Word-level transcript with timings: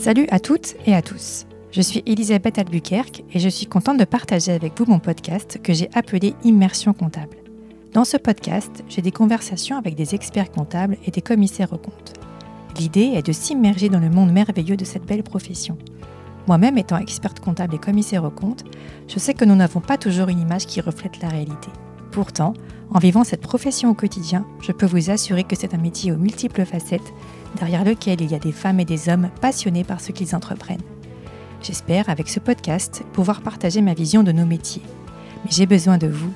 Salut 0.00 0.28
à 0.30 0.38
toutes 0.38 0.76
et 0.86 0.94
à 0.94 1.02
tous. 1.02 1.44
Je 1.72 1.82
suis 1.82 2.04
Elisabeth 2.06 2.56
Albuquerque 2.56 3.24
et 3.32 3.40
je 3.40 3.48
suis 3.48 3.66
contente 3.66 3.98
de 3.98 4.04
partager 4.04 4.52
avec 4.52 4.78
vous 4.78 4.84
mon 4.86 5.00
podcast 5.00 5.58
que 5.60 5.72
j'ai 5.72 5.90
appelé 5.92 6.34
Immersion 6.44 6.92
comptable. 6.92 7.36
Dans 7.94 8.04
ce 8.04 8.16
podcast, 8.16 8.84
j'ai 8.88 9.02
des 9.02 9.10
conversations 9.10 9.76
avec 9.76 9.96
des 9.96 10.14
experts 10.14 10.52
comptables 10.52 10.96
et 11.04 11.10
des 11.10 11.20
commissaires 11.20 11.72
aux 11.72 11.78
comptes. 11.78 12.14
L'idée 12.78 13.10
est 13.16 13.26
de 13.26 13.32
s'immerger 13.32 13.88
dans 13.88 13.98
le 13.98 14.08
monde 14.08 14.30
merveilleux 14.32 14.76
de 14.76 14.84
cette 14.84 15.04
belle 15.04 15.24
profession. 15.24 15.76
Moi-même 16.46 16.78
étant 16.78 16.98
experte 16.98 17.40
comptable 17.40 17.74
et 17.74 17.78
commissaire 17.78 18.22
aux 18.22 18.30
comptes, 18.30 18.64
je 19.08 19.18
sais 19.18 19.34
que 19.34 19.44
nous 19.44 19.56
n'avons 19.56 19.80
pas 19.80 19.98
toujours 19.98 20.28
une 20.28 20.40
image 20.40 20.66
qui 20.66 20.80
reflète 20.80 21.20
la 21.20 21.28
réalité. 21.28 21.70
Pourtant, 22.12 22.54
en 22.90 23.00
vivant 23.00 23.24
cette 23.24 23.42
profession 23.42 23.90
au 23.90 23.94
quotidien, 23.94 24.46
je 24.60 24.72
peux 24.72 24.86
vous 24.86 25.10
assurer 25.10 25.42
que 25.42 25.56
c'est 25.56 25.74
un 25.74 25.78
métier 25.78 26.12
aux 26.12 26.16
multiples 26.16 26.64
facettes, 26.64 27.12
derrière 27.56 27.84
lequel 27.84 28.20
il 28.20 28.30
y 28.30 28.34
a 28.34 28.38
des 28.38 28.52
femmes 28.52 28.80
et 28.80 28.84
des 28.84 29.08
hommes 29.08 29.30
passionnés 29.40 29.84
par 29.84 30.00
ce 30.00 30.12
qu'ils 30.12 30.34
entreprennent. 30.34 30.82
J'espère, 31.62 32.08
avec 32.08 32.28
ce 32.28 32.40
podcast, 32.40 33.02
pouvoir 33.12 33.42
partager 33.42 33.80
ma 33.80 33.94
vision 33.94 34.22
de 34.22 34.32
nos 34.32 34.46
métiers. 34.46 34.82
Mais 35.44 35.50
j'ai 35.50 35.66
besoin 35.66 35.98
de 35.98 36.06
vous. 36.06 36.32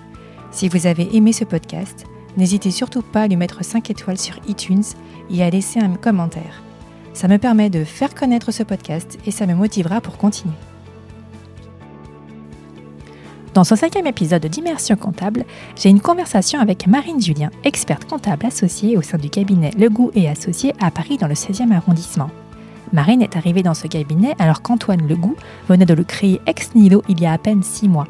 Si 0.50 0.68
vous 0.68 0.86
avez 0.86 1.14
aimé 1.16 1.32
ce 1.32 1.44
podcast, 1.44 2.04
n'hésitez 2.36 2.70
surtout 2.70 3.02
pas 3.02 3.22
à 3.22 3.28
lui 3.28 3.36
mettre 3.36 3.64
5 3.64 3.90
étoiles 3.90 4.18
sur 4.18 4.36
iTunes 4.48 4.84
et 5.30 5.42
à 5.42 5.50
laisser 5.50 5.80
un 5.80 5.94
commentaire. 5.94 6.62
Ça 7.14 7.28
me 7.28 7.38
permet 7.38 7.70
de 7.70 7.84
faire 7.84 8.14
connaître 8.14 8.52
ce 8.52 8.62
podcast 8.62 9.18
et 9.26 9.30
ça 9.30 9.46
me 9.46 9.54
motivera 9.54 10.00
pour 10.00 10.18
continuer. 10.18 10.54
Dans 13.54 13.64
ce 13.64 13.76
cinquième 13.76 14.06
épisode 14.06 14.46
d'Immersion 14.46 14.96
comptable, 14.96 15.44
j'ai 15.76 15.90
une 15.90 16.00
conversation 16.00 16.58
avec 16.58 16.86
Marine 16.86 17.20
Julien, 17.20 17.50
experte 17.64 18.06
comptable 18.06 18.46
associée 18.46 18.96
au 18.96 19.02
sein 19.02 19.18
du 19.18 19.28
cabinet 19.28 19.72
Legout 19.76 20.10
et 20.14 20.26
Associés 20.26 20.72
à 20.80 20.90
Paris 20.90 21.18
dans 21.18 21.26
le 21.26 21.34
16e 21.34 21.70
arrondissement. 21.70 22.30
Marine 22.94 23.20
est 23.20 23.36
arrivée 23.36 23.62
dans 23.62 23.74
ce 23.74 23.88
cabinet 23.88 24.34
alors 24.38 24.62
qu'Antoine 24.62 25.06
Legout 25.06 25.36
venait 25.68 25.84
de 25.84 25.92
le 25.92 26.02
créer 26.02 26.40
ex 26.46 26.74
nihilo 26.74 27.02
il 27.10 27.20
y 27.20 27.26
a 27.26 27.32
à 27.32 27.36
peine 27.36 27.62
six 27.62 27.90
mois. 27.90 28.08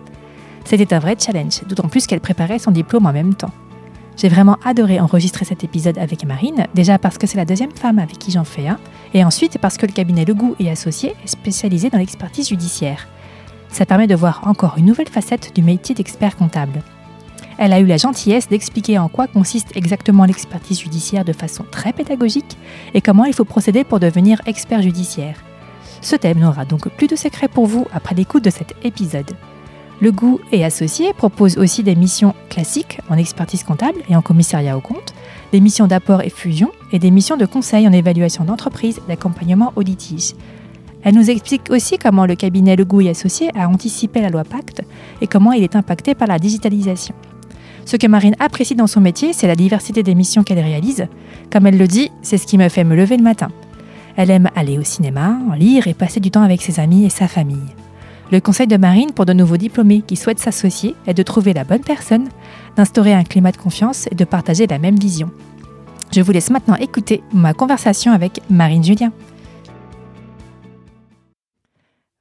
C'était 0.64 0.94
un 0.94 1.00
vrai 1.00 1.16
challenge, 1.18 1.62
d'autant 1.66 1.88
plus 1.88 2.06
qu'elle 2.06 2.20
préparait 2.20 2.60
son 2.60 2.70
diplôme 2.70 3.06
en 3.06 3.12
même 3.12 3.34
temps. 3.34 3.50
J'ai 4.16 4.28
vraiment 4.28 4.58
adoré 4.64 5.00
enregistrer 5.00 5.44
cet 5.44 5.64
épisode 5.64 5.98
avec 5.98 6.24
Marine, 6.24 6.68
déjà 6.74 6.98
parce 6.98 7.18
que 7.18 7.26
c'est 7.26 7.38
la 7.38 7.44
deuxième 7.44 7.72
femme 7.72 7.98
avec 7.98 8.16
qui 8.16 8.30
j'en 8.30 8.44
fais 8.44 8.68
un, 8.68 8.78
et 9.12 9.24
ensuite 9.24 9.58
parce 9.58 9.76
que 9.76 9.86
le 9.86 9.92
cabinet 9.92 10.24
Legout 10.24 10.54
et 10.60 10.70
Associés 10.70 11.16
est 11.24 11.28
spécialisé 11.28 11.90
dans 11.90 11.98
l'expertise 11.98 12.48
judiciaire. 12.48 13.08
Ça 13.72 13.86
permet 13.86 14.06
de 14.06 14.14
voir 14.14 14.42
encore 14.46 14.74
une 14.76 14.84
nouvelle 14.84 15.08
facette 15.08 15.54
du 15.54 15.62
métier 15.62 15.94
d'expert 15.94 16.36
comptable. 16.36 16.82
Elle 17.58 17.72
a 17.72 17.80
eu 17.80 17.86
la 17.86 17.96
gentillesse 17.96 18.48
d'expliquer 18.48 18.98
en 18.98 19.08
quoi 19.08 19.26
consiste 19.26 19.76
exactement 19.76 20.24
l'expertise 20.24 20.80
judiciaire 20.80 21.24
de 21.24 21.32
façon 21.32 21.64
très 21.70 21.92
pédagogique 21.92 22.58
et 22.92 23.00
comment 23.00 23.24
il 23.24 23.34
faut 23.34 23.44
procéder 23.44 23.84
pour 23.84 23.98
devenir 23.98 24.40
expert 24.46 24.82
judiciaire. 24.82 25.36
Ce 26.02 26.16
thème 26.16 26.40
n'aura 26.40 26.64
donc 26.64 26.88
plus 26.90 27.06
de 27.06 27.16
secret 27.16 27.48
pour 27.48 27.66
vous 27.66 27.86
après 27.92 28.14
l'écoute 28.14 28.44
de 28.44 28.50
cet 28.50 28.74
épisode. 28.84 29.30
Le 30.00 30.10
goût 30.10 30.40
et 30.50 30.64
associé 30.64 31.12
propose 31.12 31.56
aussi 31.56 31.82
des 31.82 31.94
missions 31.94 32.34
classiques 32.50 32.98
en 33.08 33.16
expertise 33.16 33.62
comptable 33.62 34.00
et 34.08 34.16
en 34.16 34.22
commissariat 34.22 34.76
au 34.76 34.80
compte, 34.80 35.14
des 35.52 35.60
missions 35.60 35.86
d'apport 35.86 36.22
et 36.22 36.30
fusion 36.30 36.72
et 36.90 36.98
des 36.98 37.12
missions 37.12 37.36
de 37.36 37.46
conseil 37.46 37.86
en 37.86 37.92
évaluation 37.92 38.44
d'entreprise 38.44 39.00
d'accompagnement 39.06 39.72
au 39.76 39.82
litige. 39.82 40.34
Elle 41.04 41.14
nous 41.14 41.30
explique 41.30 41.70
aussi 41.70 41.98
comment 41.98 42.26
le 42.26 42.36
cabinet 42.36 42.76
Le 42.76 42.86
et 43.00 43.10
Associé 43.10 43.50
a 43.56 43.68
anticipé 43.68 44.20
la 44.20 44.30
loi 44.30 44.44
Pacte 44.44 44.82
et 45.20 45.26
comment 45.26 45.52
il 45.52 45.62
est 45.62 45.76
impacté 45.76 46.14
par 46.14 46.28
la 46.28 46.38
digitalisation. 46.38 47.14
Ce 47.84 47.96
que 47.96 48.06
Marine 48.06 48.36
apprécie 48.38 48.76
dans 48.76 48.86
son 48.86 49.00
métier, 49.00 49.32
c'est 49.32 49.48
la 49.48 49.56
diversité 49.56 50.02
des 50.02 50.14
missions 50.14 50.44
qu'elle 50.44 50.60
réalise. 50.60 51.06
Comme 51.50 51.66
elle 51.66 51.78
le 51.78 51.88
dit, 51.88 52.10
c'est 52.22 52.38
ce 52.38 52.46
qui 52.46 52.58
me 52.58 52.68
fait 52.68 52.84
me 52.84 52.94
lever 52.94 53.16
le 53.16 53.24
matin. 53.24 53.48
Elle 54.16 54.30
aime 54.30 54.50
aller 54.54 54.78
au 54.78 54.84
cinéma, 54.84 55.36
lire 55.58 55.88
et 55.88 55.94
passer 55.94 56.20
du 56.20 56.30
temps 56.30 56.42
avec 56.42 56.62
ses 56.62 56.78
amis 56.78 57.04
et 57.04 57.10
sa 57.10 57.26
famille. 57.26 57.58
Le 58.30 58.40
conseil 58.40 58.66
de 58.66 58.76
Marine 58.76 59.12
pour 59.12 59.26
de 59.26 59.32
nouveaux 59.32 59.56
diplômés 59.56 60.02
qui 60.06 60.16
souhaitent 60.16 60.38
s'associer 60.38 60.94
est 61.06 61.14
de 61.14 61.22
trouver 61.22 61.52
la 61.52 61.64
bonne 61.64 61.82
personne, 61.82 62.28
d'instaurer 62.76 63.12
un 63.12 63.24
climat 63.24 63.52
de 63.52 63.56
confiance 63.56 64.08
et 64.10 64.14
de 64.14 64.24
partager 64.24 64.66
la 64.66 64.78
même 64.78 64.98
vision. 64.98 65.30
Je 66.14 66.20
vous 66.20 66.32
laisse 66.32 66.50
maintenant 66.50 66.76
écouter 66.76 67.22
ma 67.32 67.52
conversation 67.54 68.12
avec 68.12 68.40
Marine 68.48 68.84
Julien. 68.84 69.12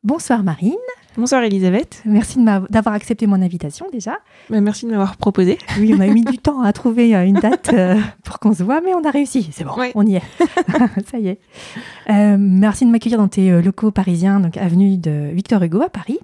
Bonsoir 0.03 0.44
Marine. 0.44 0.73
Bonsoir 1.16 1.44
Elisabeth. 1.44 2.01
Merci 2.06 2.44
d'avoir 2.69 2.95
accepté 2.95 3.28
mon 3.28 3.39
invitation 3.39 3.85
déjà. 3.91 4.17
Bah, 4.50 4.59
merci 4.59 4.85
de 4.85 4.91
m'avoir 4.91 5.16
proposé. 5.16 5.59
Oui, 5.78 5.94
on 5.95 6.00
a 6.00 6.07
mis 6.07 6.23
du 6.23 6.39
temps 6.39 6.62
à 6.62 6.73
trouver 6.73 7.16
euh, 7.16 7.23
une 7.23 7.35
date 7.35 7.69
euh, 7.73 8.00
pour 8.23 8.40
qu'on 8.40 8.51
se 8.51 8.63
voit, 8.63 8.81
mais 8.81 8.95
on 8.95 9.03
a 9.03 9.11
réussi. 9.11 9.47
C'est 9.51 9.63
bon, 9.63 9.73
on 9.94 10.07
y 10.07 10.16
est. 10.16 10.23
Ça 11.11 11.19
y 11.19 11.28
est. 11.28 11.40
Euh, 12.09 12.35
merci 12.40 12.85
de 12.85 12.90
m'accueillir 12.90 13.19
dans 13.19 13.28
tes 13.28 13.61
locaux 13.61 13.91
parisiens, 13.91 14.40
donc 14.40 14.57
avenue 14.57 14.97
de 14.97 15.29
Victor 15.34 15.61
Hugo 15.61 15.81
à 15.84 15.90
Paris. 15.90 16.17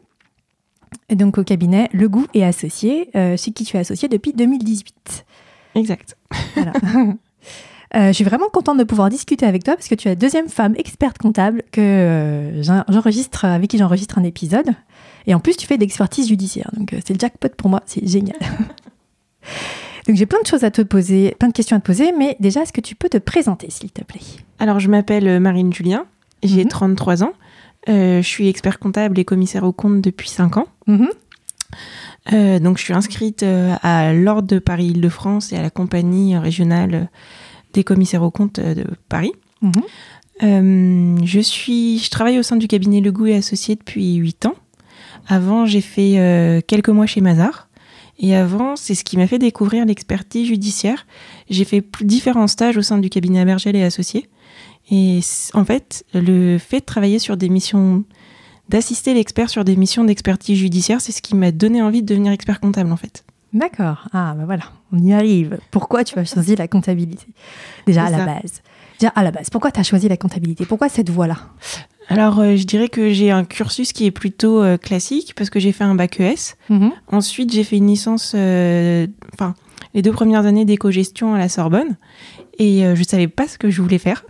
Et 1.10 1.16
donc 1.16 1.38
au 1.38 1.44
cabinet 1.44 1.88
Le 1.94 2.10
Goût 2.10 2.26
et 2.34 2.44
Associé, 2.44 3.12
chez 3.14 3.52
qui 3.52 3.64
tu 3.64 3.78
es 3.78 3.82
associé 3.82 4.08
depuis 4.08 4.34
2018. 4.34 5.26
Exact. 5.76 6.18
Voilà. 6.56 6.74
Euh, 7.98 8.08
je 8.10 8.14
suis 8.14 8.24
vraiment 8.24 8.50
contente 8.50 8.78
de 8.78 8.84
pouvoir 8.84 9.10
discuter 9.10 9.46
avec 9.46 9.64
toi 9.64 9.76
parce 9.76 9.88
que 9.88 9.96
tu 9.96 10.08
es 10.08 10.12
la 10.12 10.16
deuxième 10.16 10.50
femme 10.50 10.76
experte 10.78 11.18
comptable 11.18 11.64
que 11.72 11.82
euh, 11.82 12.62
j'enregistre, 12.62 13.46
avec 13.46 13.72
qui 13.72 13.78
j'enregistre 13.78 14.20
un 14.20 14.24
épisode. 14.24 14.70
Et 15.26 15.34
en 15.34 15.40
plus, 15.40 15.58
tu 15.58 15.66
fais 15.66 15.78
de 15.78 15.82
l'expertise 15.82 16.28
judiciaire. 16.28 16.70
Donc, 16.78 16.94
euh, 16.94 17.00
c'est 17.06 17.14
le 17.14 17.20
jackpot 17.20 17.50
pour 17.58 17.70
moi. 17.70 17.82
C'est 17.86 18.08
génial. 18.08 18.38
donc, 20.08 20.16
j'ai 20.16 20.28
plein 20.28 20.42
de 20.42 20.48
choses 20.48 20.64
à 20.64 20.70
te 20.70 20.84
poser, 20.84 21.36
plein 21.40 21.48
de 21.48 21.54
questions 21.54 21.76
à 21.76 21.80
te 21.80 21.86
poser. 21.86 22.12
Mais 22.12 22.38
déjà, 22.40 22.62
est-ce 22.62 22.74
que 22.74 22.82
tu 22.82 22.94
peux 22.96 23.10
te 23.10 23.18
présenter, 23.18 23.72
s'il 23.72 23.92
te 23.92 24.04
plaît? 24.04 24.22
Alors, 24.60 24.80
je 24.80 24.90
m'appelle 24.90 25.40
Marine 25.40 25.74
Julien. 25.74 26.06
J'ai 26.44 26.66
33 26.66 27.16
mhm. 27.16 27.24
ans. 27.24 27.34
je 27.88 28.22
suis 28.22 28.48
expert 28.48 28.78
comptable 28.78 29.18
et 29.18 29.26
commissaire 29.26 29.64
au 29.64 29.72
compte 29.72 30.02
depuis 30.02 30.30
5 30.30 30.58
ans. 30.58 30.68
Mhm. 30.86 31.10
donc, 32.62 32.78
je 32.78 32.84
suis 32.84 32.94
inscrite 32.94 33.44
à 33.44 34.14
l'Ordre 34.14 34.48
de 34.48 34.60
Paris-Île-de-France 34.60 35.52
et 35.52 35.58
à 35.58 35.64
la 35.64 35.72
compagnie 35.72 36.38
régionale 36.38 37.10
des 37.74 37.84
commissaires 37.84 38.24
aux 38.24 38.32
comptes 38.32 38.60
euh, 38.60 38.74
de 38.74 38.86
Paris. 39.10 39.34
Mhm. 39.62 39.72
Euh, 40.44 41.18
je, 41.24 41.40
suis, 41.40 42.00
je 42.00 42.10
travaille 42.10 42.38
au 42.38 42.44
sein 42.44 42.58
du 42.58 42.68
cabinet 42.68 43.02
Legout 43.02 43.28
et 43.28 43.36
Associés 43.36 43.76
depuis 43.76 44.16
8 44.16 44.46
ans. 44.46 44.56
Avant, 45.28 45.66
j'ai 45.66 45.82
fait 45.82 46.20
euh, 46.20 46.62
quelques 46.66 46.90
mois 46.90 47.06
chez 47.06 47.22
Mazar. 47.22 47.68
Et 48.20 48.36
avant, 48.36 48.76
c'est 48.76 48.96
ce 48.96 49.04
qui 49.04 49.18
m'a 49.18 49.28
fait 49.28 49.40
découvrir 49.40 49.86
l'expertise 49.86 50.48
judiciaire. 50.48 51.06
J'ai 51.50 51.66
fait 51.66 51.84
différents 52.02 52.48
stages 52.48 52.78
au 52.78 52.82
sein 52.82 52.98
du 52.98 53.10
cabinet 53.10 53.42
Abergel 53.42 53.76
et 53.76 53.84
Associés. 53.84 54.28
Et 54.90 55.20
en 55.54 55.66
fait, 55.66 56.04
le 56.14 56.58
fait 56.58 56.80
de 56.80 56.86
travailler 56.86 57.20
sur 57.20 57.38
des 57.38 57.50
missions, 57.50 58.06
d'assister 58.70 59.14
l'expert 59.14 59.50
sur 59.50 59.64
des 59.64 59.76
missions 59.76 60.04
d'expertise 60.04 60.58
judiciaire, 60.58 61.02
c'est 61.02 61.12
ce 61.12 61.22
qui 61.22 61.36
m'a 61.36 61.52
donné 61.52 61.82
envie 61.82 62.02
de 62.02 62.08
devenir 62.08 62.32
expert 62.32 62.60
comptable 62.60 62.92
en 62.92 62.98
fait. 62.98 63.24
D'accord. 63.54 64.08
Ah, 64.14 64.34
ben 64.38 64.46
voilà, 64.46 64.64
on 64.92 64.98
y 65.00 65.14
arrive. 65.14 65.58
Pourquoi 65.72 66.04
tu 66.04 66.18
as 66.20 66.26
choisi 66.34 66.56
la 66.56 66.68
comptabilité? 66.68 67.28
Déjà 67.86 68.06
à 68.06 68.10
la 68.10 68.26
base. 68.26 68.62
Déjà 69.00 69.12
à 69.16 69.24
la 69.24 69.32
base, 69.32 69.50
pourquoi 69.50 69.72
tu 69.72 69.80
as 69.80 69.84
choisi 69.84 70.10
la 70.10 70.18
comptabilité? 70.18 70.66
Pourquoi 70.66 70.90
cette 70.90 71.10
voie-là? 71.10 71.38
Alors, 72.10 72.40
euh, 72.40 72.56
je 72.56 72.64
dirais 72.64 72.88
que 72.90 73.12
j'ai 73.12 73.32
un 73.32 73.44
cursus 73.44 73.92
qui 73.92 74.06
est 74.06 74.12
plutôt 74.12 74.64
euh, 74.64 74.78
classique 74.78 75.34
parce 75.36 75.50
que 75.50 75.60
j'ai 75.60 75.72
fait 75.72 75.84
un 75.84 75.96
bac 75.96 76.20
ES. 76.20 76.56
Mhm. 76.70 76.92
Ensuite, 77.12 77.52
j'ai 77.54 77.64
fait 77.64 77.78
une 77.78 77.88
licence, 77.88 78.34
euh, 78.36 79.08
enfin, 79.34 79.54
les 79.94 80.02
deux 80.02 80.12
premières 80.12 80.46
années 80.46 80.66
d'éco-gestion 80.66 81.34
à 81.34 81.38
la 81.38 81.50
Sorbonne. 81.50 81.98
Et 82.60 82.80
je 82.82 83.00
ne 83.00 83.04
savais 83.04 83.28
pas 83.28 83.48
ce 83.48 83.60
que 83.60 83.70
je 83.70 83.84
voulais 83.84 84.00
faire. 84.00 84.26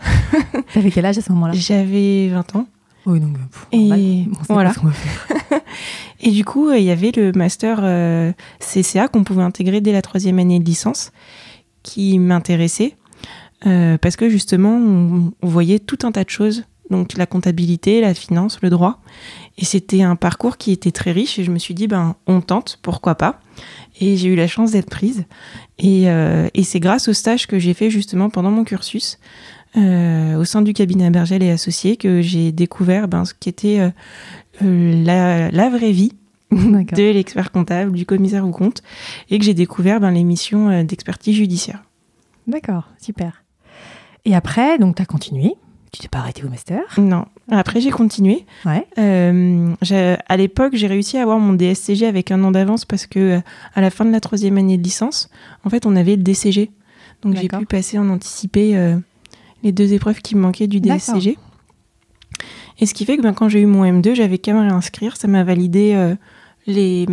T'avais 0.74 0.92
quel 0.92 1.06
âge 1.06 1.18
à 1.18 1.22
ce 1.22 1.32
moment-là? 1.32 1.54
J'avais 1.56 2.28
20 2.28 2.58
ans. 2.58 2.68
Oui, 3.08 3.20
donc, 3.20 3.38
et 3.72 4.26
voilà. 4.50 4.74
et 6.20 6.30
du 6.30 6.44
coup, 6.44 6.72
il 6.72 6.84
y 6.84 6.92
avait 6.92 7.12
le 7.16 7.32
master 7.32 7.80
euh, 7.82 8.34
CCA 8.60 9.08
qu'on 9.08 9.24
pouvait 9.24 9.44
intégrer 9.44 9.82
dès 9.82 9.94
la 9.94 10.02
troisième 10.02 10.40
année 10.40 10.60
de 10.60 10.66
licence, 10.66 11.12
qui 11.84 12.20
m'intéressait 12.20 12.96
euh, 13.66 13.98
parce 13.98 14.16
que 14.16 14.30
justement, 14.30 14.76
on, 14.76 15.32
voyait 15.42 15.80
tout 15.80 16.00
un 16.04 16.12
tas 16.12 16.24
de 16.24 16.30
choses, 16.30 16.66
donc 16.90 17.18
la 17.18 17.26
comptabilité, 17.26 18.02
la 18.02 18.14
finance, 18.14 18.60
le 18.62 18.70
droit, 18.70 19.00
et 19.58 19.66
c'était 19.66 20.04
un 20.04 20.16
parcours 20.16 20.58
qui 20.58 20.72
était 20.72 20.92
très 20.92 21.12
riche. 21.12 21.40
Et 21.40 21.44
je 21.44 21.52
me 21.52 21.58
suis 21.58 21.74
dit, 21.74 21.88
ben, 21.88 22.16
on 22.28 22.42
tente, 22.42 22.80
pourquoi 22.82 23.16
pas 23.16 23.40
Et 24.00 24.18
j'ai 24.18 24.28
eu 24.28 24.36
la 24.36 24.48
chance 24.48 24.72
d'être 24.72 24.90
prise. 24.90 25.26
Et, 25.80 26.10
euh, 26.10 26.48
et 26.54 26.64
c'est 26.64 26.80
grâce 26.80 27.08
au 27.08 27.14
stage 27.14 27.48
que 27.48 27.58
j'ai 27.58 27.74
fait 27.74 27.90
justement 27.90 28.30
pendant 28.30 28.52
mon 28.52 28.64
cursus 28.64 29.18
euh, 29.76 30.36
au 30.38 30.46
sein 30.46 30.62
du 30.62 30.74
cabinet 30.74 31.10
Bergel 31.10 31.44
et 31.44 31.52
Associés 31.52 31.98
que 31.98 32.22
j'ai 32.22 32.52
découvert 32.52 33.08
ben, 33.08 33.26
ce 33.26 33.34
qui 33.34 33.50
était 33.50 33.80
euh, 33.80 33.90
euh, 34.64 35.50
la, 35.52 35.70
vraie 35.70 35.92
vie 35.92 36.14
de 36.52 37.12
l'expert 37.12 37.52
comptable, 37.52 37.92
du 37.92 38.06
commissaire 38.06 38.48
au 38.48 38.52
compte, 38.52 38.82
et 39.30 39.38
que 39.38 39.46
j'ai 39.46 39.54
découvert 39.54 40.00
ben, 40.00 40.12
les 40.12 40.24
missions 40.24 40.84
d'expertise 40.84 41.36
judiciaire. 41.36 41.84
D'accord, 42.48 42.90
super. 43.00 43.44
Et 44.26 44.36
après, 44.36 44.80
donc 44.80 44.96
tu 44.96 45.02
as 45.02 45.06
continué 45.06 45.56
tu 45.98 46.04
t'es 46.04 46.08
pas 46.10 46.20
arrêté 46.20 46.44
au 46.44 46.50
master 46.50 46.82
Non. 47.00 47.26
Après, 47.50 47.82
j'ai 47.82 47.90
continué. 47.90 48.46
Ouais. 48.66 48.86
à 50.28 50.38
l'époque, 50.38 50.76
j'ai 50.76 50.88
réussi 50.88 51.18
à 51.18 51.24
avoir 51.24 51.40
mon 51.40 51.54
DSCG 51.54 52.06
avec 52.06 52.30
un 52.32 52.44
an 52.44 52.52
d'avance 52.52 52.86
parce 52.86 53.08
que 53.08 53.40
à 53.74 53.82
la 53.82 53.90
fin 53.90 54.06
de 54.06 54.12
la 54.12 54.20
troisième 54.20 54.58
année 54.58 54.78
de 54.78 54.84
licence, 54.84 55.30
en 55.64 55.70
fait, 55.70 55.86
on 55.86 55.96
avait 55.96 56.16
le 56.16 56.24
DCG. 56.24 56.70
Donc, 57.24 57.36
j'ai 57.36 57.48
pu 57.48 57.66
passer 57.66 57.98
en 57.98 58.10
anticipé 58.10 58.96
les 59.64 59.72
deux 59.72 59.94
épreuves 59.94 60.22
qui 60.22 60.36
me 60.36 60.42
manquaient 60.42 60.68
du 60.68 60.80
DSCG. 60.80 61.38
Et 62.80 62.86
ce 62.86 62.94
qui 62.94 63.06
fait 63.06 63.18
que 63.18 63.24
ben, 63.24 63.34
quand 63.34 63.50
j'ai 63.50 63.62
eu 63.62 63.66
mon 63.66 63.84
M2, 63.84 64.14
j'avais 64.14 64.38
qu'à 64.38 64.54
me 64.54 64.60
réinscrire. 64.60 65.18
Ça 65.18 65.28
m'a 65.28 65.44
validé 65.44 65.94
euh, 65.96 66.14
les, 66.68 67.08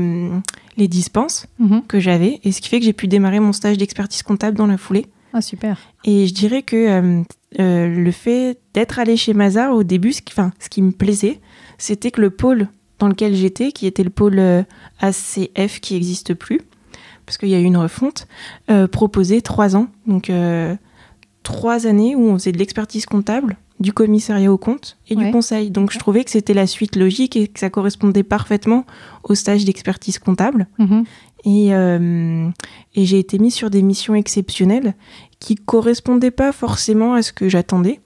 les 0.76 0.88
dispenses 0.88 1.46
Mhm. 1.58 1.82
que 1.88 2.00
j'avais. 2.00 2.40
Et 2.44 2.52
ce 2.52 2.60
qui 2.60 2.69
fait 2.69 2.81
que 2.81 2.84
j'ai 2.84 2.92
pu 2.92 3.08
démarrer 3.08 3.40
mon 3.40 3.54
stage 3.54 3.78
d'expertise 3.78 4.22
comptable 4.22 4.58
dans 4.58 4.66
la 4.66 4.76
foulée. 4.76 5.06
Ah, 5.34 5.42
super. 5.42 5.78
Et 6.04 6.26
je 6.28 6.32
dirais 6.32 6.62
que 6.62 6.76
euh, 6.76 7.22
euh, 7.60 7.88
le 7.88 8.10
fait 8.12 8.58
d'être 8.72 8.98
allé 9.00 9.16
chez 9.16 9.34
Mazar 9.34 9.75
au 9.75 9.82
début, 9.82 10.12
ce 10.12 10.22
qui, 10.22 10.32
enfin, 10.32 10.52
ce 10.60 10.69
qui 10.69 10.81
me 10.81 10.92
plaisait, 10.92 11.40
c'était 11.76 12.10
que 12.12 12.20
le 12.20 12.31
pôle 12.31 12.69
dans 13.00 13.08
lequel 13.08 13.34
j'étais, 13.34 13.72
qui 13.72 13.86
était 13.86 14.04
le 14.04 14.10
pôle 14.10 14.38
euh, 14.38 14.62
ACF 15.00 15.81
qui 15.81 15.94
n'existe 15.94 16.34
plus, 16.34 16.60
parce 17.26 17.36
qu'il 17.36 17.48
y 17.48 17.54
a 17.54 17.58
eu 17.60 17.64
une 17.64 17.76
refonte, 17.76 18.28
euh, 18.70 18.86
proposait 18.86 19.40
trois 19.40 19.75
ans. 19.76 19.88
Donc 20.06 20.31
euh, 20.31 20.76
trois 21.42 21.86
années 21.86 22.14
où 22.14 22.28
on 22.28 22.34
faisait 22.38 22.52
de 22.52 22.58
l'expertise 22.58 23.04
comptable, 23.04 23.56
du 23.81 23.92
commissariat 23.92 24.52
au 24.52 24.56
compte 24.56 24.96
et 25.08 25.16
Ouais. 25.16 25.25
du 25.26 25.32
conseil. 25.32 25.70
Donc 25.72 25.90
je 25.92 25.98
trouvais 25.98 26.22
que 26.22 26.31
c'était 26.31 26.54
la 26.54 26.69
suite 26.69 26.94
logique 26.94 27.34
et 27.36 27.48
que 27.48 27.58
ça 27.58 27.70
correspondait 27.70 28.22
parfaitement 28.22 28.86
au 29.25 29.34
stage 29.34 29.64
d'expertise 29.64 30.20
comptable. 30.20 30.69
Mhm. 30.78 31.04
Et, 31.44 31.75
euh, 31.75 32.49
et 32.94 33.05
j'ai 33.05 33.19
été 33.19 33.38
mise 33.38 33.55
sur 33.55 33.70
des 33.70 33.82
missions 33.82 34.14
exceptionnelles 34.14 34.94
qui 35.41 35.56
correspondaient 35.56 36.31
pas 36.31 36.52
forcément 36.52 37.14
à 37.14 37.23
ce 37.23 37.32
que 37.32 37.49
j'attendais. 37.49 38.00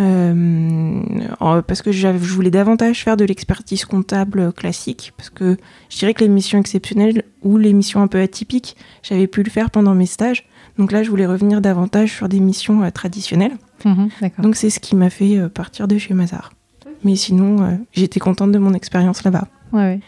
Euh, 0.00 1.00
parce 1.38 1.82
que 1.82 1.92
je 1.92 2.08
voulais 2.08 2.50
davantage 2.50 3.04
faire 3.04 3.16
de 3.16 3.24
l'expertise 3.24 3.84
comptable 3.84 4.52
classique. 4.52 5.12
Parce 5.16 5.30
que 5.30 5.56
je 5.88 5.98
dirais 5.98 6.14
que 6.14 6.22
les 6.22 6.28
missions 6.28 6.58
exceptionnelles 6.58 7.22
ou 7.42 7.58
les 7.58 7.72
missions 7.72 8.02
un 8.02 8.08
peu 8.08 8.20
atypiques, 8.20 8.76
j'avais 9.02 9.26
pu 9.26 9.42
le 9.42 9.50
faire 9.50 9.70
pendant 9.70 9.94
mes 9.94 10.06
stages. 10.06 10.48
Donc 10.78 10.90
là, 10.90 11.02
je 11.04 11.10
voulais 11.10 11.26
revenir 11.26 11.60
davantage 11.60 12.12
sur 12.12 12.28
des 12.28 12.40
missions 12.40 12.82
euh, 12.82 12.90
traditionnelles. 12.90 13.56
Mhm. 13.84 14.08
Donc 14.38 14.56
c'est 14.56 14.70
ce 14.70 14.80
qui 14.80 14.96
m'a 14.96 15.10
fait 15.10 15.36
euh, 15.36 15.48
partir 15.48 15.86
de 15.86 15.96
chez 15.98 16.14
Mazar. 16.14 16.52
Mais 17.04 17.16
sinon, 17.16 17.78
j'étais 17.92 18.18
contente 18.18 18.50
de 18.50 18.58
mon 18.58 18.72
expérience 18.72 19.24
là-bas. 19.24 19.46
Ouais, 19.72 19.80
ouais. 19.80 20.00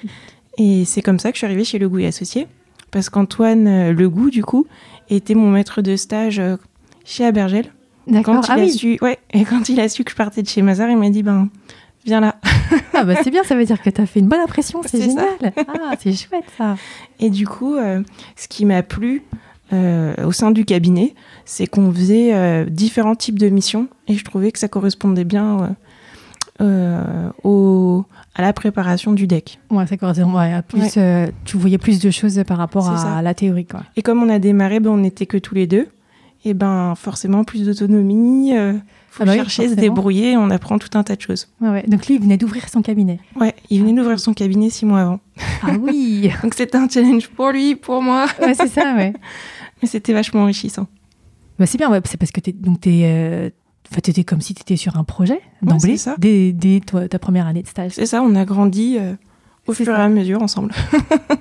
Et 0.57 0.87
c'est 0.87 1.03
comme 1.03 1.19
ça 1.19 1.31
que 1.31 1.35
je 1.35 1.41
suis 1.41 1.45
arrivée 1.45 1.65
chez 1.65 1.79
Le 1.79 1.91
Goût 1.91 1.99
et 1.99 2.07
Associés. 2.07 2.49
Parce 2.97 3.11
qu'Antoine 3.11 3.67
euh, 3.67 3.93
Le 3.93 4.09
Goût, 4.09 4.31
du 4.31 4.43
coup, 4.43 4.67
était 5.11 5.35
mon 5.35 5.51
maître 5.51 5.83
de 5.83 5.97
stage 5.97 6.39
euh, 6.39 6.57
chez 7.05 7.27
Abergel. 7.27 7.67
D'accord. 8.07 8.43
Ah 8.49 8.57
oui. 8.57 8.73
su, 8.73 8.97
ouais, 9.03 9.19
et 9.35 9.45
quand 9.45 9.69
il 9.69 9.79
a 9.81 9.91
su 9.91 10.03
que 10.03 10.13
je 10.13 10.17
partais 10.17 10.41
de 10.41 10.49
chez 10.49 10.63
Mazar, 10.63 10.89
il 10.89 10.97
m'a 10.97 11.11
dit 11.11 11.23
ben, 11.23 11.51
viens 12.07 12.21
là. 12.21 12.37
Ah 12.95 13.05
bah 13.05 13.13
c'est 13.23 13.31
bien, 13.31 13.45
ça 13.45 13.55
veut 13.55 13.67
dire 13.67 13.83
que 13.83 13.91
tu 13.91 14.01
as 14.01 14.07
fait 14.07 14.21
une 14.21 14.29
bonne 14.29 14.41
impression, 14.41 14.81
c'est 14.87 14.97
ça. 14.97 15.05
génial. 15.05 15.53
Ah, 15.69 15.93
c'est 16.01 16.15
chouette 16.15 16.47
ça. 16.57 16.77
Et 17.21 17.29
du 17.29 17.47
coup, 17.47 17.75
euh, 17.75 18.03
ce 18.35 18.49
qui 18.49 18.65
m'a 18.65 18.83
plu 18.83 19.23
euh, 19.75 20.15
au 20.25 20.33
sein 20.33 20.51
du 20.51 20.65
cabinet, 20.65 21.15
c'est 21.45 21.67
qu'on 21.67 21.93
faisait 21.93 22.33
euh, 22.33 22.65
différents 22.65 23.15
types 23.15 23.39
de 23.39 23.51
missions 23.51 23.89
et 24.09 24.15
je 24.15 24.25
trouvais 24.25 24.53
que 24.53 24.59
ça 24.59 24.69
correspondait 24.69 25.25
bien 25.25 25.61
euh, 25.61 25.69
euh, 26.63 27.31
au, 27.45 28.07
à 28.39 28.43
la 28.43 28.53
préparation 28.53 29.13
du 29.13 29.27
deck. 29.27 29.59
Ouais, 29.71 29.87
ça 29.87 29.97
correspond. 29.97 30.33
Ouais, 30.37 30.61
plus, 30.69 30.81
Ouais. 30.81 30.91
euh, 30.99 31.27
tu 31.45 31.57
voyais 31.57 31.79
plus 31.79 31.99
de 32.01 32.11
choses 32.11 32.41
par 32.47 32.59
rapport 32.59 32.89
à 32.91 33.23
la 33.23 33.33
théorie, 33.35 33.65
quoi. 33.65 33.81
Et 33.97 34.03
comme 34.03 34.23
on 34.23 34.29
a 34.29 34.39
démarré, 34.39 34.79
ben, 34.79 34.91
on 34.91 34.99
n'était 34.99 35.27
que 35.27 35.39
tous 35.39 35.55
les 35.55 35.67
deux. 35.67 35.89
Et 36.45 36.55
ben 36.55 36.95
forcément 36.95 37.43
plus 37.43 37.65
d'autonomie, 37.65 38.57
euh, 38.57 38.75
faut 39.11 39.23
Ah 39.23 39.27
bah 39.27 39.33
oui, 39.33 39.39
chercher, 39.39 39.69
se 39.71 39.75
débrouiller, 39.75 40.37
on 40.37 40.51
apprend 40.51 40.79
tout 40.79 40.97
un 40.97 41.03
tas 41.03 41.17
de 41.17 41.21
choses. 41.21 41.49
Ouais, 41.61 41.71
ouais. 41.71 41.85
Donc 41.89 42.07
lui, 42.07 42.17
il 42.17 42.21
venait 42.21 42.37
d'ouvrir 42.37 42.69
son 42.69 42.83
cabinet. 42.83 43.19
Ouais, 43.41 43.53
il 43.69 43.81
venait 43.81 43.95
d'ouvrir 43.95 44.21
son 44.21 44.33
cabinet 44.33 44.71
six 44.71 44.85
mois 44.87 45.01
avant. 45.01 45.21
Ah 45.63 45.73
oui. 45.81 46.31
Donc 46.45 46.55
c'était 46.55 46.77
un 46.77 46.89
challenge 46.89 47.27
pour 47.31 47.51
lui, 47.51 47.75
pour 47.75 48.01
moi, 48.01 48.27
ouais, 48.41 48.55
c'est 48.55 48.69
ça, 48.69 48.95
ouais. 48.95 49.13
mais 49.83 49.89
c'était 49.89 50.13
vachement 50.13 50.43
enrichissant. 50.43 50.87
Bah, 51.59 51.67
c'est 51.67 51.79
bien, 51.79 51.91
ouais, 51.91 52.01
c'est 52.05 52.19
parce 52.19 52.31
que 52.31 52.39
t'es, 52.41 52.53
donc 52.53 52.81
t'es, 52.83 53.01
euh, 53.05 53.51
enfin, 53.91 54.01
t'étais 54.01 54.25
comme 54.25 54.41
si 54.41 54.55
tu 54.55 54.63
étais 54.63 54.77
sur 54.77 54.97
un 54.97 55.05
projet 55.05 55.41
d'emblée, 55.63 55.97
ça. 55.97 56.15
dès, 56.19 56.53
dès 56.53 56.81
toi- 56.81 57.09
ta 57.09 57.19
première 57.19 57.47
année 57.47 57.63
de 57.63 57.69
stage. 57.69 57.93
C'est 57.93 58.07
ça, 58.07 58.23
on 58.23 58.35
a 58.35 58.45
grandi 58.45 58.97
euh, 58.99 59.15
au 59.67 59.73
fur 59.73 59.89
et 59.89 59.93
à 59.95 60.09
mesure 60.09 60.43
ensemble. 60.43 60.73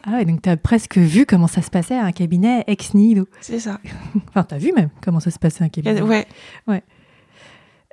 Ah 0.08 0.12
ouais, 0.18 0.26
donc 0.26 0.44
t'as 0.44 0.56
presque 0.56 1.00
vu 1.00 1.26
comment 1.26 1.48
ça 1.48 1.64
se 1.64 1.72
passait 1.72 1.96
à 1.98 2.04
un 2.06 2.12
cabinet 2.12 2.64
ex 2.68 2.94
nihilo. 2.94 3.28
C'est 3.42 3.60
ça. 3.60 3.80
Enfin, 4.30 4.44
t'as 4.44 4.60
vu 4.60 4.72
même 4.76 4.90
comment 5.04 5.20
ça 5.20 5.32
se 5.32 5.40
passait 5.40 5.64
à 5.64 5.66
un 5.66 5.70
cabinet. 5.70 6.00
Ouais, 6.02 6.28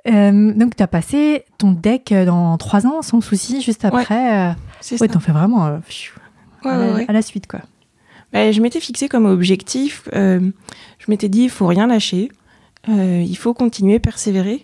Euh, 0.07 0.53
donc 0.53 0.75
t'as 0.75 0.87
passé 0.87 1.45
ton 1.57 1.71
deck 1.71 2.13
dans 2.13 2.57
trois 2.57 2.85
ans 2.85 3.01
sans 3.01 3.21
souci, 3.21 3.61
juste 3.61 3.85
après. 3.85 4.49
euh, 4.49 4.53
c'est 4.81 4.99
ouais, 5.01 5.07
t'en 5.07 5.19
fais 5.21 5.31
vraiment 5.31 5.65
euh, 5.65 5.77
pfiou, 5.79 6.13
Ouais, 6.65 6.71
à, 6.71 6.77
ouais, 6.79 6.87
la, 6.87 6.93
ouais. 6.95 7.05
à 7.07 7.13
la 7.13 7.21
suite, 7.21 7.47
quoi. 7.47 7.61
Bah, 8.33 8.51
je 8.51 8.61
m'étais 8.61 8.79
fixé 8.81 9.07
comme 9.07 9.25
objectif, 9.25 10.07
je 10.13 10.51
m'étais 11.07 11.29
dit, 11.29 11.43
il 11.43 11.49
faut 11.49 11.67
rien 11.67 11.87
lâcher, 11.87 12.29
il 12.87 13.35
faut 13.37 13.53
continuer, 13.53 13.99
persévérer, 13.99 14.63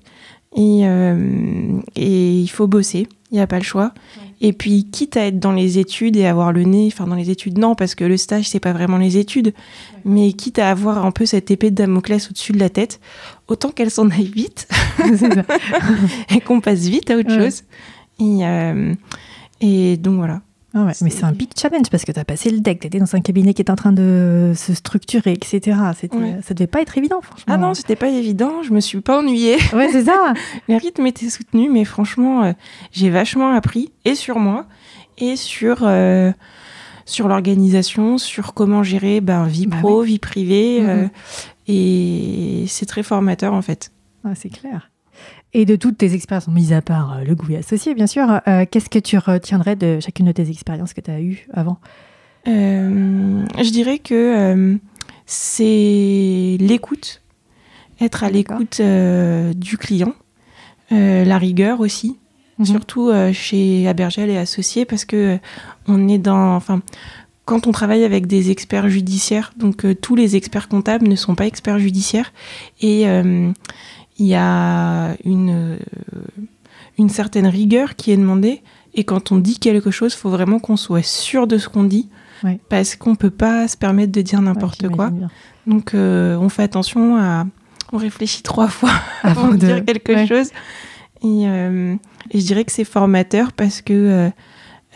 et, 0.55 0.81
euh, 0.87 1.79
et 1.95 2.39
il 2.41 2.47
faut 2.47 2.67
bosser, 2.67 3.07
il 3.31 3.35
n'y 3.35 3.41
a 3.41 3.47
pas 3.47 3.57
le 3.59 3.63
choix. 3.63 3.93
Et 4.41 4.53
puis, 4.53 4.85
quitte 4.89 5.17
à 5.17 5.25
être 5.25 5.37
dans 5.37 5.51
les 5.51 5.79
études 5.79 6.15
et 6.15 6.25
avoir 6.25 6.53
le 6.53 6.63
nez, 6.63 6.87
enfin 6.91 7.05
dans 7.05 7.15
les 7.15 7.29
études, 7.29 7.57
non, 7.57 7.75
parce 7.75 7.93
que 7.93 8.05
le 8.05 8.15
stage, 8.17 8.47
c'est 8.47 8.61
pas 8.61 8.71
vraiment 8.71 8.97
les 8.97 9.17
études, 9.17 9.53
mais 10.05 10.31
quitte 10.31 10.59
à 10.59 10.69
avoir 10.71 11.05
un 11.05 11.11
peu 11.11 11.25
cette 11.25 11.51
épée 11.51 11.71
de 11.71 11.75
Damoclès 11.75 12.25
au-dessus 12.29 12.53
de 12.53 12.59
la 12.59 12.69
tête, 12.69 13.01
autant 13.49 13.69
qu'elle 13.71 13.91
s'en 13.91 14.09
aille 14.09 14.31
vite 14.33 14.67
et 16.35 16.39
qu'on 16.39 16.61
passe 16.61 16.87
vite 16.87 17.11
à 17.11 17.17
autre 17.17 17.29
Ouais. 17.35 17.43
chose. 17.49 17.63
Et, 18.19 18.45
euh, 18.45 18.93
et 19.61 19.97
donc 19.97 20.15
voilà. 20.15 20.41
Ah 20.75 20.83
ouais, 20.83 20.91
mais 21.01 21.09
C'est- 21.09 21.23
un 21.23 21.31
big 21.31 21.49
challenge 21.59 21.89
parce 21.89 22.05
que 22.05 22.11
t'as 22.11 22.23
passé 22.23 22.51
le 22.51 22.59
deck, 22.59 22.79
t'étais 22.81 22.99
dans 22.99 23.15
un 23.15 23.21
cabinet 23.21 23.55
qui 23.55 23.61
est 23.63 23.71
en 23.71 23.75
train 23.75 23.91
de 23.91 24.53
se 24.55 24.73
structurer, 24.75 25.33
etc. 25.33 25.77
C'était, 25.99 26.15
Ouais. 26.17 26.39
Ça 26.43 26.53
devait 26.53 26.67
pas 26.67 26.81
être 26.81 26.95
évident, 26.97 27.21
franchement. 27.21 27.53
Ah 27.53 27.57
non, 27.57 27.73
c'était 27.73 27.95
pas 27.95 28.09
évident, 28.09 28.61
je 28.61 28.71
me 28.71 28.79
suis 28.79 29.01
pas 29.01 29.17
ennuyée. 29.19 29.57
Ouais, 29.73 29.89
c'est 29.91 30.05
ça. 30.05 30.33
Le 30.69 30.75
rythme 30.77 31.07
était 31.07 31.29
soutenu, 31.29 31.69
mais 31.71 31.85
franchement, 31.85 32.43
euh, 32.43 32.53
j'ai 32.91 33.09
vachement 33.09 33.49
appris, 33.55 33.91
et 34.05 34.13
sur 34.13 34.37
moi, 34.37 34.67
et 35.17 35.35
sur, 35.37 35.79
euh, 35.81 36.31
sur 37.05 37.27
l'organisation, 37.27 38.19
sur 38.19 38.53
comment 38.53 38.83
gérer 38.83 39.21
ben, 39.21 39.45
vie 39.47 39.65
Bah 39.65 39.77
pro, 39.79 40.03
vie 40.03 40.19
privée. 40.19 40.79
euh, 40.81 41.03
Mhm. 41.03 41.09
et 41.67 42.65
c'est 42.67 42.85
très 42.85 43.01
formateur, 43.01 43.53
en 43.53 43.63
fait. 43.63 43.91
Ah, 44.23 44.35
c'est 44.35 44.49
clair. 44.49 44.88
Et 45.53 45.65
de 45.65 45.75
toutes 45.75 45.97
tes 45.97 46.13
expériences, 46.13 46.47
mis 46.47 46.73
à 46.73 46.81
part 46.81 47.17
euh, 47.17 47.23
le 47.23 47.33
goût 47.33 47.51
et 47.51 47.57
associé, 47.57 47.95
bien 47.95 48.05
sûr, 48.07 48.39
euh, 48.47 48.65
qu'est-ce 48.69 48.89
que 48.89 48.99
tu 48.99 49.17
retiendrais 49.17 49.75
de 49.75 49.99
chacune 49.99 50.27
de 50.27 50.31
tes 50.31 50.49
expériences 50.49 50.93
que 50.93 51.01
tu 51.01 51.09
as 51.09 51.21
eues 51.21 51.47
avant? 51.53 51.79
Euh, 52.47 53.43
je 53.57 53.69
dirais 53.71 53.97
que 53.97 54.13
euh, 54.13 54.77
c'est 55.25 56.57
l'écoute, 56.59 57.21
être 57.99 58.23
à 58.23 58.29
l'écoute 58.29 58.79
du 58.81 59.77
client, 59.77 60.13
la 60.91 61.37
rigueur 61.37 61.79
aussi, 61.81 62.17
Mhm. 62.59 62.65
surtout 62.65 63.11
chez 63.31 63.87
Abergel 63.87 64.29
et 64.29 64.37
Associés, 64.37 64.83
parce 64.85 65.05
que 65.05 65.39
on 65.87 66.07
est 66.09 66.17
dans, 66.17 66.55
enfin, 66.55 66.81
quand 67.45 67.67
on 67.67 67.71
travaille 67.71 68.03
avec 68.03 68.27
des 68.27 68.51
experts 68.51 68.89
judiciaires, 68.89 69.53
donc 69.57 69.85
tous 70.01 70.15
les 70.15 70.35
experts 70.35 70.67
comptables 70.67 71.07
ne 71.07 71.15
sont 71.15 71.35
pas 71.35 71.45
experts 71.45 71.79
judiciaires, 71.79 72.33
et 72.81 73.05
il 74.19 74.27
y 74.27 74.35
a 74.35 75.15
une 75.23 75.49
euh, 75.49 75.77
une 76.97 77.09
certaine 77.09 77.47
rigueur 77.47 77.95
qui 77.95 78.11
est 78.11 78.17
demandée. 78.17 78.61
Et 78.93 79.03
quand 79.05 79.31
on 79.31 79.37
dit 79.37 79.57
quelque 79.59 79.91
chose, 79.91 80.13
il 80.13 80.17
faut 80.17 80.29
vraiment 80.29 80.59
qu'on 80.59 80.75
soit 80.77 81.03
sûr 81.05 81.47
de 81.47 81.57
ce 81.57 81.69
qu'on 81.69 81.83
dit, 81.85 82.09
Ouais. 82.43 82.59
parce 82.69 82.95
qu'on 82.95 83.15
peut 83.15 83.29
pas 83.29 83.67
se 83.67 83.77
permettre 83.77 84.11
de 84.11 84.21
dire 84.21 84.41
n'importe 84.41 84.81
Ouais, 84.83 84.89
quoi. 84.89 85.09
bien. 85.09 85.29
Donc 85.67 85.93
euh, 85.93 86.35
on 86.37 86.49
fait 86.49 86.63
attention 86.63 87.17
à, 87.17 87.45
on 87.93 87.97
réfléchit 87.97 88.41
trois 88.43 88.67
fois 88.67 88.91
avant 89.23 89.49
de 89.49 89.57
dire 89.57 89.85
quelque 89.85 90.11
ouais. 90.13 90.27
chose. 90.27 90.49
Et, 91.21 91.47
euh, 91.47 91.95
et 92.31 92.39
je 92.39 92.45
dirais 92.45 92.63
que 92.65 92.71
c'est 92.71 92.83
formateur 92.85 93.51
parce 93.53 93.81
que 93.81 94.29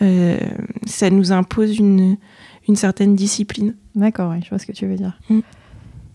euh, 0.02 0.38
ça 0.86 1.08
nous 1.10 1.32
impose 1.32 1.78
une, 1.78 2.16
une 2.68 2.76
certaine 2.76 3.14
discipline. 3.14 3.74
D'accord, 3.94 4.34
je 4.42 4.48
vois 4.48 4.58
ce 4.58 4.66
que 4.66 4.72
tu 4.72 4.86
veux 4.86 4.96
dire. 4.96 5.18
Mm. 5.30 5.40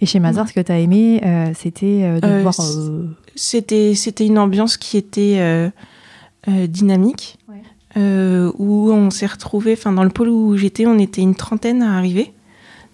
Et 0.01 0.05
chez 0.05 0.19
Mazar, 0.19 0.47
ce 0.47 0.53
que 0.53 0.59
tu 0.61 0.71
as 0.71 0.79
aimé, 0.79 1.21
euh, 1.25 1.51
c'était 1.55 2.01
euh, 2.03 2.19
de 2.19 2.27
Euh, 2.27 2.41
voir. 2.41 2.53
C'était, 3.35 3.93
c'était 3.95 4.25
une 4.25 4.37
ambiance 4.37 4.77
qui 4.77 4.97
était 4.97 5.71
dynamique, 6.47 7.37
Ouais. 7.47 8.51
où 8.57 8.91
on 8.91 9.09
s'est 9.09 9.25
retrouvés, 9.25 9.73
enfin 9.73 9.91
dans 9.91 10.03
le 10.03 10.09
pôle 10.09 10.29
où 10.29 10.55
j'étais, 10.57 10.85
on 10.85 10.97
était 10.99 11.21
une 11.21 11.35
trentaine 11.35 11.81
à 11.81 11.97
arriver. 11.97 12.33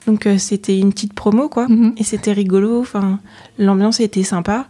Donc 0.08 0.28
euh, 0.28 0.38
c'était 0.38 0.78
une 0.78 0.92
petite 0.94 1.14
promo, 1.14 1.50
quoi. 1.50 1.68
mhm. 1.68 1.94
Et 1.98 2.04
c'était 2.04 2.32
rigolo, 2.32 2.80
enfin, 2.80 3.20
l'ambiance 3.58 4.00
était 4.00 4.22
sympa. 4.24 4.68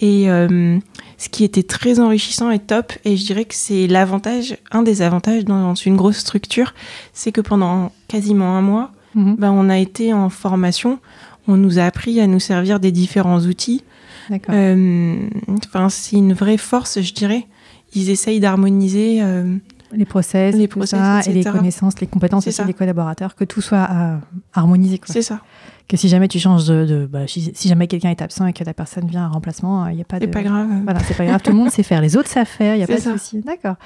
Et 0.00 0.30
euh, 0.30 0.78
ce 1.18 1.28
qui 1.28 1.44
était 1.44 1.62
très 1.62 2.00
enrichissant 2.00 2.50
et 2.50 2.58
top, 2.58 2.92
et 3.04 3.16
je 3.16 3.26
dirais 3.26 3.44
que 3.44 3.54
c'est 3.54 3.86
l'avantage, 3.86 4.56
un 4.70 4.82
des 4.82 5.02
avantages 5.02 5.44
dans 5.44 5.74
une 5.74 5.96
grosse 5.96 6.16
structure, 6.18 6.72
c'est 7.12 7.32
que 7.32 7.42
pendant 7.42 7.92
quasiment 8.08 8.56
un 8.56 8.62
mois, 8.62 8.92
ben, 9.14 9.50
on 9.50 9.68
a 9.68 9.78
été 9.78 10.12
en 10.14 10.28
formation, 10.28 11.00
on 11.48 11.56
nous 11.56 11.78
a 11.78 11.82
appris 11.82 12.20
à 12.20 12.26
nous 12.26 12.40
servir 12.40 12.78
des 12.78 12.92
différents 12.92 13.40
outils. 13.40 13.82
D'accord. 14.30 14.54
Euh, 14.54 15.16
Enfin, 15.48 15.88
c'est 15.88 16.16
une 16.16 16.34
vraie 16.34 16.58
force, 16.58 17.00
je 17.00 17.12
dirais. 17.12 17.46
Ils 17.94 18.10
essayent 18.10 18.40
d'harmoniser 18.40 19.22
euh, 19.22 19.56
les 19.92 20.04
process, 20.04 20.54
les 20.54 20.68
process 20.68 21.26
et 21.26 21.32
les 21.32 21.44
connaissances, 21.44 22.00
les 22.00 22.06
compétences 22.06 22.46
aussi 22.46 22.64
des 22.64 22.74
collaborateurs, 22.74 23.34
que 23.34 23.44
tout 23.44 23.62
soit 23.62 23.88
euh, 23.90 24.16
harmonisé. 24.52 25.00
C'est 25.04 25.22
ça. 25.22 25.40
Que 25.88 25.96
si 25.96 26.10
jamais 26.10 26.28
tu 26.28 26.38
changes 26.38 26.66
de, 26.66 27.08
bah, 27.10 27.26
si, 27.26 27.50
jamais 27.66 27.86
quelqu'un 27.86 28.10
est 28.10 28.20
absent 28.20 28.46
et 28.46 28.52
que 28.52 28.62
la 28.62 28.74
personne 28.74 29.06
vient 29.06 29.26
en 29.26 29.32
remplacement, 29.32 29.88
il 29.88 29.96
n'y 29.96 30.02
a 30.02 30.04
pas 30.04 30.18
de. 30.18 30.26
C'est 30.26 30.30
pas 30.30 30.42
grave. 30.42 30.68
Voilà, 30.84 31.00
c'est 31.00 31.16
pas 31.16 31.24
grave. 31.24 31.40
tout 31.40 31.50
le 31.50 31.56
monde 31.56 31.70
sait 31.70 31.82
faire. 31.82 32.02
Les 32.02 32.18
autres 32.18 32.28
savent 32.28 32.46
faire. 32.46 32.74
Il 32.74 32.78
n'y 32.78 32.84
a 32.84 32.86
pas 32.86 32.96
de 32.96 33.00
souci. 33.00 33.40
D'accord. 33.40 33.76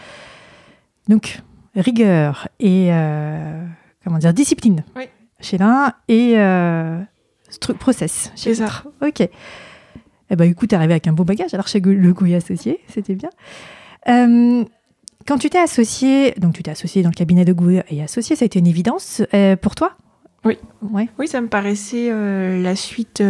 Donc 1.08 1.40
rigueur 1.74 2.48
et 2.60 2.88
euh, 2.90 3.64
comment 4.04 4.18
dire 4.18 4.34
discipline 4.34 4.84
chez 5.40 5.58
l'un 5.58 5.92
et 6.08 6.34
euh, 6.36 7.00
process 7.78 8.32
chez 8.36 8.54
l'autre. 8.54 8.88
Ok. 9.00 9.28
Eh 10.32 10.36
ben, 10.36 10.44
écoute, 10.50 10.70
t'es 10.70 10.76
arrivé 10.76 10.94
avec 10.94 11.06
un 11.06 11.12
beau 11.12 11.24
bagage 11.24 11.52
alors 11.52 11.68
chez 11.68 11.80
le 11.80 12.12
Gouy 12.12 12.34
Associé, 12.34 12.80
c'était 12.88 13.14
bien. 13.14 13.28
Euh, 14.08 14.64
quand 15.26 15.38
tu 15.38 15.50
t'es 15.50 15.58
associé, 15.58 16.32
donc 16.38 16.54
tu 16.54 16.62
t'es 16.62 16.70
associé 16.70 17.02
dans 17.02 17.10
le 17.10 17.14
cabinet 17.14 17.44
de 17.44 17.52
Gouy 17.52 17.80
et 17.90 18.02
Associé, 18.02 18.34
ça 18.34 18.44
a 18.44 18.46
été 18.46 18.58
une 18.58 18.66
évidence 18.66 19.22
euh, 19.34 19.56
pour 19.56 19.74
toi? 19.74 19.92
Oui. 20.44 20.58
Ouais. 20.90 21.08
Oui, 21.18 21.28
ça 21.28 21.40
me 21.40 21.48
paraissait 21.48 22.08
euh, 22.10 22.60
la 22.62 22.74
suite 22.74 23.22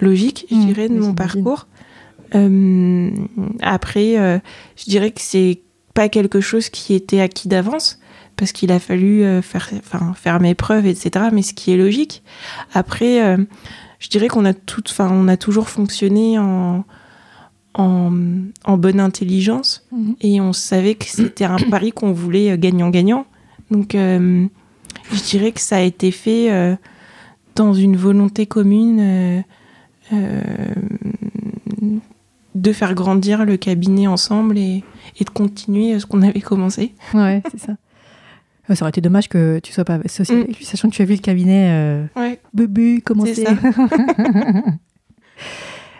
logique, 0.00 0.46
je 0.48 0.54
mmh, 0.54 0.66
dirais, 0.66 0.88
de 0.88 0.98
mon 0.98 1.12
parcours. 1.12 1.66
après, 3.60 4.14
je 4.76 4.84
dirais 4.84 5.10
que 5.10 5.20
c'est 5.20 5.60
pas 5.92 6.08
quelque 6.08 6.40
chose 6.40 6.68
qui 6.68 6.94
était 6.94 7.20
acquis 7.20 7.48
d'avance 7.48 7.98
parce 8.36 8.52
qu'il 8.52 8.72
a 8.72 8.78
fallu 8.78 9.24
faire, 9.42 9.70
faire 10.16 10.40
mes 10.40 10.54
preuves, 10.54 10.86
etc. 10.86 11.26
Mais 11.32 11.42
ce 11.42 11.54
qui 11.54 11.72
est 11.72 11.76
logique. 11.76 12.22
Après, 12.72 13.36
je 14.04 14.08
dirais 14.08 14.28
qu'on 14.28 14.44
a 14.44 14.52
tout, 14.52 14.82
enfin, 14.88 15.08
on 15.10 15.28
a 15.28 15.36
toujours 15.36 15.68
fonctionné 15.68 16.38
en, 16.38 16.84
en, 17.74 18.76
bonne 18.76 19.00
intelligence 19.00 19.86
mhm. 19.92 20.16
et 20.20 20.40
on 20.40 20.52
savait 20.52 20.94
que 20.94 21.06
c'était 21.06 21.44
un 21.44 21.56
pari 21.70 21.92
qu'on 21.92 22.12
voulait 22.12 22.52
euh, 22.52 22.56
gagnant-gagnant. 22.56 23.26
Donc, 23.70 23.94
euh, 23.94 24.46
je 25.10 25.22
dirais 25.22 25.52
que 25.52 25.60
ça 25.60 25.76
a 25.76 25.80
été 25.80 26.10
fait 26.10 26.52
euh, 26.52 26.76
dans 27.54 27.72
une 27.72 27.96
volonté 27.96 28.46
commune 28.46 29.42
de 32.54 32.72
faire 32.72 32.94
grandir 32.94 33.44
le 33.44 33.56
cabinet 33.56 34.06
ensemble 34.06 34.58
et, 34.58 34.84
et 35.18 35.24
de 35.24 35.30
continuer 35.30 35.98
ce 35.98 36.06
qu'on 36.06 36.22
avait 36.22 36.40
commencé. 36.40 36.94
Ouais, 37.14 37.42
c'est 37.50 37.58
ça. 37.58 37.72
Ça 38.68 38.82
aurait 38.82 38.90
été 38.90 39.00
dommage 39.02 39.28
que 39.28 39.58
tu 39.62 39.72
sois 39.72 39.84
pas 39.84 39.98
associé 40.04 40.42
avec 40.42 40.56
lui, 40.56 40.64
sachant 40.64 40.88
que 40.88 40.94
tu 40.94 41.02
as 41.02 41.04
vu 41.04 41.14
le 41.14 41.20
cabinet 41.20 41.70
euh, 41.70 42.06
ouais. 42.16 42.40
bébé 42.54 43.02
commencer. 43.02 43.44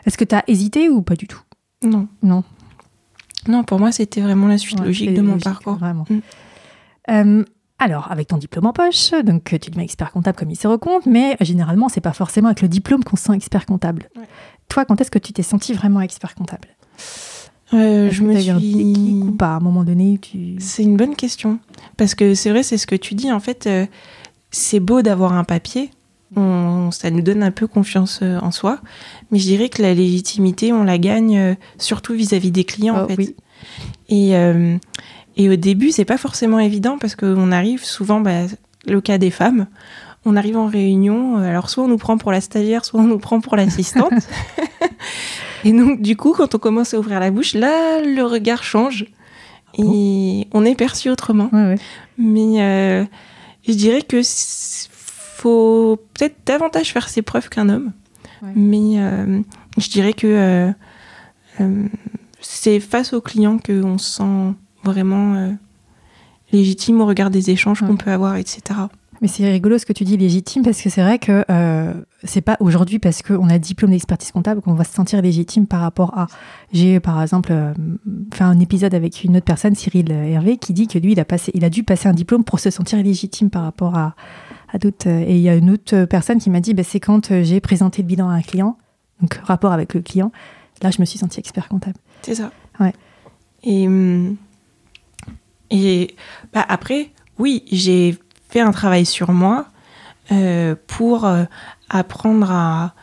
Est-ce 0.07 0.17
que 0.17 0.25
tu 0.25 0.35
as 0.35 0.45
hésité 0.47 0.89
ou 0.89 1.03
pas 1.03 1.15
du 1.15 1.27
tout? 1.27 1.43
Non. 1.83 2.09
Non? 2.23 2.43
Non, 3.49 3.65
pour 3.65 3.79
moi, 3.79 3.93
c'était 3.93 4.23
vraiment 4.23 4.47
la 4.47 4.57
suite 4.57 4.81
logique 4.81 5.13
de 5.13 5.21
mon 5.21 5.39
parcours. 5.39 5.77
Vraiment. 5.77 6.07
Mm. 6.09 6.19
Euh, 7.11 7.45
alors, 7.79 8.11
avec 8.11 8.29
ton 8.29 8.39
diplôme 8.39 8.65
en 8.67 8.73
poche, 8.73 9.11
donc 9.25 9.45
tu 9.45 9.71
deviens 9.71 9.83
expert 9.83 10.11
comptable 10.11 10.39
comme 10.39 10.51
il 10.51 10.57
se 10.57 10.67
recompte, 10.67 11.05
mais 11.07 11.37
généralement, 11.41 11.91
c'est 11.91 12.01
pas 12.01 12.15
forcément 12.15 12.49
avec 12.49 12.63
le 12.63 12.69
diplôme 12.69 13.05
qu'on 13.05 13.17
se 13.17 13.25
sent 13.25 13.35
expert 13.35 13.67
comptable. 13.67 14.09
Toi, 14.69 14.87
quand 14.87 14.99
est-ce 15.01 15.11
que 15.11 15.19
tu 15.19 15.35
t'es 15.35 15.43
senti 15.43 15.75
vraiment 15.75 16.01
expert 16.01 16.35
comptable? 16.35 16.69
Euh, 17.75 18.11
je 18.11 18.23
me 18.23 18.39
suis 18.39 18.51
un 18.51 18.59
ou 18.59 19.33
pas 19.33 19.55
à 19.55 19.57
un 19.57 19.61
moment 19.61 19.85
donné 19.85 20.19
tu... 20.21 20.57
C'est 20.59 20.83
une 20.83 20.97
bonne 20.97 21.17
question 21.17 21.59
parce 21.97 22.15
que 22.15 22.35
c'est 22.35 22.51
vrai, 22.51 22.63
c'est 22.63 22.79
ce 22.79 22.87
que 22.87 22.97
tu 22.97 23.15
dis. 23.15 23.33
En 23.33 23.41
fait, 23.41 23.67
euh, 23.67 23.87
c'est 24.51 24.81
beau 24.81 25.03
d'avoir 25.03 25.33
un 25.33 25.45
papier. 25.45 25.91
ça 26.35 27.11
nous 27.11 27.23
donne 27.23 27.43
un 27.43 27.51
peu 27.51 27.67
confiance 27.67 28.21
euh, 28.23 28.39
en 28.41 28.51
soi, 28.51 28.81
mais 29.31 29.39
je 29.39 29.45
dirais 29.45 29.69
que 29.69 29.83
la 29.83 29.95
légitimité, 29.95 30.73
on 30.73 30.85
la 30.85 30.99
gagne 30.99 31.57
surtout 31.79 32.15
vis-à-vis 32.15 32.51
des 32.51 32.65
clients 32.65 33.05
en. 33.05 33.09
Et, 34.09 34.33
et 35.37 35.49
au 35.49 35.57
début, 35.57 35.91
c'est 35.91 36.05
pas 36.05 36.19
forcément 36.19 36.59
évident 36.59 36.99
parce 36.99 37.17
qu'on 37.17 37.51
arrive 37.51 37.85
souvent, 37.85 38.21
bah, 38.21 38.43
le 38.87 39.01
cas 39.01 39.19
des 39.19 39.31
femmes, 39.31 39.67
on 40.27 40.37
arrive 40.37 40.57
en 40.57 40.67
réunion, 40.67 41.37
alors 41.37 41.71
soit 41.71 41.85
on 41.85 41.89
nous 41.89 41.99
prend 41.99 42.19
pour 42.19 42.33
la 42.33 42.41
stagiaire, 42.41 42.85
soit 42.85 43.01
on 43.01 43.05
nous 43.05 43.19
prend 43.19 43.41
pour 43.41 43.57
l'assistante. 43.57 44.13
Et 45.65 45.73
donc, 45.73 46.03
du 46.03 46.17
coup, 46.17 46.33
quand 46.33 46.55
on 46.55 46.59
commence 46.59 46.95
à 46.95 46.99
ouvrir 46.99 47.21
la 47.21 47.31
bouche, 47.31 47.55
là, 47.55 48.01
le 48.03 48.23
regard 48.23 48.63
change. 48.63 49.07
Ah 49.77 49.83
et 49.83 50.47
on 50.53 50.65
est 50.65 50.75
perçu 50.75 51.11
autrement. 51.11 51.51
Mais 52.19 52.63
euh, 52.63 53.05
je 53.67 53.73
dirais 53.73 54.03
que 54.03 54.21
faut 54.93 55.99
peut-être 56.15 56.37
davantage 56.47 56.93
faire 56.93 57.09
ses 57.09 57.23
preuves 57.23 57.49
qu'un 57.49 57.69
homme. 57.69 57.93
Mais 58.55 58.99
euh, 59.01 59.41
je 59.79 59.89
dirais 59.89 60.13
que 60.13 60.27
euh, 61.59 61.89
c'est 62.41 62.79
face 62.79 63.15
aux 63.15 63.23
clients 63.23 63.59
qu'on 63.59 63.97
se 63.97 64.19
sent 64.19 64.55
vraiment 64.85 65.57
légitime 66.53 67.01
au 67.01 67.07
regard 67.07 67.31
des 67.31 67.51
échanges 67.51 67.81
qu'on 67.81 67.97
peut 67.97 68.11
avoir, 68.11 68.37
etc. 68.37 68.81
Mais 69.25 69.29
c'est 69.29 69.51
rigolo 69.51 69.79
ce 69.79 69.87
que 69.87 69.95
tu 69.95 70.05
dis 70.05 70.19
légitime 70.19 70.63
parce 70.63 70.83
que 70.83 70.91
c'est 70.91 71.01
vrai 71.01 71.19
que 71.19 71.47
euh, 71.51 71.95
c'est 72.25 72.43
pas 72.43 72.59
aujourd'hui 72.61 72.99
parce 72.99 73.23
qu'on 73.23 73.49
a 73.49 73.59
diplôme 73.59 73.93
d'expertise 73.93 74.33
comptable 74.33 74.61
qu'on 74.61 74.75
va 74.75 74.85
se 74.85 74.93
sentir 74.93 75.23
légitime 75.23 75.67
par 75.67 75.81
rapport 75.81 76.13
à. 76.15 76.27
J'ai 76.75 77.01
par 77.01 77.23
exemple 77.23 77.51
euh, 77.51 77.73
fait 78.35 78.45
un 78.45 78.61
épisode 78.61 78.93
avec 78.93 79.25
une 79.25 79.39
autre 79.39 79.47
personne, 79.47 79.75
Cyril 79.75 80.11
Hervé, 80.11 80.59
qui 80.59 80.75
dit 80.75 80.89
que 80.89 80.99
lui 80.99 81.13
il 81.13 81.21
a 81.21 81.25
passé, 81.25 81.51
il 81.55 81.65
a 81.65 81.71
dû 81.71 81.85
passer 81.85 82.07
un 82.07 82.13
diplôme 82.13 82.45
pour 82.45 82.61
se 82.61 82.69
sentir 82.69 83.03
légitime 83.03 83.49
par 83.49 83.63
rapport 83.63 83.97
à, 83.97 84.15
à 84.71 84.77
d'autres. 84.77 85.09
Et 85.09 85.37
il 85.37 85.41
y 85.41 85.49
a 85.49 85.57
une 85.57 85.71
autre 85.71 86.05
personne 86.05 86.39
qui 86.39 86.51
m'a 86.51 86.61
dit, 86.61 86.75
bah, 86.75 86.83
c'est 86.85 87.01
quand 87.01 87.31
euh, 87.31 87.43
j'ai 87.43 87.61
présenté 87.61 88.03
le 88.03 88.09
bilan 88.09 88.29
à 88.29 88.35
un 88.35 88.43
client, 88.43 88.77
donc 89.23 89.41
rapport 89.43 89.73
avec 89.73 89.95
le 89.95 90.03
client, 90.03 90.33
là 90.83 90.91
je 90.91 91.01
me 91.01 91.07
suis 91.07 91.19
sentie 91.19 91.41
expert 91.41 91.69
comptable. 91.69 91.97
C'est 92.21 92.35
ça. 92.35 92.53
Ouais. 92.79 92.93
Et 93.63 93.87
hum, 93.87 94.37
et 95.71 96.15
bah, 96.53 96.67
après, 96.69 97.09
oui, 97.39 97.65
j'ai 97.73 98.19
un 98.61 98.73
travail 98.73 99.07
sur 99.07 99.33
moi 99.33 99.67
euh, 100.33 100.75
pour 100.87 101.27
euh, 101.27 101.45
apprendre 101.91 102.51
à, 102.51 102.95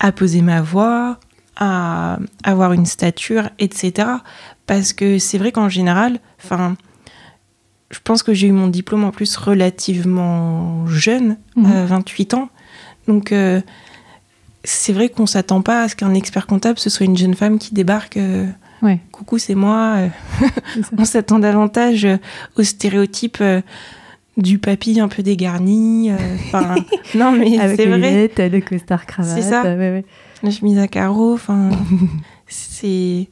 à, 0.00 0.10
poser 0.10 0.42
ma 0.42 0.62
voix, 0.62 1.20
à 1.56 2.18
avoir 2.42 2.72
une 2.72 2.86
stature, 2.86 3.50
etc. 3.60 4.08
Parce 4.66 4.92
que 4.92 5.18
c'est 5.18 5.38
vrai 5.38 5.52
qu'en 5.52 5.68
général, 5.68 6.18
enfin, 6.42 6.76
je 7.90 8.00
pense 8.02 8.24
que 8.24 8.34
j'ai 8.34 8.48
eu 8.48 8.52
mon 8.52 8.66
diplôme 8.66 9.04
en 9.04 9.12
plus 9.12 9.36
relativement 9.36 10.86
jeune, 10.88 11.36
mmh. 11.54 11.66
à 11.66 11.84
28 11.84 12.34
ans. 12.34 12.48
Donc, 13.06 13.30
euh, 13.30 13.60
c'est 14.64 14.92
vrai 14.92 15.08
qu'on 15.08 15.26
s'attend 15.26 15.62
pas 15.62 15.82
à 15.82 15.88
ce 15.88 15.94
qu'un 15.94 16.14
expert 16.14 16.48
comptable, 16.48 16.80
ce 16.80 16.90
soit 16.90 17.06
une 17.06 17.16
jeune 17.16 17.34
femme 17.34 17.60
qui 17.60 17.74
débarque. 17.74 18.18
Coucou, 19.12 19.38
c'est 19.38 19.54
moi. 19.54 19.98
On 20.98 21.04
s'attend 21.04 21.38
davantage 21.38 22.06
aux 22.56 22.62
stéréotypes 22.62 23.42
du 24.36 24.58
papy 24.58 25.00
un 25.00 25.08
peu 25.08 25.22
dégarni. 25.22 26.10
Euh, 26.10 26.16
enfin, 26.46 26.74
non, 27.14 27.32
mais 27.32 27.56
c'est 27.76 27.86
vrai. 27.86 28.30
Avec 28.36 28.52
le 28.52 28.60
costard 28.60 29.06
cravate. 29.06 29.34
C'est 29.34 29.48
ça. 29.48 29.62
La 30.42 30.50
chemise 30.50 30.78
à 30.78 30.88
carreaux. 30.88 31.34
Enfin, 31.34 31.70
c'est. 32.46 33.28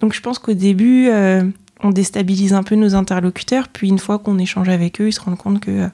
Donc, 0.00 0.14
je 0.14 0.20
pense 0.20 0.38
qu'au 0.38 0.54
début, 0.54 1.08
euh, 1.08 1.44
on 1.82 1.90
déstabilise 1.90 2.54
un 2.54 2.62
peu 2.62 2.74
nos 2.74 2.94
interlocuteurs, 2.94 3.68
puis 3.68 3.88
une 3.88 3.98
fois 3.98 4.18
qu'on 4.18 4.38
échange 4.38 4.68
avec 4.68 5.00
eux, 5.00 5.08
ils 5.08 5.12
se 5.12 5.20
rendent 5.20 5.38
compte 5.38 5.60
que 5.60 5.70
il 5.70 5.80
euh, 5.80 5.88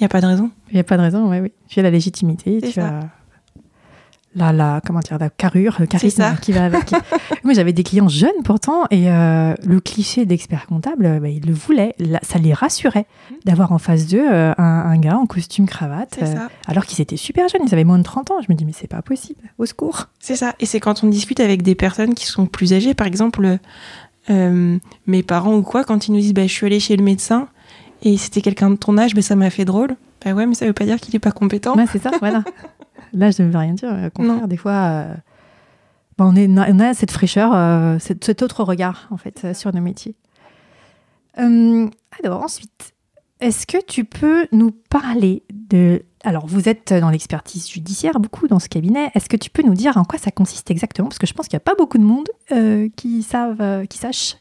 n'y 0.00 0.06
a 0.06 0.08
pas 0.08 0.20
de 0.20 0.26
raison. 0.26 0.50
Il 0.70 0.74
n'y 0.74 0.80
a 0.80 0.84
pas 0.84 0.96
de 0.96 1.02
raison, 1.02 1.30
oui, 1.30 1.40
oui. 1.40 1.52
Tu 1.68 1.80
as 1.80 1.82
la 1.82 1.90
légitimité, 1.90 2.60
tu 2.60 2.80
as 2.80 3.10
la, 4.34 4.52
la, 4.52 4.80
comment 4.84 5.00
dire, 5.00 5.18
la 5.18 5.30
carrure, 5.30 5.76
le 5.78 5.86
charisme 5.86 6.24
qui 6.40 6.52
va 6.52 6.64
avec. 6.64 6.92
Moi, 7.44 7.54
j'avais 7.54 7.72
des 7.72 7.82
clients 7.82 8.08
jeunes 8.08 8.30
pourtant, 8.44 8.84
et 8.90 9.10
euh, 9.10 9.54
le 9.64 9.80
cliché 9.80 10.24
d'expert 10.26 10.66
comptable, 10.66 11.20
bah, 11.20 11.28
ils 11.28 11.44
le 11.44 11.52
voulaient. 11.52 11.94
ça 12.22 12.38
les 12.38 12.52
rassurait 12.52 13.06
mmh. 13.30 13.34
d'avoir 13.44 13.72
en 13.72 13.78
face 13.78 14.06
d'eux 14.06 14.26
euh, 14.26 14.52
un, 14.56 14.98
gars 14.98 15.18
en 15.18 15.26
costume 15.26 15.66
cravate, 15.66 16.18
euh, 16.22 16.34
alors 16.66 16.86
qu'ils 16.86 17.00
étaient 17.00 17.16
super 17.16 17.48
jeunes, 17.48 17.62
ils 17.66 17.74
avaient 17.74 17.84
moins 17.84 17.98
de 17.98 18.04
30 18.04 18.30
ans. 18.30 18.40
Je 18.40 18.52
me 18.52 18.56
dis, 18.56 18.64
mais 18.64 18.72
c'est 18.74 18.88
pas 18.88 19.02
possible, 19.02 19.42
au 19.58 19.66
secours. 19.66 20.08
C'est 20.18 20.36
ça. 20.36 20.54
Et 20.60 20.66
c'est 20.66 20.80
quand 20.80 21.04
on 21.04 21.08
discute 21.08 21.40
avec 21.40 21.62
des 21.62 21.74
personnes 21.74 22.14
qui 22.14 22.26
sont 22.26 22.46
plus 22.46 22.72
âgées, 22.72 22.94
par 22.94 23.06
exemple, 23.06 23.58
mes 24.28 25.22
parents 25.22 25.54
ou 25.56 25.62
quoi, 25.62 25.84
quand 25.84 26.08
ils 26.08 26.12
nous 26.12 26.20
disent, 26.20 26.34
bah, 26.34 26.46
je 26.46 26.52
suis 26.52 26.66
allée 26.66 26.80
chez 26.80 26.96
le 26.96 27.04
médecin, 27.04 27.48
et 28.02 28.16
c'était 28.16 28.40
quelqu'un 28.40 28.70
de 28.70 28.76
ton 28.76 28.98
âge, 28.98 29.14
mais 29.14 29.22
ça 29.22 29.36
m'a 29.36 29.50
fait 29.50 29.64
drôle. 29.64 29.96
Bah 30.24 30.32
ouais, 30.32 30.46
mais 30.46 30.54
ça 30.54 30.66
veut 30.66 30.72
pas 30.72 30.84
dire 30.84 31.00
qu'il 31.00 31.14
est 31.16 31.20
pas 31.20 31.32
compétent. 31.32 31.76
Ouais, 31.76 31.86
c'est 31.90 32.02
ça, 32.02 32.10
voilà. 32.20 32.44
Là, 33.12 33.30
je 33.30 33.42
ne 33.42 33.50
veux 33.50 33.58
rien 33.58 33.74
dire. 33.74 33.90
Au 34.06 34.10
contraire, 34.10 34.48
des 34.48 34.56
fois, 34.56 34.72
euh, 34.72 35.14
ben, 36.18 36.26
on, 36.26 36.36
est, 36.36 36.48
on, 36.48 36.78
a 36.78 36.94
cette 36.94 37.10
fraîcheur, 37.10 37.52
euh, 37.54 37.98
cet, 37.98 38.42
autre 38.42 38.64
regard, 38.64 39.08
en 39.10 39.16
fait, 39.16 39.42
euh, 39.44 39.54
sur 39.54 39.74
nos 39.74 39.80
métiers. 39.80 40.16
alors, 41.36 42.42
ensuite, 42.42 42.94
est-ce 43.40 43.66
que 43.66 43.82
tu 43.84 44.04
peux 44.04 44.46
nous 44.52 44.70
parler 44.70 45.42
de... 45.52 46.02
Alors, 46.24 46.46
vous 46.46 46.68
êtes 46.68 46.92
dans 46.92 47.10
l'expertise 47.10 47.68
judiciaire, 47.68 48.20
beaucoup 48.20 48.46
dans 48.46 48.60
ce 48.60 48.68
cabinet. 48.68 49.10
Est-ce 49.14 49.28
que 49.28 49.36
tu 49.36 49.50
peux 49.50 49.62
nous 49.62 49.74
dire 49.74 49.96
en 49.96 50.04
quoi 50.04 50.18
ça 50.18 50.30
consiste 50.30 50.70
exactement? 50.70 51.08
Parce 51.08 51.18
que 51.18 51.26
je 51.26 51.34
pense 51.34 51.48
qu'il 51.48 51.56
n'y 51.56 51.62
a 51.62 51.64
pas 51.64 51.74
beaucoup 51.74 51.98
de 51.98 52.04
monde 52.04 52.28
qui, 52.96 53.22
savent, 53.24 53.86
qui 53.88 53.98
sachent 53.98 54.36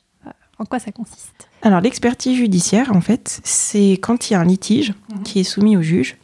en 0.60 0.66
quoi 0.66 0.78
ça 0.78 0.92
consiste. 0.92 1.50
Alors, 1.64 1.82
l'expertise 1.82 2.38
judiciaire, 2.38 2.96
en 2.96 3.02
fait, 3.02 3.42
c'est 3.44 3.94
quand 3.94 4.30
il 4.30 4.34
y 4.34 4.36
a 4.36 4.40
un 4.40 4.46
litige 4.46 4.94
mhm. 5.14 5.24
qui 5.24 5.40
est 5.40 5.44
soumis 5.44 5.76
au 5.76 5.82
juge. 5.82 6.18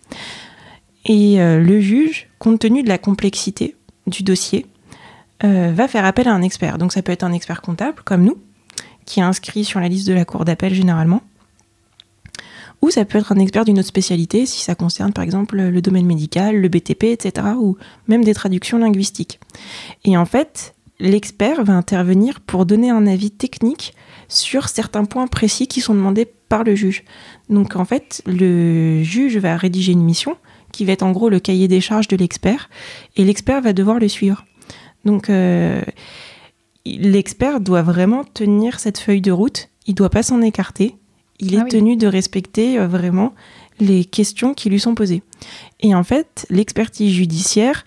Et 1.08 1.42
euh, 1.42 1.60
le 1.60 1.80
juge, 1.80 2.28
compte 2.38 2.60
tenu 2.60 2.84
de 2.84 2.90
la 2.90 2.98
complexité 2.98 3.76
du 4.06 4.24
dossier, 4.24 4.66
euh, 5.44 5.72
va 5.74 5.88
faire 5.88 6.06
appel 6.06 6.28
à 6.28 6.34
un 6.34 6.42
expert. 6.42 6.78
Donc 6.78 6.92
ça 6.92 7.02
peut 7.02 7.14
être 7.14 7.24
un 7.24 7.32
expert 7.32 7.62
comptable, 7.62 8.02
comme 8.04 8.24
nous, 8.24 8.38
qui 9.06 9.22
est 9.22 9.24
inscrit 9.24 9.64
sur 9.64 9.80
la 9.80 9.88
liste 9.88 10.08
de 10.08 10.14
la 10.14 10.26
cour 10.26 10.46
d'appel 10.46 10.74
généralement. 10.74 11.22
Ou 12.82 12.92
ça 12.92 13.06
peut 13.06 13.18
être 13.18 13.32
un 13.32 13.40
expert 13.40 13.66
d'une 13.66 13.80
autre 13.80 13.88
spécialité 13.88 14.46
si 14.46 14.62
ça 14.62 14.76
concerne 14.76 15.12
par 15.12 15.24
exemple 15.24 15.58
le 15.58 15.82
domaine 15.82 16.06
médical, 16.06 16.58
le 16.58 16.68
BTP, 16.68 17.06
etc. 17.06 17.48
ou 17.58 17.76
même 18.08 18.24
des 18.24 18.36
traductions 18.36 18.78
linguistiques. 18.78 19.40
Et 20.04 20.16
en 20.16 20.26
fait, 20.26 20.76
l'expert 21.00 21.64
va 21.64 21.74
intervenir 21.74 22.40
pour 22.40 22.68
donner 22.68 22.92
un 22.92 23.08
avis 23.08 23.32
technique 23.32 23.96
sur 24.28 24.70
certains 24.70 25.06
points 25.06 25.26
précis 25.26 25.68
qui 25.68 25.82
sont 25.82 25.96
demandés 25.96 26.28
par 26.50 26.64
le 26.64 26.76
juge. 26.76 27.04
Donc 27.50 27.76
en 27.76 27.86
fait, 27.86 28.22
le 28.26 29.02
juge 29.02 29.38
va 29.38 29.58
rédiger 29.58 29.94
une 29.94 30.04
mission 30.04 30.38
qui 30.78 30.86
va 30.86 30.92
être 30.92 31.02
en 31.02 31.12
gros 31.12 31.30
le 31.30 31.40
cahier 31.40 31.68
des 31.68 31.82
charges 31.82 32.08
de 32.08 32.16
l'expert 32.16 32.70
et 33.16 33.24
l'expert 33.24 33.62
va 33.62 33.74
devoir 33.74 33.98
le 33.98 34.08
suivre. 34.08 34.46
Donc 35.06 35.28
euh, 35.28 35.82
l'expert 36.86 37.60
doit 37.60 37.82
vraiment 37.82 38.24
tenir 38.24 38.80
cette 38.80 39.00
feuille 39.00 39.22
de 39.22 39.32
route, 39.32 39.70
il 39.88 39.92
ne 39.92 39.96
doit 39.96 40.12
pas 40.12 40.22
s'en 40.22 40.40
écarter, 40.44 40.96
il 41.40 41.58
ah 41.58 41.64
est 41.64 41.70
tenu 41.70 41.98
de 41.98 42.06
respecter 42.06 42.78
euh, 42.78 42.88
vraiment 42.88 43.34
les 43.80 44.06
questions 44.06 44.54
qui 44.54 44.70
lui 44.70 44.80
sont 44.80 44.94
posées. 44.94 45.24
Et 45.80 45.96
en 45.96 46.04
fait, 46.04 46.46
l'expertise 46.52 47.12
judiciaire 47.12 47.84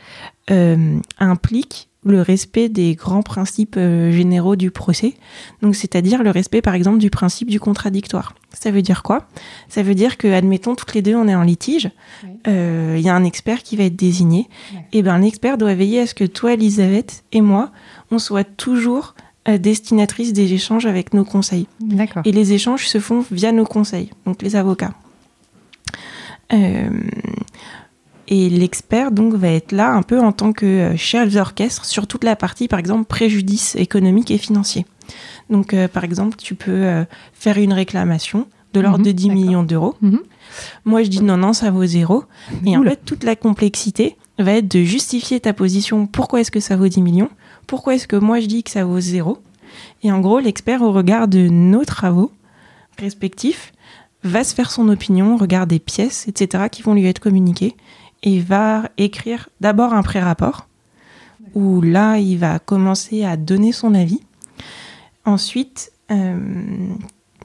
euh, 0.50 0.98
implique 1.20 1.89
le 2.04 2.22
respect 2.22 2.68
des 2.68 2.94
grands 2.94 3.22
principes 3.22 3.76
euh, 3.76 4.10
généraux 4.10 4.56
du 4.56 4.70
procès, 4.70 5.14
donc 5.62 5.76
c'est-à-dire 5.76 6.22
le 6.22 6.30
respect 6.30 6.62
par 6.62 6.74
exemple 6.74 6.98
du 6.98 7.10
principe 7.10 7.50
du 7.50 7.60
contradictoire. 7.60 8.34
Ça 8.52 8.70
veut 8.70 8.82
dire 8.82 9.02
quoi? 9.02 9.28
Ça 9.68 9.82
veut 9.82 9.94
dire 9.94 10.16
que, 10.16 10.26
admettons, 10.26 10.74
toutes 10.74 10.94
les 10.94 11.02
deux 11.02 11.14
on 11.14 11.28
est 11.28 11.34
en 11.34 11.42
litige, 11.42 11.90
il 12.46 13.00
y 13.00 13.08
a 13.08 13.14
un 13.14 13.24
expert 13.24 13.62
qui 13.62 13.76
va 13.76 13.84
être 13.84 13.96
désigné, 13.96 14.48
et 14.92 15.02
bien 15.02 15.18
l'expert 15.18 15.56
doit 15.56 15.74
veiller 15.74 16.00
à 16.00 16.06
ce 16.06 16.14
que 16.14 16.24
toi, 16.24 16.54
Elisabeth, 16.54 17.22
et 17.32 17.42
moi, 17.42 17.70
on 18.10 18.18
soit 18.18 18.44
toujours 18.44 19.14
euh, 19.48 19.56
destinatrice 19.56 20.34
des 20.34 20.52
échanges 20.52 20.84
avec 20.84 21.14
nos 21.14 21.24
conseils. 21.24 21.66
D'accord. 21.80 22.22
Et 22.26 22.32
les 22.32 22.52
échanges 22.52 22.86
se 22.86 23.00
font 23.00 23.24
via 23.30 23.52
nos 23.52 23.64
conseils, 23.64 24.10
donc 24.26 24.42
les 24.42 24.54
avocats. 24.54 24.92
Euh, 26.52 26.90
et 28.30 28.48
l'expert 28.48 29.10
donc 29.10 29.34
va 29.34 29.48
être 29.48 29.72
là 29.72 29.92
un 29.92 30.02
peu 30.02 30.20
en 30.20 30.32
tant 30.32 30.52
que 30.52 30.66
euh, 30.66 30.96
chef 30.96 31.34
d'orchestre 31.34 31.84
sur 31.84 32.06
toute 32.06 32.24
la 32.24 32.36
partie 32.36 32.68
par 32.68 32.78
exemple 32.78 33.04
préjudice 33.04 33.76
économique 33.76 34.30
et 34.30 34.38
financier. 34.38 34.86
Donc 35.50 35.74
par 35.92 36.04
exemple 36.04 36.36
tu 36.36 36.54
peux 36.54 37.04
faire 37.34 37.58
une 37.58 37.72
réclamation 37.72 38.46
de 38.72 38.78
l'ordre 38.78 39.04
de 39.04 39.10
10 39.10 39.28
mhm. 39.28 39.34
millions 39.34 39.62
d'euros. 39.64 39.96
Mhm. 40.00 40.20
Moi 40.84 41.02
je 41.02 41.08
dis 41.08 41.22
non 41.22 41.36
non 41.36 41.52
ça 41.52 41.72
vaut 41.72 41.84
zéro. 41.84 42.22
Et 42.64 42.76
en 42.76 42.84
fait 42.84 43.00
toute 43.04 43.24
la 43.24 43.34
complexité 43.34 44.16
va 44.38 44.52
être 44.52 44.70
de 44.70 44.84
justifier 44.84 45.40
ta 45.40 45.52
position. 45.52 46.06
Pourquoi 46.06 46.40
est-ce 46.40 46.52
que 46.52 46.60
ça 46.60 46.76
vaut 46.76 46.86
10 46.86 47.02
millions? 47.02 47.30
Pourquoi 47.66 47.96
est-ce 47.96 48.06
que 48.06 48.16
moi 48.16 48.38
je 48.38 48.46
dis 48.46 48.62
que 48.62 48.70
ça 48.70 48.84
vaut 48.84 49.00
zéro? 49.00 49.38
Et 50.02 50.10
en 50.12 50.20
gros, 50.20 50.38
l'expert, 50.38 50.82
au 50.82 50.92
regard 50.92 51.28
de 51.28 51.48
nos 51.48 51.84
travaux 51.84 52.32
respectifs, 52.98 53.72
va 54.22 54.44
se 54.44 54.54
faire 54.54 54.70
son 54.70 54.88
opinion, 54.88 55.36
regarde 55.36 55.70
des 55.70 55.78
pièces, 55.78 56.28
etc., 56.28 56.64
qui 56.70 56.82
vont 56.82 56.94
lui 56.94 57.06
être 57.06 57.20
communiquées, 57.20 57.76
et 58.22 58.40
va 58.40 58.88
écrire 58.96 59.48
d'abord 59.60 59.94
un 59.94 60.02
pré-rapport, 60.02 60.66
où 61.54 61.80
là, 61.80 62.18
il 62.18 62.38
va 62.38 62.58
commencer 62.58 63.24
à 63.24 63.36
donner 63.36 63.72
son 63.72 63.94
avis. 63.94 64.20
Ensuite, 65.24 65.92
euh, 66.10 66.38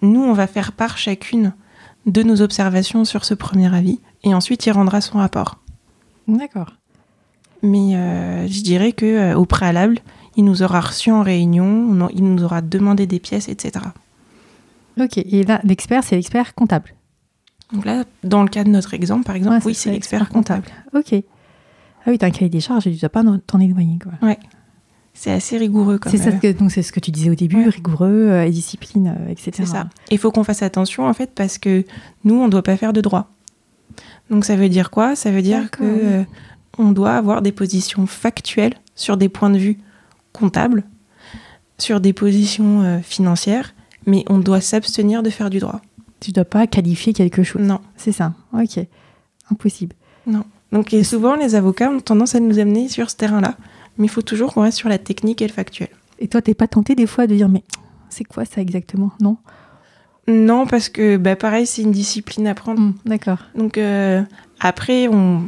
nous, 0.01 0.22
on 0.22 0.34
va 0.34 0.48
faire 0.48 0.72
part 0.72 0.98
chacune 0.98 1.53
de 2.05 2.24
nos 2.24 2.41
observations 2.41 3.05
sur 3.05 3.25
ce 3.25 3.34
premier 3.34 3.74
avis, 3.74 4.00
et 4.24 4.34
ensuite, 4.34 4.65
il 4.65 4.72
rendra 4.72 5.01
son 5.01 5.17
rapport. 5.17 5.60
D'accord. 6.27 6.74
Mais 7.62 7.96
euh, 7.96 8.48
je 8.48 8.62
dirais 8.62 8.91
que 8.91 9.05
euh, 9.05 9.36
au 9.36 9.46
préalable, 9.46 10.00
il 10.36 10.44
nous 10.44 10.62
aura 10.62 10.82
reçu 10.82 11.12
en 11.12 11.24
réunion, 11.24 12.10
il 12.13 12.24
nous 12.24 12.44
aura 12.44 12.62
demandé 12.62 13.08
des 13.08 13.20
pièces, 13.20 13.48
etc. 13.48 13.86
Ok, 15.00 15.17
et 15.17 15.44
là, 15.44 15.62
l'expert, 15.63 16.03
c'est 16.03 16.15
l'expert 16.15 16.53
comptable. 16.53 16.94
Donc 17.74 17.86
là, 17.86 18.03
dans 18.24 18.43
le 18.43 18.50
cas 18.50 18.63
de 18.63 18.69
notre 18.69 18.93
exemple, 18.93 19.24
par 19.24 19.36
exemple, 19.36 19.65
oui, 19.65 19.74
c'est 19.74 19.91
l'expert 19.91 20.29
comptable. 20.29 20.65
Ok. 20.93 21.13
Ah 21.13 22.12
oui, 22.12 22.17
t'as 22.17 22.27
un 22.27 22.31
cahier 22.31 22.50
des 22.50 22.60
charges 22.60 22.86
et 22.88 22.93
tu 22.93 23.00
dois 23.00 23.10
pas 23.10 23.24
t'en 23.48 23.60
éloigner, 23.60 23.98
quoi. 24.01 24.13
Ouais. 24.22 24.38
C'est 25.17 25.31
assez 25.31 25.57
rigoureux 25.57 25.98
C'est 26.07 26.17
ça 26.17 26.31
que, 26.34 26.51
donc 26.51 26.72
c'est 26.72 26.81
ce 26.81 26.91
que 26.91 27.00
tu 27.00 27.10
disais 27.10 27.29
au 27.29 27.36
début, 27.36 27.69
rigoureux, 27.69 28.27
euh, 28.29 28.46
et 28.46 28.50
discipline, 28.50 29.16
etc. 29.29 29.51
C'est 29.55 29.66
ça. 29.66 29.87
Il 30.11 30.18
faut 30.18 30.29
qu'on 30.29 30.44
fasse 30.44 30.61
attention 30.61 31.07
en 31.07 31.13
fait 31.13 31.31
parce 31.33 31.57
que 31.57 31.85
nous 32.25 32.35
on 32.35 32.46
ne 32.46 32.51
doit 32.51 32.63
pas 32.63 32.75
faire 32.75 32.92
de 32.92 33.00
droit. 33.00 33.29
Donc 34.29 34.44
ça 34.44 34.57
veut 34.57 34.68
dire 34.68 34.92
quoi? 34.92 35.16
Ça 35.16 35.31
veut 35.31 35.42
dire 35.42 35.72
que 35.72 36.25
on 36.77 36.92
doit 36.92 37.13
avoir 37.13 37.42
des 37.42 37.51
positions 37.51 38.05
factuelles 38.05 38.74
sur 38.96 39.18
des 39.18 39.29
points 39.29 39.50
de 39.50 39.57
vue 39.57 39.77
comptables, 40.33 40.83
sur 41.77 42.00
des 42.01 42.13
positions 42.13 42.81
euh, 42.81 43.00
financières, 43.00 43.74
mais 44.05 44.24
on 44.27 44.39
doit 44.39 44.61
s'abstenir 44.61 45.24
de 45.24 45.29
faire 45.29 45.50
du 45.50 45.59
droit. 45.59 45.81
Tu 46.19 46.31
ne 46.31 46.35
dois 46.35 46.45
pas 46.45 46.67
qualifier 46.67 47.13
quelque 47.13 47.43
chose. 47.43 47.61
Non. 47.61 47.79
C'est 47.97 48.11
ça. 48.11 48.33
Ok. 48.53 48.79
Impossible. 49.51 49.95
Non. 50.27 50.43
Donc 50.71 50.95
souvent, 51.03 51.35
les 51.35 51.55
avocats 51.55 51.89
ont 51.89 51.99
tendance 51.99 52.35
à 52.35 52.39
nous 52.39 52.59
amener 52.59 52.89
sur 52.89 53.09
ce 53.09 53.15
terrain-là, 53.15 53.55
mais 53.97 54.05
il 54.05 54.09
faut 54.09 54.21
toujours 54.21 54.53
qu'on 54.53 54.61
reste 54.61 54.77
sur 54.77 54.89
la 54.89 54.97
technique 54.97 55.41
et 55.41 55.47
le 55.47 55.53
factuel. 55.53 55.89
Et 56.19 56.27
toi, 56.27 56.41
t'es 56.41 56.53
pas 56.53 56.67
tenté 56.67 56.95
des 56.95 57.07
fois 57.07 57.27
de 57.27 57.35
dire, 57.35 57.49
mais 57.49 57.63
c'est 58.09 58.23
quoi 58.23 58.45
ça 58.45 58.61
exactement? 58.61 59.11
Non? 59.19 59.37
Non, 60.27 60.65
parce 60.65 60.89
que 60.89 61.17
bah, 61.17 61.35
pareil, 61.35 61.67
c'est 61.67 61.83
une 61.83 61.91
discipline 61.91 62.47
à 62.47 62.55
prendre. 62.55 62.81
Mmh, 62.81 62.93
d'accord. 63.05 63.37
Donc 63.55 63.77
euh, 63.77 64.23
après, 64.59 65.07
on, 65.07 65.47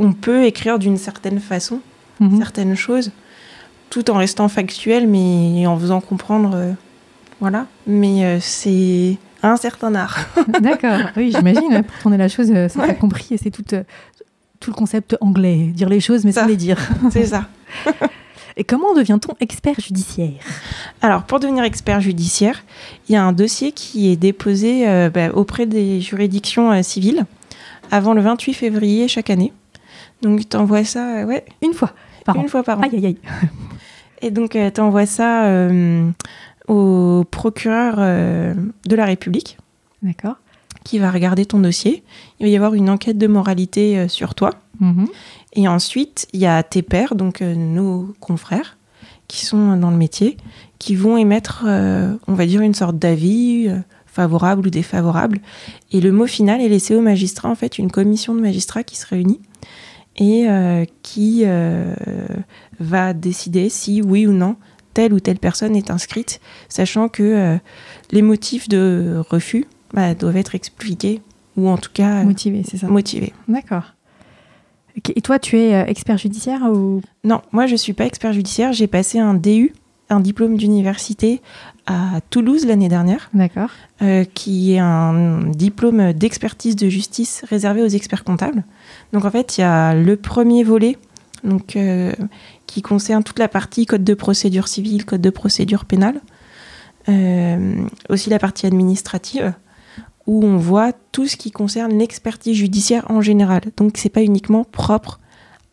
on 0.00 0.12
peut 0.12 0.44
écrire 0.44 0.78
d'une 0.78 0.96
certaine 0.96 1.40
façon 1.40 1.80
mhm. 2.20 2.38
certaines 2.38 2.74
choses, 2.74 3.10
tout 3.90 4.10
en 4.10 4.14
restant 4.14 4.48
factuel, 4.48 5.06
mais 5.06 5.66
en 5.66 5.78
faisant 5.78 6.00
comprendre. 6.00 6.52
Euh, 6.54 6.72
voilà. 7.40 7.66
Mais 7.86 8.24
euh, 8.24 8.38
c'est 8.40 9.18
un 9.48 9.56
certain 9.56 9.94
art. 9.94 10.18
D'accord, 10.60 11.00
oui, 11.16 11.32
j'imagine. 11.34 11.82
Pour 11.82 11.98
tourner 12.02 12.16
la 12.16 12.28
chose, 12.28 12.52
ça 12.68 12.80
ouais. 12.80 12.94
compris. 12.94 13.36
C'est 13.40 13.50
tout, 13.50 13.62
tout 13.62 14.70
le 14.70 14.74
concept 14.74 15.16
anglais. 15.20 15.70
Dire 15.74 15.88
les 15.88 16.00
choses, 16.00 16.24
mais 16.24 16.32
sans 16.32 16.46
les 16.46 16.56
dire. 16.56 16.78
C'est 17.10 17.26
ça. 17.26 17.46
Et 18.56 18.62
comment 18.62 18.94
devient-on 18.94 19.34
expert 19.40 19.80
judiciaire? 19.80 20.30
Alors, 21.02 21.24
pour 21.24 21.40
devenir 21.40 21.64
expert 21.64 22.00
judiciaire, 22.00 22.62
il 23.08 23.12
y 23.12 23.16
a 23.16 23.24
un 23.24 23.32
dossier 23.32 23.72
qui 23.72 24.12
est 24.12 24.16
déposé 24.16 24.88
euh, 24.88 25.10
bah, 25.10 25.30
auprès 25.34 25.66
des 25.66 26.00
juridictions 26.00 26.80
civiles 26.84 27.24
avant 27.90 28.14
le 28.14 28.22
28 28.22 28.54
février 28.54 29.08
chaque 29.08 29.30
année. 29.30 29.52
Donc 30.22 30.48
tu 30.48 30.56
envoies 30.56 30.84
ça, 30.84 31.18
euh, 31.18 31.24
ouais. 31.24 31.44
Une 31.62 31.74
fois 31.74 31.92
par 32.24 32.36
Une 32.36 32.48
fois 32.48 32.62
par 32.62 32.78
an. 32.78 32.82
Aïe, 32.82 32.96
aïe, 32.96 33.06
aïe. 33.06 33.18
Et 34.22 34.30
donc 34.30 34.56
euh, 34.56 34.70
tu 34.70 34.80
envoies 34.80 35.06
ça 35.06 35.44
euh, 35.44 36.10
au 36.68 37.24
procureur 37.30 37.96
de 37.96 38.96
la 38.96 39.04
République. 39.04 39.58
D'accord. 40.02 40.36
Qui 40.84 40.98
va 40.98 41.10
regarder 41.10 41.46
ton 41.46 41.58
dossier. 41.58 42.02
Il 42.40 42.46
va 42.46 42.50
y 42.50 42.56
avoir 42.56 42.74
une 42.74 42.90
enquête 42.90 43.18
de 43.18 43.26
moralité 43.26 44.08
sur 44.08 44.34
toi. 44.34 44.50
Mhm. 44.80 45.06
Et 45.54 45.68
ensuite, 45.68 46.26
il 46.32 46.40
y 46.40 46.46
a 46.46 46.62
tes 46.62 46.82
pairs, 46.82 47.14
donc 47.14 47.40
nos 47.40 48.14
confrères, 48.20 48.76
qui 49.28 49.44
sont 49.46 49.76
dans 49.76 49.90
le 49.90 49.96
métier, 49.96 50.36
qui 50.78 50.94
vont 50.94 51.16
émettre, 51.16 51.64
on 51.64 52.34
va 52.34 52.46
dire, 52.46 52.60
une 52.60 52.74
sorte 52.74 52.98
d'avis 52.98 53.70
favorable 54.14 54.68
ou 54.68 54.70
défavorable. 54.70 55.40
Et 55.90 56.00
le 56.00 56.12
mot 56.12 56.26
final 56.26 56.60
est 56.60 56.68
laissé 56.68 56.94
au 56.94 57.00
magistrat, 57.00 57.48
en 57.48 57.56
fait, 57.56 57.78
une 57.78 57.90
commission 57.90 58.34
de 58.34 58.40
magistrats 58.40 58.84
qui 58.84 58.96
se 58.96 59.06
réunit 59.06 59.40
et 60.16 60.48
euh, 60.48 60.84
qui 61.02 61.42
euh, 61.44 61.94
va 62.78 63.12
décider 63.12 63.68
si 63.68 64.00
oui 64.00 64.26
ou 64.28 64.32
non 64.32 64.54
telle 64.94 65.12
ou 65.12 65.20
telle 65.20 65.38
personne 65.38 65.76
est 65.76 65.90
inscrite, 65.90 66.40
sachant 66.68 67.08
que 67.08 67.22
euh, 67.22 67.56
les 68.12 68.22
motifs 68.22 68.68
de 68.68 69.22
refus 69.28 69.66
bah, 69.92 70.14
doivent 70.14 70.36
être 70.36 70.54
expliqués 70.54 71.20
ou 71.56 71.68
en 71.68 71.76
tout 71.76 71.90
cas 71.92 72.24
motivés, 72.24 72.62
c'est 72.68 72.78
ça? 72.78 72.86
Motivés. 72.86 73.32
D'accord. 73.48 73.94
Et 75.14 75.20
toi, 75.20 75.40
tu 75.40 75.58
es 75.58 75.72
expert 75.90 76.18
judiciaire 76.18 76.62
ou? 76.72 77.02
Non, 77.24 77.42
moi 77.52 77.66
je 77.66 77.74
suis 77.74 77.92
pas 77.92 78.06
expert 78.06 78.32
judiciaire. 78.32 78.72
J'ai 78.72 78.86
passé 78.86 79.18
un 79.18 79.34
DU, 79.34 79.72
un 80.08 80.20
diplôme 80.20 80.56
d'université 80.56 81.42
à 81.86 82.20
Toulouse 82.30 82.64
l'année 82.64 82.88
dernière. 82.88 83.28
D'accord. 83.34 83.70
qui 84.34 84.74
est 84.74 84.78
un 84.78 85.42
diplôme 85.50 86.12
d'expertise 86.12 86.76
de 86.76 86.88
justice 86.88 87.44
réservé 87.48 87.82
aux 87.82 87.88
experts 87.88 88.22
comptables. 88.22 88.62
Donc 89.12 89.24
en 89.24 89.30
fait, 89.30 89.58
il 89.58 89.62
y 89.62 89.64
a 89.64 89.94
le 89.94 90.16
premier 90.16 90.62
volet 90.62 90.96
donc, 91.44 91.76
euh, 91.76 92.12
qui 92.74 92.82
concerne 92.82 93.22
toute 93.22 93.38
la 93.38 93.46
partie 93.46 93.86
code 93.86 94.02
de 94.02 94.14
procédure 94.14 94.66
civile, 94.66 95.04
code 95.04 95.20
de 95.20 95.30
procédure 95.30 95.84
pénale, 95.84 96.20
euh, 97.08 97.84
aussi 98.08 98.30
la 98.30 98.40
partie 98.40 98.66
administrative, 98.66 99.54
où 100.26 100.44
on 100.44 100.56
voit 100.56 100.92
tout 101.12 101.28
ce 101.28 101.36
qui 101.36 101.52
concerne 101.52 101.96
l'expertise 101.96 102.56
judiciaire 102.56 103.08
en 103.08 103.20
général. 103.20 103.60
Donc 103.76 103.96
c'est 103.96 104.08
pas 104.08 104.22
uniquement 104.22 104.64
propre 104.64 105.20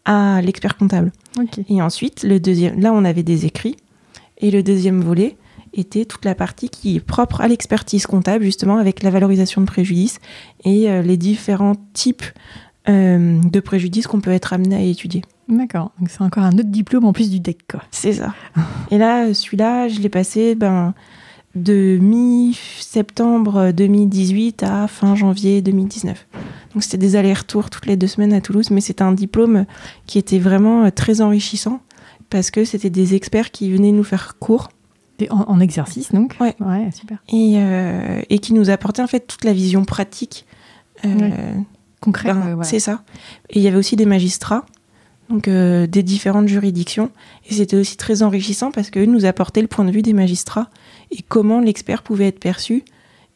à 0.05 0.41
l'expert 0.43 0.77
comptable. 0.77 1.11
Et 1.69 1.81
ensuite, 1.81 2.21
le 2.21 2.39
deuxième, 2.39 2.79
là 2.79 2.93
on 2.93 3.03
avait 3.03 3.23
des 3.23 3.47
écrits, 3.47 3.77
et 4.37 4.51
le 4.51 4.61
deuxième 4.61 5.01
volet 5.01 5.37
était 5.73 6.05
toute 6.05 6.25
la 6.25 6.35
partie 6.35 6.69
qui 6.69 6.97
est 6.97 6.99
propre 6.99 7.41
à 7.41 7.47
l'expertise 7.47 8.05
comptable, 8.05 8.43
justement 8.43 8.77
avec 8.77 9.01
la 9.01 9.09
valorisation 9.09 9.61
de 9.61 9.65
préjudice 9.65 10.19
et 10.65 10.87
euh, 10.87 11.01
les 11.01 11.17
différents 11.17 11.77
types 11.93 12.25
euh, 12.89 13.39
de 13.43 13.59
préjudice 13.59 14.05
qu'on 14.05 14.21
peut 14.21 14.33
être 14.33 14.53
amené 14.53 14.75
à 14.75 14.81
étudier. 14.81 15.23
D'accord, 15.51 15.91
donc 15.99 16.09
c'est 16.09 16.21
encore 16.21 16.43
un 16.43 16.53
autre 16.53 16.69
diplôme 16.69 17.03
en 17.03 17.11
plus 17.11 17.29
du 17.29 17.41
DEC. 17.41 17.73
C'est 17.91 18.13
ça. 18.13 18.33
Et 18.89 18.97
là, 18.97 19.33
celui-là, 19.33 19.89
je 19.89 19.99
l'ai 19.99 20.07
passé 20.07 20.55
ben, 20.55 20.93
de 21.55 21.99
mi-septembre 22.01 23.71
2018 23.73 24.63
à 24.63 24.87
fin 24.87 25.13
janvier 25.15 25.61
2019. 25.61 26.25
Donc 26.73 26.83
c'était 26.83 26.97
des 26.97 27.17
allers-retours 27.17 27.69
toutes 27.69 27.85
les 27.85 27.97
deux 27.97 28.07
semaines 28.07 28.31
à 28.31 28.39
Toulouse, 28.39 28.71
mais 28.71 28.79
c'était 28.79 29.03
un 29.03 29.11
diplôme 29.11 29.65
qui 30.05 30.17
était 30.17 30.39
vraiment 30.39 30.89
très 30.89 31.19
enrichissant 31.19 31.81
parce 32.29 32.49
que 32.49 32.63
c'était 32.63 32.89
des 32.89 33.13
experts 33.13 33.51
qui 33.51 33.71
venaient 33.71 33.91
nous 33.91 34.05
faire 34.05 34.37
cours. 34.39 34.69
En, 35.29 35.59
exercice, 35.59 36.11
donc? 36.11 36.35
Ouais. 36.39 36.55
ouais 36.59 36.89
super. 36.91 37.21
Et, 37.29 37.53
euh, 37.57 38.23
et, 38.31 38.39
qui 38.39 38.53
nous 38.53 38.71
apportaient 38.71 39.03
en 39.03 39.07
fait 39.07 39.27
toute 39.27 39.43
la 39.43 39.53
vision 39.53 39.85
pratique. 39.85 40.47
Euh, 41.05 41.53
Concrète. 41.99 42.33
Ben, 42.33 42.63
c'est 42.63 42.79
ça. 42.79 43.03
Et 43.51 43.59
il 43.59 43.61
y 43.61 43.67
avait 43.67 43.77
aussi 43.77 43.95
des 43.95 44.07
magistrats, 44.07 44.65
donc 45.31 45.47
euh, 45.47 45.87
des 45.87 46.03
différentes 46.03 46.47
juridictions. 46.47 47.09
Et 47.49 47.53
c'était 47.53 47.77
aussi 47.77 47.97
très 47.97 48.23
enrichissant 48.23 48.71
parce 48.71 48.89
qu'eux 48.89 49.05
nous 49.05 49.25
apportaient 49.25 49.61
le 49.61 49.67
point 49.67 49.85
de 49.85 49.91
vue 49.91 50.01
des 50.01 50.13
magistrats 50.13 50.69
et 51.11 51.21
comment 51.27 51.59
l'expert 51.59 52.03
pouvait 52.03 52.27
être 52.27 52.39
perçu 52.39 52.83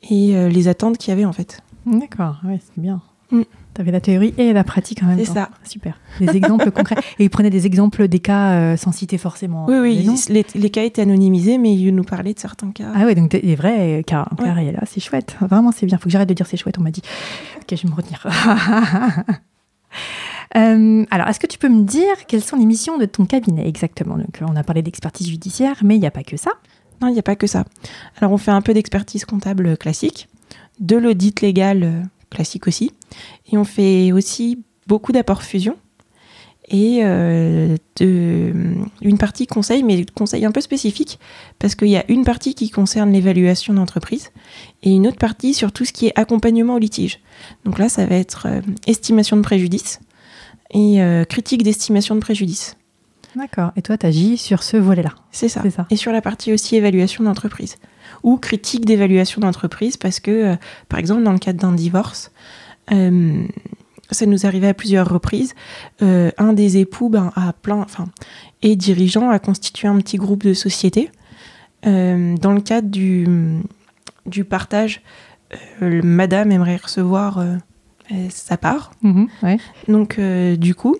et 0.09 0.49
les 0.49 0.67
attentes 0.67 0.99
qu'il 0.99 1.09
y 1.09 1.13
avait 1.13 1.25
en 1.25 1.33
fait. 1.33 1.61
D'accord, 1.87 2.39
ouais, 2.45 2.59
c'est 2.63 2.79
bien. 2.79 3.01
Mm. 3.31 3.41
Tu 3.73 3.81
avais 3.81 3.91
la 3.91 3.99
théorie 3.99 4.33
et 4.37 4.53
la 4.53 4.63
pratique 4.63 5.03
en 5.03 5.07
même 5.07 5.17
temps. 5.17 5.25
C'est 5.25 5.33
ça. 5.33 5.49
Super. 5.65 5.99
Des 6.19 6.29
exemples 6.37 6.71
concrets. 6.71 6.95
Et 7.19 7.25
ils 7.25 7.29
prenaient 7.29 7.49
des 7.49 7.65
exemples 7.65 8.07
des 8.07 8.19
cas 8.19 8.51
euh, 8.51 8.77
sans 8.77 8.93
citer 8.93 9.17
forcément. 9.17 9.65
Oui, 9.67 9.79
oui. 9.79 10.09
Les, 10.29 10.69
cas 10.69 10.83
étaient 10.83 11.01
anonymisés, 11.01 11.57
mais 11.57 11.75
ils 11.75 11.93
nous 11.93 12.03
parlaient 12.03 12.33
de 12.33 12.39
certains 12.39 12.71
cas. 12.71 12.91
Ah 12.95 13.03
oui, 13.05 13.15
donc 13.15 13.31
des 13.31 13.55
vrais 13.55 14.03
cas, 14.07 14.27
cas 14.37 14.53
réels. 14.53 14.79
C'est 14.85 15.01
chouette. 15.01 15.35
Vraiment, 15.41 15.73
c'est 15.73 15.85
bien. 15.85 15.97
Il 15.97 15.99
faut 15.99 16.05
que 16.05 16.11
j'arrête 16.11 16.29
de 16.29 16.33
dire 16.33 16.47
c'est 16.47 16.57
chouette, 16.57 16.77
on 16.79 16.83
m'a 16.83 16.91
dit. 16.91 17.01
Ok, 17.57 17.75
je 17.77 17.83
vais 17.83 17.89
me 17.89 17.95
retenir. 17.95 18.25
Euh, 20.55 21.05
alors, 21.09 21.27
est-ce 21.27 21.39
que 21.39 21.47
tu 21.47 21.57
peux 21.57 21.69
me 21.69 21.83
dire 21.83 22.25
quelles 22.27 22.43
sont 22.43 22.55
les 22.55 22.65
missions 22.65 22.97
de 22.97 23.05
ton 23.05 23.25
cabinet 23.25 23.67
exactement? 23.67 24.17
Donc, 24.17 24.39
on 24.41 24.55
a 24.55 24.63
parlé 24.63 24.81
d'expertise 24.81 25.27
judiciaire, 25.27 25.77
mais 25.83 25.95
il 25.95 25.99
n'y 25.99 26.07
a 26.07 26.11
pas 26.11 26.23
que 26.23 26.37
ça. 26.37 26.51
Non, 27.01 27.07
il 27.07 27.13
n'y 27.13 27.19
a 27.19 27.23
pas 27.23 27.35
que 27.35 27.47
ça. 27.47 27.65
Alors, 28.17 28.31
on 28.31 28.37
fait 28.37 28.51
un 28.51 28.61
peu 28.61 28.73
d'expertise 28.73 29.25
comptable 29.25 29.77
classique, 29.77 30.27
de 30.79 30.95
l'audit 30.95 31.41
légal 31.41 31.83
euh, 31.83 32.01
classique 32.29 32.67
aussi. 32.67 32.91
Et 33.51 33.57
on 33.57 33.63
fait 33.63 34.11
aussi 34.11 34.63
beaucoup 34.87 35.11
d'apports 35.11 35.43
fusion 35.43 35.77
et 36.67 37.01
euh, 37.03 37.77
une 37.99 39.17
partie 39.19 39.45
conseil, 39.45 39.83
mais 39.83 40.03
conseil 40.15 40.45
un 40.45 40.51
peu 40.51 40.61
spécifique, 40.61 41.19
parce 41.59 41.75
qu'il 41.75 41.89
y 41.89 41.95
a 41.95 42.03
une 42.09 42.23
partie 42.23 42.55
qui 42.55 42.71
concerne 42.71 43.11
l'évaluation 43.11 43.75
d'entreprise 43.75 44.31
et 44.81 44.89
une 44.89 45.05
autre 45.05 45.19
partie 45.19 45.53
sur 45.53 45.71
tout 45.71 45.85
ce 45.85 45.93
qui 45.93 46.07
est 46.07 46.19
accompagnement 46.19 46.73
au 46.73 46.79
litige. 46.79 47.19
Donc 47.65 47.77
là, 47.77 47.87
ça 47.87 48.07
va 48.07 48.15
être 48.15 48.47
estimation 48.87 49.37
de 49.37 49.43
préjudice 49.43 49.99
et 50.71 51.01
euh, 51.01 51.23
critique 51.25 51.63
d'estimation 51.63 52.15
de 52.15 52.19
préjudice. 52.19 52.75
D'accord. 53.35 53.71
Et 53.75 53.81
toi, 53.81 53.97
tu 53.97 54.05
agis 54.05 54.37
sur 54.37 54.63
ce 54.63 54.77
volet-là. 54.77 55.13
C'est 55.31 55.49
ça. 55.49 55.61
ça. 55.69 55.85
Et 55.89 55.97
sur 55.97 56.11
la 56.11 56.21
partie 56.21 56.53
aussi 56.53 56.75
évaluation 56.75 57.23
d'entreprise 57.23 57.75
ou 58.23 58.37
critique 58.37 58.85
d'évaluation 58.85 59.41
d'entreprise 59.41 59.97
parce 59.97 60.19
que, 60.19 60.31
euh, 60.31 60.55
par 60.89 60.99
exemple, 60.99 61.23
dans 61.23 61.33
le 61.33 61.39
cadre 61.39 61.59
d'un 61.59 61.73
divorce, 61.73 62.31
euh, 62.91 63.45
ça 64.09 64.25
nous 64.25 64.45
arrivait 64.45 64.69
à 64.69 64.73
plusieurs 64.73 65.09
reprises. 65.09 65.53
Euh, 66.01 66.31
un 66.37 66.53
des 66.53 66.77
époux 66.77 67.09
ben, 67.09 67.31
a 67.35 67.53
plein, 67.53 67.77
enfin, 67.77 68.05
est 68.61 68.75
dirigeant, 68.75 69.29
a 69.29 69.39
constitué 69.39 69.87
un 69.87 69.97
petit 69.97 70.17
groupe 70.17 70.43
de 70.43 70.53
société. 70.53 71.11
dans 71.83 72.53
le 72.53 72.61
cadre 72.61 72.89
du, 72.89 73.27
du 74.25 74.43
partage, 74.43 75.01
madame 75.81 76.51
aimerait 76.51 76.77
recevoir 76.77 77.43
sa 78.29 78.57
part. 78.57 78.91
Mhm, 79.01 79.27
Donc, 79.87 80.19
du 80.19 80.75
coup, 80.75 80.95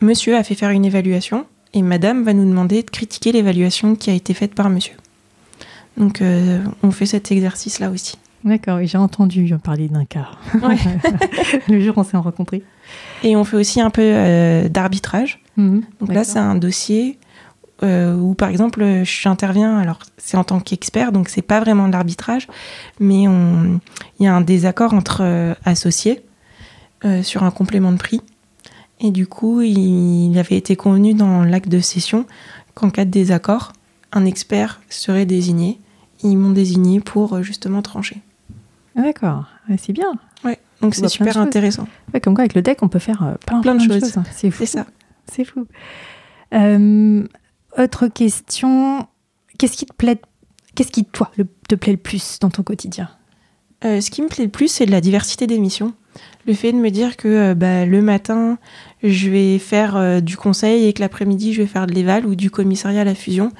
monsieur 0.00 0.36
a 0.36 0.42
fait 0.42 0.54
faire 0.54 0.70
une 0.70 0.84
évaluation 0.84 1.46
et 1.74 1.82
madame 1.82 2.22
va 2.24 2.32
nous 2.32 2.44
demander 2.48 2.82
de 2.82 2.90
critiquer 2.90 3.32
l'évaluation 3.32 3.96
qui 3.96 4.10
a 4.10 4.14
été 4.14 4.34
faite 4.34 4.54
par 4.54 4.70
monsieur. 4.70 4.94
Donc 5.96 6.20
euh, 6.20 6.62
on 6.82 6.90
fait 6.90 7.06
cet 7.06 7.32
exercice-là 7.32 7.90
aussi. 7.90 8.16
D'accord, 8.44 8.78
j'ai 8.82 8.98
entendu 8.98 9.52
parler 9.62 9.88
d'un 9.88 10.04
cas. 10.04 10.28
le 11.68 11.80
jour 11.80 11.96
où 11.96 12.00
on 12.00 12.04
s'est 12.04 12.16
rencontrés. 12.16 12.62
Et 13.24 13.34
on 13.34 13.44
fait 13.44 13.56
aussi 13.56 13.80
un 13.80 13.90
peu 13.90 14.02
euh, 14.02 14.68
d'arbitrage. 14.68 15.40
Mhm, 15.56 15.82
Donc 16.00 16.12
là, 16.12 16.22
c'est 16.22 16.38
un 16.38 16.54
dossier 16.54 17.18
euh, 17.82 18.14
où, 18.16 18.34
par 18.34 18.48
exemple, 18.48 19.02
j'interviens, 19.04 19.78
alors 19.78 19.98
c'est 20.16 20.36
en 20.36 20.44
tant 20.44 20.60
qu'expert, 20.60 21.12
donc 21.12 21.28
c'est 21.28 21.42
pas 21.42 21.60
vraiment 21.60 21.88
de 21.88 21.92
l'arbitrage, 21.92 22.48
mais 23.00 23.24
il 23.24 23.80
y 24.20 24.26
a 24.26 24.34
un 24.34 24.40
désaccord 24.40 24.94
entre 24.94 25.54
associés 25.64 26.22
sur 27.22 27.44
un 27.44 27.50
complément 27.50 27.92
de 27.92 27.98
prix. 27.98 28.20
Et 28.98 29.10
du 29.10 29.26
coup, 29.26 29.60
il 29.60 30.36
avait 30.38 30.56
été 30.56 30.74
convenu 30.74 31.12
dans 31.12 31.44
l'acte 31.44 31.68
de 31.68 31.80
cession 31.80 32.26
qu'en 32.74 32.90
cas 32.90 33.04
de 33.04 33.10
désaccord, 33.10 33.74
un 34.12 34.24
expert 34.24 34.80
serait 34.88 35.26
désigné 35.26 35.78
ils 36.22 36.36
m'ont 36.36 36.50
désigné 36.50 37.00
pour 37.00 37.34
euh, 37.34 37.42
justement 37.42 37.82
trancher. 37.82 38.22
Ah, 38.96 39.02
d'accord, 39.02 39.46
c'est 39.78 39.92
bien. 39.92 40.12
Ouais, 40.44 40.58
donc 40.80 40.94
c'est 40.94 41.08
super 41.08 41.36
intéressant. 41.38 41.86
comme 42.22 42.34
quoi, 42.34 42.42
avec 42.42 42.54
le 42.54 42.62
deck, 42.62 42.82
on 42.82 42.88
peut 42.88 42.98
faire 42.98 43.22
euh, 43.22 43.34
plein, 43.46 43.60
plein, 43.60 43.74
de 43.74 43.80
choses. 43.80 44.14
C'est 44.32 44.50
fou. 44.50 44.58
C'est 44.60 44.66
ça. 44.66 44.86
C'est 45.30 45.44
fou. 45.44 45.66
Euh, 46.54 47.24
autre 47.78 48.08
question. 48.08 49.06
Qu'est-ce 49.58 49.76
qui 49.76 49.86
te 49.86 49.94
plaît 49.94 50.20
Qu'est-ce 50.74 50.92
qui, 50.92 51.04
toi, 51.04 51.30
te 51.68 51.74
plaît 51.74 51.92
le 51.92 51.98
plus 51.98 52.38
dans 52.38 52.50
ton 52.50 52.62
quotidien? 52.62 53.08
Ce 53.82 54.10
qui 54.10 54.20
me 54.20 54.26
plaît 54.26 54.44
le 54.44 54.50
plus, 54.50 54.68
c'est 54.68 54.84
la 54.84 55.00
diversité 55.00 55.46
des 55.46 55.58
missions. 55.58 55.94
Le 56.46 56.54
fait 56.54 56.72
de 56.72 56.76
me 56.76 56.90
dire 56.90 57.16
que 57.16 57.54
bah, 57.54 57.86
le 57.86 58.02
matin, 58.02 58.58
je 59.02 59.30
vais 59.30 59.58
faire 59.58 60.20
du 60.20 60.36
conseil 60.36 60.86
et 60.86 60.92
que 60.92 61.00
l'après-midi, 61.00 61.54
je 61.54 61.62
vais 61.62 61.68
faire 61.68 61.86
de 61.86 61.94
l'éval 61.94 62.26
ou 62.26 62.34
du 62.34 62.50
commissariat 62.50 63.02
à 63.02 63.04
la 63.04 63.14
fusion 63.14 63.52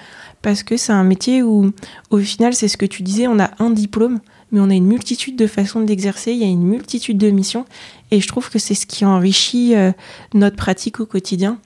parce 0.46 0.62
que 0.62 0.76
c'est 0.76 0.92
un 0.92 1.02
métier 1.02 1.42
où, 1.42 1.72
au 2.10 2.18
final, 2.18 2.54
c'est 2.54 2.68
ce 2.68 2.76
que 2.76 2.86
tu 2.86 3.02
disais, 3.02 3.26
on 3.26 3.40
a 3.40 3.50
un 3.58 3.70
diplôme, 3.70 4.20
mais 4.52 4.60
on 4.60 4.70
a 4.70 4.74
une 4.74 4.86
multitude 4.86 5.34
de 5.34 5.48
façons 5.48 5.80
d'exercer, 5.80 6.30
il 6.30 6.38
y 6.38 6.44
a 6.44 6.46
une 6.46 6.62
multitude 6.62 7.18
de 7.18 7.30
missions, 7.30 7.64
et 8.12 8.20
je 8.20 8.28
trouve 8.28 8.48
que 8.48 8.60
c'est 8.60 8.74
ce 8.74 8.86
qui 8.86 9.04
enrichit 9.04 9.74
euh, 9.74 9.90
notre 10.34 10.54
pratique 10.54 11.00
au 11.00 11.06
quotidien, 11.06 11.58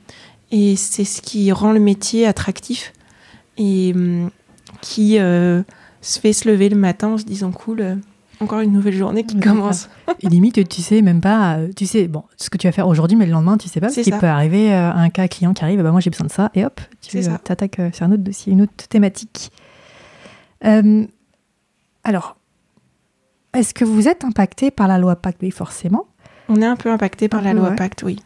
et 0.50 0.76
c'est 0.76 1.04
ce 1.04 1.22
qui 1.22 1.50
rend 1.52 1.72
le 1.72 1.80
métier 1.80 2.26
attractif, 2.26 2.92
et 3.56 3.92
hum, 3.94 4.30
qui 4.80 5.18
euh, 5.18 5.62
se 6.00 6.18
fait 6.20 6.32
se 6.32 6.48
lever 6.48 6.68
le 6.68 6.76
matin 6.76 7.08
en 7.08 7.18
se 7.18 7.24
disant 7.24 7.52
cool. 7.52 7.80
Euh, 7.80 7.96
encore 8.40 8.60
une 8.60 8.72
nouvelle 8.72 8.94
journée 8.94 9.24
qui 9.24 9.38
commence. 9.38 9.90
Et 10.20 10.28
limite, 10.28 10.66
tu 10.68 10.80
sais 10.80 11.02
même 11.02 11.20
pas, 11.20 11.56
euh, 11.56 11.68
tu 11.76 11.86
sais, 11.86 12.08
bon, 12.08 12.24
ce 12.38 12.48
que 12.48 12.56
tu 12.56 12.66
vas 12.66 12.72
faire 12.72 12.88
aujourd'hui, 12.88 13.16
mais 13.16 13.26
le 13.26 13.32
lendemain, 13.32 13.58
tu 13.58 13.68
sais 13.68 13.80
pas, 13.80 13.90
ce 13.90 14.00
qui 14.00 14.10
peut 14.10 14.26
arriver 14.26 14.72
euh, 14.72 14.90
un 14.92 15.10
cas 15.10 15.28
client 15.28 15.52
qui 15.52 15.62
arrive, 15.62 15.82
bah, 15.82 15.90
moi 15.90 16.00
j'ai 16.00 16.10
besoin 16.10 16.26
de 16.26 16.32
ça, 16.32 16.50
et 16.54 16.64
hop, 16.64 16.80
tu 17.02 17.18
euh, 17.18 17.34
attaques 17.48 17.80
sur 17.92 18.06
un 18.06 18.12
autre 18.12 18.22
dossier, 18.22 18.52
une 18.52 18.62
autre 18.62 18.88
thématique. 18.88 19.52
alors, 20.62 22.36
est-ce 23.52 23.74
que 23.74 23.84
vous 23.84 24.08
êtes 24.08 24.24
impacté 24.24 24.70
par 24.70 24.88
la 24.88 24.98
loi 24.98 25.16
Pacte? 25.16 25.40
Oui, 25.42 25.50
forcément. 25.50 26.06
On 26.48 26.62
est 26.62 26.66
un 26.66 26.76
peu 26.76 26.90
impacté 26.90 27.28
par 27.28 27.42
la 27.42 27.52
loi 27.52 27.72
Pacte, 27.72 28.02
oui. 28.04 28.20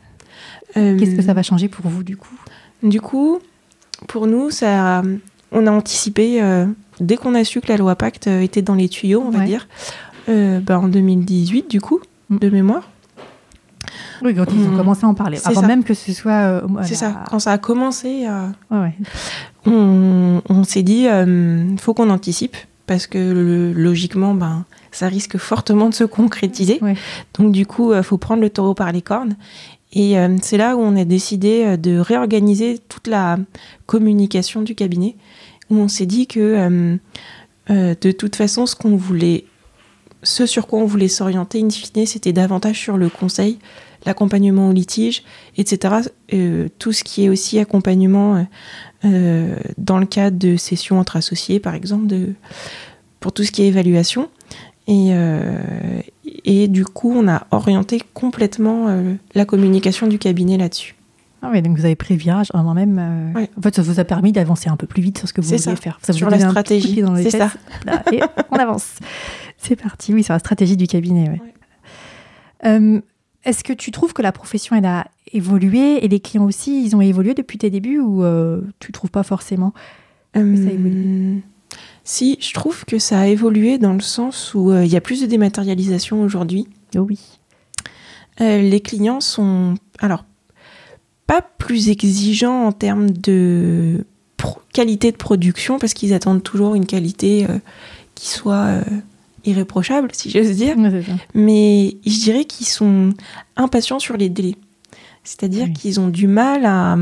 Qu'est-ce 0.75 1.17
que 1.17 1.23
ça 1.23 1.35
va 1.35 1.43
changer 1.43 1.69
pour 1.69 1.89
vous, 1.89 2.03
du 2.03 2.17
coup? 2.17 2.35
Du 2.83 3.01
coup, 3.01 3.39
pour 4.09 4.27
nous, 4.27 4.51
ça, 4.51 5.03
on 5.53 5.67
a 5.67 5.71
anticipé 5.71 6.43
dès 7.01 7.17
qu'on 7.17 7.35
a 7.35 7.45
su 7.45 7.61
que 7.61 7.69
la 7.69 7.77
loi 7.77 7.97
Pacte 7.97 8.27
était 8.27 8.63
dans 8.63 8.75
les 8.75 8.89
tuyaux, 8.89 9.23
on 9.25 9.31
va 9.31 9.45
dire, 9.45 9.67
euh, 10.29 10.61
bah, 10.61 10.79
en 10.79 10.89
2018 10.89 11.71
du 11.71 11.81
coup, 11.81 12.01
mm. 12.31 12.39
de 12.39 12.51
mémoire. 12.51 12.91
Oui, 14.23 14.35
quand 14.35 14.47
ils 14.53 14.67
ont 14.67 14.73
mm. 14.73 14.77
commencé 14.77 15.05
à 15.05 15.09
en 15.09 15.15
parler, 15.15 15.39
avant 15.45 15.63
même 15.63 15.85
que 15.85 15.95
ce 15.95 16.13
soit... 16.13 16.33
Euh, 16.33 16.61
c'est 16.83 16.95
ça, 16.95 17.25
quand 17.29 17.39
ça 17.39 17.53
a 17.53 17.59
commencé, 17.59 18.27
euh, 18.27 18.89
on, 19.67 20.65
s'est 20.65 20.83
dit, 20.83 21.07
il 21.07 21.79
faut 21.79 21.95
qu'on 21.95 22.11
anticipe, 22.11 22.57
parce 22.87 23.07
que 23.07 23.73
logiquement, 23.77 24.35
ben, 24.35 24.65
ça 24.93 25.09
risque 25.09 25.37
fortement 25.37 25.89
de 25.89 25.95
se 25.95 26.05
concrétiser. 26.05 26.81
Donc 27.39 27.53
du 27.53 27.67
coup, 27.67 27.95
il 27.95 28.03
faut 28.03 28.19
prendre 28.19 28.43
le 28.43 28.51
taureau 28.51 28.75
par 28.75 28.93
les 28.93 29.03
cornes. 29.03 29.37
Et 29.95 30.17
c'est 30.43 30.57
là 30.57 30.77
où 30.77 30.81
on 30.81 30.97
a 30.97 31.05
décidé 31.05 31.77
de 31.77 31.99
réorganiser 31.99 32.79
toute 32.89 33.07
la 33.07 33.39
communication 33.87 34.63
du 34.63 34.75
cabinet, 34.75 35.15
où 35.71 35.77
on 35.77 35.87
s'est 35.87 36.07
dit 36.07 36.27
que 36.27 36.99
de 37.69 38.11
toute 38.11 38.35
façon, 38.35 38.67
ce 38.67 38.75
qu'on 38.75 38.97
voulait 38.97 39.45
ce 40.25 40.47
sur 40.47 40.67
quoi 40.67 40.81
on 40.81 40.87
voulait 40.87 41.09
s'orienter, 41.09 41.61
in 41.63 41.71
fine, 41.71 42.07
c'était 42.07 42.33
davantage 42.33 42.79
sur 42.81 42.97
le 42.97 43.09
conseil, 43.09 43.59
l'accompagnement 44.07 44.69
au 44.69 44.73
litige, 44.73 45.23
etc. 45.57 45.97
Euh, 46.33 46.69
tout 46.79 46.93
ce 46.93 47.05
qui 47.05 47.25
est 47.25 47.29
aussi 47.29 47.59
accompagnement 47.59 48.37
euh, 48.37 48.43
euh, 49.05 49.57
dans 49.79 49.99
le 49.99 50.07
cadre 50.07 50.39
de 50.39 50.57
sessions 50.57 50.99
entre 50.99 51.17
associés, 51.17 51.61
par 51.61 51.75
exemple, 51.75 52.07
de, 52.07 52.33
pour 53.21 53.33
tout 53.33 53.45
ce 53.45 53.53
qui 53.53 53.63
est 53.63 53.69
évaluation. 53.69 54.29
Et, 54.89 55.13
et 56.45 56.69
du 56.69 56.85
coup, 56.85 57.13
on 57.15 57.29
a 57.29 57.47
orienté 57.51 58.01
complètement 58.13 58.89
la 59.35 59.45
communication 59.45 60.07
du 60.07 60.19
cabinet 60.19 60.57
là-dessus. 60.57 60.95
Ah 61.43 61.51
oui, 61.53 61.61
donc 61.61 61.77
vous 61.77 61.85
avez 61.85 61.97
pris 61.97 62.17
virage 62.17 62.49
avant 62.55 62.75
même. 62.75 62.99
En 63.57 63.63
fait, 63.63 63.75
ça 63.75 63.83
vous 63.83 64.01
a 64.01 64.05
permis 64.05 64.33
d'avancer 64.33 64.69
un 64.69 64.77
peu 64.77 64.87
plus 64.87 65.03
vite 65.03 65.19
sur 65.19 65.29
ce 65.29 65.33
que 65.33 65.41
vous 65.41 65.49
vouliez 65.49 65.77
faire. 65.77 65.99
Ça 66.03 66.13
sur 66.13 66.31
la 66.31 66.39
stratégie. 66.39 67.03
C'est 67.23 67.31
ça. 67.31 67.51
et 68.13 68.21
on 68.51 68.57
avance. 68.57 68.99
C'est 69.57 69.77
parti, 69.77 70.13
oui, 70.13 70.23
c'est 70.23 70.33
la 70.33 70.39
stratégie 70.39 70.77
du 70.77 70.87
cabinet. 70.87 71.41
Euh, 72.65 73.01
est-ce 73.45 73.65
que 73.65 73.73
tu 73.73 73.91
trouves 73.91 74.13
que 74.13 74.23
la 74.23 74.33
profession, 74.33 74.77
elle 74.77 74.87
a 74.87 75.07
évolué 75.33 76.05
et 76.05 76.09
les 76.09 76.21
clients 76.21 76.45
aussi, 76.45 76.85
ils 76.85 76.97
ont 76.97 77.01
évolué 77.01 77.35
depuis 77.35 77.59
tes 77.59 77.71
débuts 77.71 77.99
ou 77.99 78.25
euh, 78.25 78.63
tu 78.79 78.93
trouves 78.93 79.11
pas 79.11 79.23
forcément 79.23 79.75
euh, 80.37 81.37
Si, 82.05 82.37
je 82.41 82.53
trouve 82.53 82.85
que 82.85 82.99
ça 82.99 83.21
a 83.21 83.27
évolué 83.27 83.79
dans 83.79 83.95
le 83.95 84.01
sens 84.01 84.55
où 84.55 84.73
il 84.75 84.87
y 84.87 84.97
a 84.97 85.01
plus 85.01 85.23
de 85.23 85.27
dématérialisation 85.27 86.21
aujourd'hui. 86.23 86.69
Oh 86.97 87.01
oui. 87.01 87.19
les 88.39 88.81
clients 88.81 89.21
sont, 89.21 89.75
alors, 90.01 90.25
pas 91.27 91.41
plus 91.41 91.89
exigeants 91.89 92.67
en 92.67 92.73
termes 92.73 93.11
de 93.11 94.05
qualité 94.75 95.13
de 95.13 95.17
production, 95.17 95.79
parce 95.79 95.95
qu'ils 95.95 96.13
attendent 96.13 96.43
toujours 96.43 96.75
une 96.75 96.85
qualité 96.85 97.47
qui 98.15 98.29
soit 98.29 98.83
irréprochable, 99.47 100.11
si 100.13 100.31
j'ose 100.31 100.51
dire. 100.51 100.77
Mais 101.35 101.97
je 102.05 102.21
dirais 102.21 102.45
qu'ils 102.45 102.67
sont 102.67 103.11
impatients 103.57 103.99
sur 103.99 104.17
les 104.17 104.29
délais. 104.29 104.57
C'est-à-dire 105.23 105.73
qu'ils 105.73 106.01
ont 106.01 106.09
du 106.09 106.27
mal 106.27 106.67
à, 106.67 106.97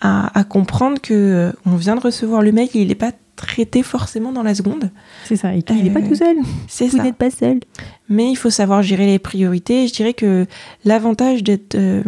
à, 0.00 0.44
comprendre 0.44 1.00
que 1.00 1.14
euh, 1.14 1.52
on 1.66 1.76
vient 1.76 1.96
de 1.96 2.00
recevoir 2.00 2.42
le 2.42 2.52
mail, 2.52 2.68
il 2.74 2.88
n'est 2.88 2.94
pas 2.94 3.12
traité 3.46 3.82
forcément 3.82 4.32
dans 4.32 4.42
la 4.42 4.54
seconde. 4.54 4.90
C'est 5.24 5.36
ça, 5.36 5.52
il 5.54 5.64
n'est 5.84 5.90
pas 5.90 6.02
tout 6.02 6.14
seul. 6.14 6.36
C'est 6.68 6.88
Vous 6.88 6.98
n'êtes 6.98 7.16
pas 7.16 7.30
seul. 7.30 7.60
Mais 8.08 8.30
il 8.30 8.36
faut 8.36 8.50
savoir 8.50 8.82
gérer 8.82 9.06
les 9.06 9.18
priorités. 9.18 9.86
Je 9.88 9.92
dirais 9.92 10.14
que 10.14 10.46
l'avantage 10.84 11.42
d'être 11.42 11.74
euh, 11.74 12.02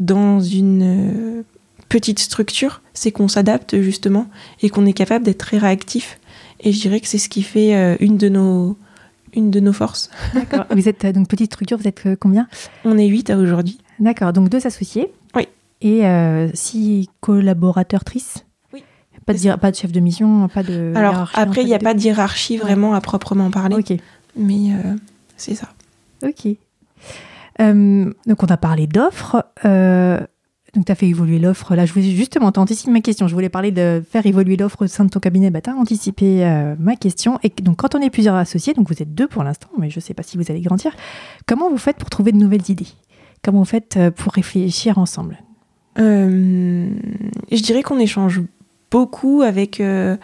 dans 0.00 0.40
une 0.40 0.82
euh, 0.82 1.42
petite 1.88 2.18
structure, 2.18 2.82
c'est 2.94 3.12
qu'on 3.12 3.28
s'adapte 3.28 3.80
justement 3.80 4.26
et 4.62 4.70
qu'on 4.70 4.86
est 4.86 4.92
capable 4.92 5.24
d'être 5.24 5.38
très 5.38 5.58
réactif. 5.58 6.18
Et 6.60 6.72
je 6.72 6.80
dirais 6.80 7.00
que 7.00 7.06
c'est 7.06 7.18
ce 7.18 7.28
qui 7.28 7.42
fait 7.42 7.96
une 8.00 8.16
de 8.16 8.28
nos 8.28 8.76
une 9.34 9.50
de 9.50 9.60
nos 9.60 9.74
forces. 9.74 10.08
D'accord. 10.34 10.64
Vous 10.70 10.88
êtes 10.88 11.04
donc 11.06 11.28
petite 11.28 11.52
structure, 11.52 11.76
vous 11.76 11.86
êtes 11.86 12.08
combien? 12.18 12.48
On 12.86 12.96
est 12.96 13.06
huit 13.06 13.28
à 13.28 13.36
aujourd'hui. 13.36 13.78
D'accord, 13.98 14.32
donc 14.32 14.48
deux 14.48 14.66
associés. 14.66 15.12
Oui. 15.34 15.46
Et 15.82 16.06
euh, 16.06 16.48
six 16.54 17.08
collaboratrices 17.20 18.36
Oui. 18.36 18.45
Pas 19.26 19.34
de, 19.34 19.56
pas 19.56 19.70
de 19.70 19.76
chef 19.76 19.92
de 19.92 20.00
mission, 20.00 20.48
pas 20.48 20.62
de. 20.62 20.92
Alors 20.94 21.30
après, 21.34 21.62
il 21.62 21.66
n'y 21.66 21.74
a 21.74 21.78
pas 21.78 21.94
de 21.94 22.00
hiérarchie 22.00 22.56
vraiment 22.56 22.94
à 22.94 23.00
proprement 23.00 23.50
parler. 23.50 23.76
Ok. 23.76 23.92
Mais 24.36 24.72
euh, 24.72 24.94
c'est 25.36 25.54
ça. 25.54 25.68
Ok. 26.24 26.46
Euh, 27.60 28.12
donc 28.26 28.42
on 28.42 28.46
a 28.46 28.56
parlé 28.56 28.86
d'offres. 28.86 29.44
donc 29.64 30.84
tu 30.86 30.92
as 30.92 30.94
fait 30.94 31.08
évoluer 31.08 31.38
l'offre. 31.38 31.74
Là, 31.74 31.86
je 31.86 31.92
voulais 31.92 32.10
justement, 32.10 32.52
tu 32.52 32.60
anticipé 32.60 32.92
ma 32.92 33.00
question. 33.00 33.26
Je 33.26 33.34
voulais 33.34 33.48
parler 33.48 33.72
de 33.72 34.02
faire 34.08 34.26
évoluer 34.26 34.56
l'offre 34.56 34.84
au 34.84 34.86
sein 34.86 35.04
de 35.04 35.10
ton 35.10 35.20
cabinet. 35.20 35.50
Bah, 35.50 35.60
tu 35.60 35.70
as 35.70 35.74
anticipé 35.74 36.44
ma 36.78 36.94
question. 36.96 37.38
Et 37.42 37.50
donc 37.62 37.78
quand 37.78 37.94
on 37.94 38.00
est 38.00 38.10
plusieurs 38.10 38.36
associés, 38.36 38.74
donc 38.74 38.88
vous 38.88 39.02
êtes 39.02 39.14
deux 39.14 39.26
pour 39.26 39.42
l'instant, 39.42 39.68
mais 39.78 39.90
je 39.90 39.98
ne 39.98 40.02
sais 40.02 40.14
pas 40.14 40.22
si 40.22 40.36
vous 40.36 40.44
allez 40.50 40.60
grandir, 40.60 40.92
comment 41.46 41.68
vous 41.68 41.78
faites 41.78 41.96
pour 41.96 42.10
trouver 42.10 42.32
de 42.32 42.38
nouvelles 42.38 42.68
idées? 42.70 42.88
Comment 43.42 43.60
vous 43.60 43.64
faites 43.64 43.96
euh, 43.96 44.10
pour 44.10 44.32
réfléchir 44.32 44.98
ensemble? 44.98 45.38
Euh, 45.98 46.88
Je 47.52 47.62
dirais 47.62 47.82
qu'on 47.82 47.98
échange 47.98 48.40
beaucoup 48.90 49.42
avec 49.42 49.80
euh, 49.80 50.16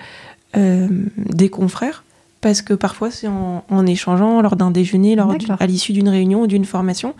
des 0.54 1.48
confrères 1.48 2.04
parce 2.40 2.60
que 2.60 2.74
parfois 2.74 3.10
c'est 3.10 3.28
en, 3.28 3.86
échangeant 3.86 4.42
lors 4.42 4.56
d'un 4.56 4.72
déjeuner, 4.72 5.14
lors 5.14 5.32
à 5.60 5.66
l'issue 5.66 5.92
d'une 5.92 6.08
réunion 6.08 6.42
ou 6.42 6.46
d'une 6.48 6.64
formation, 6.64 7.14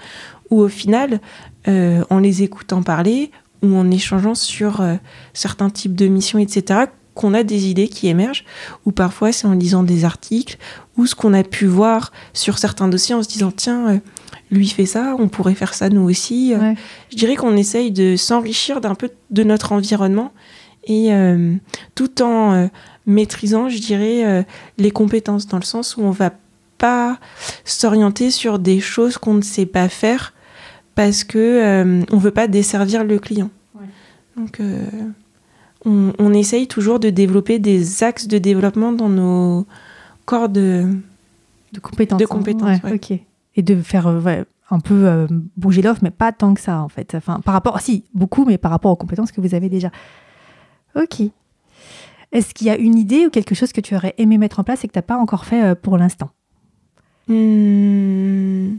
ou 0.50 0.60
au 0.60 0.68
final, 0.68 1.20
en 1.68 2.18
les 2.18 2.42
écoutant 2.42 2.82
parler 2.82 3.30
ou 3.62 3.76
en 3.76 3.88
échangeant 3.92 4.34
sur 4.34 4.84
certains 5.32 5.70
types 5.70 5.94
de 5.94 6.08
missions, 6.08 6.40
etc., 6.40 6.86
qu'on 7.14 7.34
a 7.34 7.44
des 7.44 7.68
idées 7.68 7.86
qui 7.86 8.08
émergent, 8.08 8.44
ou 8.84 8.90
parfois 8.90 9.30
c'est 9.30 9.46
en 9.46 9.52
lisant 9.52 9.84
des 9.84 10.04
articles, 10.04 10.58
ou 10.96 11.06
ce 11.06 11.14
qu'on 11.14 11.34
a 11.34 11.44
pu 11.44 11.66
voir 11.66 12.10
sur 12.32 12.58
certains 12.58 12.88
dossiers 12.88 13.14
en 13.14 13.22
se 13.22 13.28
disant, 13.28 13.52
tiens, 13.54 14.00
lui 14.52 14.68
fait 14.68 14.86
ça, 14.86 15.16
on 15.18 15.28
pourrait 15.28 15.54
faire 15.54 15.74
ça 15.74 15.88
nous 15.88 16.02
aussi. 16.02 16.54
Euh, 16.54 16.74
je 17.10 17.16
dirais 17.16 17.34
qu'on 17.34 17.56
essaye 17.56 17.90
de 17.90 18.16
s'enrichir 18.16 18.80
d'un 18.80 18.94
peu 18.94 19.10
de 19.30 19.42
notre 19.42 19.72
environnement 19.72 20.32
et 20.84 21.12
euh, 21.12 21.54
tout 21.94 22.22
en 22.22 22.52
euh, 22.52 22.66
maîtrisant, 23.06 23.68
je 23.68 23.78
dirais, 23.78 24.46
les 24.78 24.90
compétences 24.90 25.46
dans 25.46 25.58
le 25.58 25.64
sens 25.64 25.96
où 25.96 26.02
on 26.02 26.10
va 26.10 26.30
pas 26.78 27.18
s'orienter 27.64 28.30
sur 28.30 28.58
des 28.58 28.80
choses 28.80 29.18
qu'on 29.18 29.34
ne 29.34 29.42
sait 29.42 29.66
pas 29.66 29.88
faire 29.88 30.32
parce 30.94 31.24
que 31.24 32.04
on 32.12 32.18
veut 32.18 32.30
pas 32.30 32.48
desservir 32.48 33.04
le 33.04 33.18
client. 33.18 33.50
Donc 34.36 34.60
on, 35.84 36.32
essaye 36.32 36.68
toujours 36.68 37.00
de 37.00 37.10
développer 37.10 37.58
des 37.58 38.02
axes 38.04 38.28
de 38.28 38.38
développement 38.38 38.92
dans 38.92 39.08
nos 39.08 39.66
corps 40.24 40.48
de, 40.48 40.86
de 41.72 41.80
compétences. 41.80 42.20
De 42.20 42.26
compétences 42.26 42.78
ok 42.84 43.18
et 43.56 43.62
de 43.62 43.80
faire 43.80 44.06
euh, 44.06 44.44
un 44.70 44.80
peu 44.80 45.06
euh, 45.06 45.26
bouger 45.56 45.82
l'offre, 45.82 46.00
mais 46.02 46.10
pas 46.10 46.32
tant 46.32 46.54
que 46.54 46.60
ça 46.60 46.80
en 46.80 46.88
fait. 46.88 47.14
Enfin, 47.14 47.40
par 47.40 47.54
rapport, 47.54 47.80
si, 47.80 48.04
beaucoup, 48.14 48.44
mais 48.44 48.58
par 48.58 48.70
rapport 48.70 48.90
aux 48.90 48.96
compétences 48.96 49.32
que 49.32 49.40
vous 49.40 49.54
avez 49.54 49.68
déjà. 49.68 49.90
Ok. 50.94 51.22
Est-ce 52.32 52.54
qu'il 52.54 52.66
y 52.66 52.70
a 52.70 52.76
une 52.76 52.96
idée 52.96 53.26
ou 53.26 53.30
quelque 53.30 53.54
chose 53.54 53.72
que 53.72 53.80
tu 53.80 53.94
aurais 53.94 54.14
aimé 54.18 54.38
mettre 54.38 54.60
en 54.60 54.64
place 54.64 54.84
et 54.84 54.88
que 54.88 54.92
tu 54.92 54.98
n'as 54.98 55.02
pas 55.02 55.16
encore 55.16 55.44
fait 55.44 55.62
euh, 55.62 55.74
pour 55.74 55.98
l'instant? 55.98 56.30
Hmm. 57.28 58.76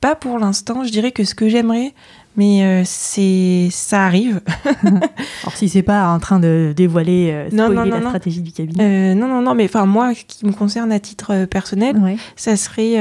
Pas 0.00 0.14
pour 0.14 0.38
l'instant. 0.38 0.84
Je 0.84 0.90
dirais 0.90 1.12
que 1.12 1.24
ce 1.24 1.34
que 1.34 1.48
j'aimerais, 1.48 1.92
mais 2.36 2.84
c'est 2.84 3.68
ça 3.72 4.06
arrive. 4.06 4.40
Alors 4.84 5.56
si 5.56 5.68
c'est 5.68 5.82
pas 5.82 6.08
en 6.08 6.20
train 6.20 6.38
de 6.38 6.72
dévoiler 6.76 7.48
non, 7.50 7.68
non, 7.68 7.82
la 7.82 8.00
stratégie 8.00 8.42
du 8.42 8.52
cabinet. 8.52 9.16
non 9.16 9.26
non 9.26 9.42
non, 9.42 9.54
mais 9.54 9.64
enfin 9.64 9.86
moi, 9.86 10.14
qui 10.14 10.46
me 10.46 10.52
concerne 10.52 10.92
à 10.92 11.00
titre 11.00 11.46
personnel, 11.46 12.16
ça 12.36 12.56
serait 12.56 12.96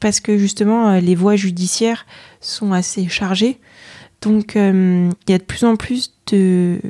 parce 0.00 0.20
que 0.20 0.36
justement 0.36 0.88
euh, 0.88 1.00
les 1.00 1.14
voies 1.14 1.36
judiciaires 1.36 2.06
sont 2.40 2.72
assez 2.72 3.08
chargées. 3.08 3.58
Donc 4.22 4.56
euh, 4.56 5.10
il 5.26 5.30
y 5.30 5.34
a 5.34 5.38
de 5.38 5.44
plus 5.44 5.64
en 5.64 5.76
plus 5.76 6.14
de, 6.28 6.80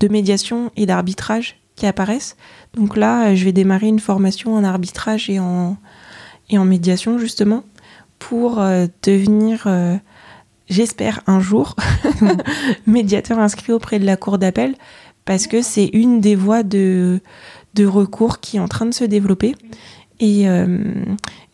de 0.00 0.08
médiation 0.08 0.70
et 0.76 0.86
d'arbitrage 0.86 1.60
qui 1.76 1.86
apparaissent. 1.86 2.36
Donc 2.74 2.96
là, 2.96 3.34
je 3.34 3.44
vais 3.44 3.52
démarrer 3.52 3.86
une 3.86 4.00
formation 4.00 4.54
en 4.54 4.64
arbitrage 4.64 5.30
et 5.30 5.38
en, 5.38 5.76
et 6.50 6.58
en 6.58 6.64
médiation 6.64 7.18
justement 7.18 7.62
pour 8.18 8.60
euh, 8.60 8.86
devenir, 9.04 9.68
j'espère 10.68 11.20
un 11.26 11.40
jour, 11.40 11.76
médiateur 12.86 13.38
inscrit 13.38 13.72
auprès 13.72 13.98
de 13.98 14.04
la 14.06 14.16
Cour 14.16 14.38
d'appel 14.38 14.74
parce 15.24 15.46
que 15.46 15.60
c'est 15.60 15.90
une 15.92 16.22
des 16.22 16.34
voies 16.34 16.62
de, 16.62 17.20
de 17.74 17.84
recours 17.84 18.40
qui 18.40 18.56
est 18.56 18.60
en 18.60 18.66
train 18.66 18.86
de 18.86 18.94
se 18.94 19.04
développer. 19.04 19.54
Et, 20.20 20.48
euh, 20.48 20.78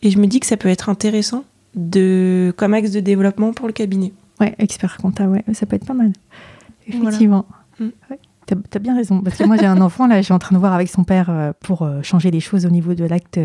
et 0.01 0.09
je 0.09 0.17
me 0.17 0.27
dis 0.27 0.39
que 0.39 0.45
ça 0.45 0.55
peut 0.55 0.69
être 0.69 0.87
intéressant 0.87 1.43
de, 1.75 2.53
comme 2.57 2.73
axe 2.73 2.91
de 2.91 3.01
développement 3.01 3.51
pour 3.51 3.67
le 3.67 3.73
cabinet. 3.73 4.13
Ouais, 4.39 4.55
expert 4.59 4.97
comptable, 4.97 5.43
ouais, 5.47 5.53
ça 5.53 5.65
peut 5.65 5.75
être 5.75 5.85
pas 5.85 5.93
mal. 5.93 6.13
Effectivement. 6.87 7.45
Mm. 7.79 7.87
tu 8.47 8.53
as, 8.73 8.79
bien 8.79 8.95
raison. 8.95 9.21
Parce 9.21 9.37
que 9.37 9.43
moi, 9.43 9.57
j'ai 9.57 9.65
un 9.65 9.81
enfant, 9.81 10.07
là, 10.07 10.17
je 10.17 10.25
suis 10.25 10.33
en 10.33 10.39
train 10.39 10.55
de 10.55 10.59
voir 10.59 10.73
avec 10.73 10.89
son 10.89 11.03
père 11.03 11.29
euh, 11.29 11.51
pour 11.59 11.81
euh, 11.81 12.01
changer 12.01 12.31
les 12.31 12.39
choses 12.39 12.65
au 12.65 12.69
niveau 12.69 12.93
de 12.93 13.05
l'acte. 13.05 13.39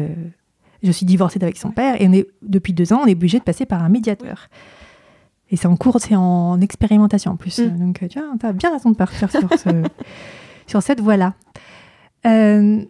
Je 0.83 0.93
suis 0.93 1.07
divorcée 1.07 1.43
avec 1.43 1.59
son 1.59 1.71
père 1.71 2.01
et 2.01 2.09
on 2.09 2.13
est, 2.13 2.27
depuis 2.43 2.73
deux 2.73 2.93
ans, 2.93 3.01
on 3.03 3.07
est 3.07 3.13
obligé 3.13 3.39
de 3.39 3.45
passer 3.45 3.67
par 3.67 3.83
un 3.83 3.89
médiateur. 3.89 4.49
Et 5.51 5.57
c'est 5.57 5.67
en 5.67 5.77
cours, 5.77 5.99
c'est 6.01 6.15
en 6.15 6.61
expérimentation 6.61 7.33
en 7.33 7.37
plus. 7.37 7.59
Mm. 7.59 7.79
Donc, 7.79 8.05
tu 8.09 8.19
as 8.19 8.53
bien 8.53 8.71
raison 8.73 8.91
de 8.91 8.97
partir 8.97 9.31
sur, 9.31 9.49
ce, 9.59 9.83
sur 10.67 10.83
cette 10.83 11.01
voie-là. 11.01 11.35
Euh, 12.27 12.85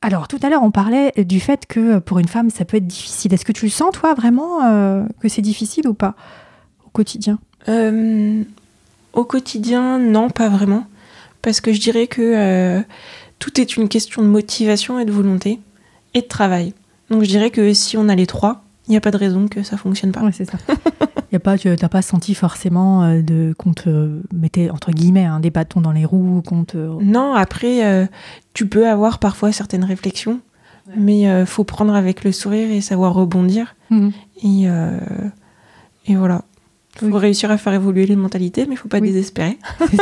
alors, 0.00 0.28
tout 0.28 0.38
à 0.42 0.48
l'heure, 0.48 0.62
on 0.62 0.70
parlait 0.70 1.12
du 1.16 1.40
fait 1.40 1.66
que 1.66 1.98
pour 1.98 2.18
une 2.18 2.28
femme, 2.28 2.50
ça 2.50 2.64
peut 2.64 2.76
être 2.76 2.86
difficile. 2.86 3.34
Est-ce 3.34 3.44
que 3.44 3.52
tu 3.52 3.66
le 3.66 3.70
sens, 3.70 3.92
toi, 3.92 4.14
vraiment, 4.14 4.64
euh, 4.64 5.04
que 5.20 5.28
c'est 5.28 5.42
difficile 5.42 5.88
ou 5.88 5.94
pas 5.94 6.14
au 6.86 6.90
quotidien? 6.90 7.38
Euh, 7.68 8.44
Au 9.12 9.24
quotidien, 9.24 9.98
non, 9.98 10.30
pas 10.30 10.48
vraiment. 10.48 10.86
Parce 11.42 11.60
que 11.60 11.72
je 11.72 11.80
dirais 11.80 12.06
que 12.06 12.22
euh, 12.22 12.82
tout 13.38 13.60
est 13.60 13.76
une 13.76 13.88
question 13.88 14.22
de 14.22 14.28
motivation 14.28 14.98
et 14.98 15.04
de 15.04 15.12
volonté 15.12 15.60
et 16.14 16.22
de 16.22 16.26
travail. 16.26 16.74
Donc, 17.10 17.22
je 17.22 17.28
dirais 17.28 17.50
que 17.50 17.72
si 17.72 17.96
on 17.96 18.08
a 18.08 18.14
les 18.14 18.26
trois, 18.26 18.64
il 18.86 18.92
n'y 18.92 18.96
a 18.96 19.00
pas 19.00 19.10
de 19.10 19.16
raison 19.16 19.48
que 19.48 19.62
ça 19.62 19.76
fonctionne 19.76 20.12
pas. 20.12 20.20
Oui, 20.22 20.32
c'est 20.32 20.50
ça. 20.50 20.58
Y 21.30 21.36
a 21.36 21.40
pas, 21.40 21.58
tu 21.58 21.68
n'as 21.68 21.88
pas 21.88 22.00
senti 22.00 22.34
forcément 22.34 23.02
euh, 23.02 23.20
de 23.20 23.54
qu'on 23.58 23.74
te 23.74 24.22
mettait 24.32 24.70
entre 24.70 24.92
guillemets 24.92 25.26
hein, 25.26 25.40
des 25.40 25.50
bâtons 25.50 25.82
dans 25.82 25.92
les 25.92 26.06
roues, 26.06 26.42
qu'on 26.46 26.64
te... 26.64 26.78
Non, 27.02 27.34
après, 27.34 27.84
euh, 27.84 28.06
tu 28.54 28.66
peux 28.66 28.88
avoir 28.88 29.18
parfois 29.18 29.52
certaines 29.52 29.84
réflexions, 29.84 30.40
mais 30.96 31.20
il 31.20 31.26
euh, 31.26 31.44
faut 31.44 31.64
prendre 31.64 31.94
avec 31.94 32.24
le 32.24 32.32
sourire 32.32 32.70
et 32.70 32.80
savoir 32.80 33.12
rebondir. 33.12 33.76
Et, 34.42 34.66
et 36.06 36.16
voilà. 36.16 36.44
Il 37.02 37.10
faut 37.10 37.18
réussir 37.18 37.50
à 37.50 37.58
faire 37.58 37.72
évoluer 37.72 38.06
les 38.06 38.16
mentalités, 38.16 38.62
mais 38.62 38.72
il 38.72 38.74
ne 38.74 38.80
faut 38.80 38.88
pas 38.88 39.00
désespérer. 39.00 39.58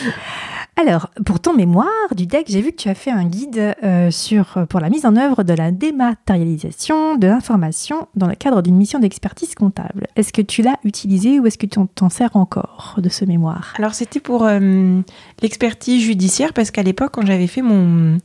Alors, 0.78 1.08
pour 1.24 1.40
ton 1.40 1.54
mémoire 1.54 1.86
du 2.14 2.26
deck, 2.26 2.46
j'ai 2.50 2.60
vu 2.60 2.70
que 2.70 2.76
tu 2.76 2.90
as 2.90 2.94
fait 2.94 3.10
un 3.10 3.24
guide 3.24 3.74
euh, 3.82 4.10
sur, 4.10 4.66
pour 4.68 4.78
la 4.78 4.90
mise 4.90 5.06
en 5.06 5.16
œuvre 5.16 5.42
de 5.42 5.54
la 5.54 5.70
dématérialisation 5.70 7.16
de 7.16 7.26
l'information 7.26 8.08
dans 8.14 8.26
le 8.26 8.34
cadre 8.34 8.60
d'une 8.60 8.76
mission 8.76 8.98
d'expertise 8.98 9.54
comptable. 9.54 10.06
Est-ce 10.16 10.34
que 10.34 10.42
tu 10.42 10.60
l'as 10.60 10.76
utilisé 10.84 11.40
ou 11.40 11.46
est-ce 11.46 11.56
que 11.56 11.64
tu 11.64 11.78
t'en 11.94 12.10
sers 12.10 12.36
encore 12.36 12.96
de 12.98 13.08
ce 13.08 13.24
mémoire? 13.24 13.72
Alors, 13.78 13.94
c'était 13.94 14.20
pour 14.20 14.44
euh, 14.44 15.00
l'expertise 15.40 16.02
judiciaire 16.02 16.52
parce 16.52 16.70
qu'à 16.70 16.82
l'époque, 16.82 17.12
quand 17.14 17.24
j'avais 17.24 17.46
fait 17.46 17.62
mon, 17.62 18.18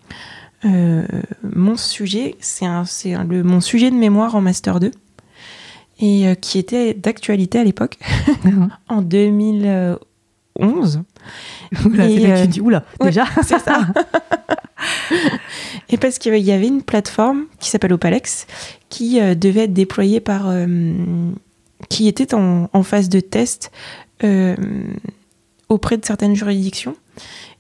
euh, 0.65 1.06
mon 1.43 1.78
sujet, 1.78 2.36
c'est 2.41 2.65
mon 2.67 3.62
sujet 3.62 3.91
de 3.91 3.95
mémoire 3.95 4.36
en 4.36 4.41
Master 4.41 4.82
2 4.82 4.91
et 6.01 6.35
qui 6.41 6.57
était 6.57 6.93
d'actualité 6.93 7.59
à 7.59 7.63
l'époque, 7.63 7.97
en 8.89 9.01
2000 9.01 9.97
11. 10.55 11.01
Oula, 11.85 12.09
et, 12.09 12.31
euh, 12.31 12.41
tu 12.41 12.47
dis, 12.47 12.61
oula, 12.61 12.83
déjà 12.99 13.25
C'est 13.43 13.59
ça. 13.59 13.87
et 15.89 15.97
parce 15.97 16.17
qu'il 16.17 16.35
y 16.37 16.51
avait 16.51 16.67
une 16.67 16.83
plateforme 16.83 17.45
qui 17.59 17.69
s'appelle 17.69 17.93
Opalex 17.93 18.47
qui 18.89 19.21
euh, 19.21 19.35
devait 19.35 19.61
être 19.61 19.73
déployée 19.73 20.19
par. 20.19 20.49
Euh, 20.49 20.93
qui 21.89 22.07
était 22.07 22.35
en, 22.35 22.69
en, 22.71 22.83
phase 22.83 23.09
de 23.09 23.19
test 23.19 23.71
auprès 25.67 25.97
de 25.97 26.05
certaines 26.05 26.35
juridictions. 26.35 26.95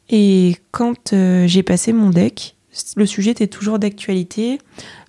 Et 0.09 0.57
quand 0.69 1.15
j'ai 1.47 1.63
passé 1.63 1.91
mon 1.91 2.11
deck, 2.11 2.55
le 2.95 3.07
sujet 3.07 3.31
était 3.31 3.47
toujours 3.47 3.79
d'actualité. 3.79 4.59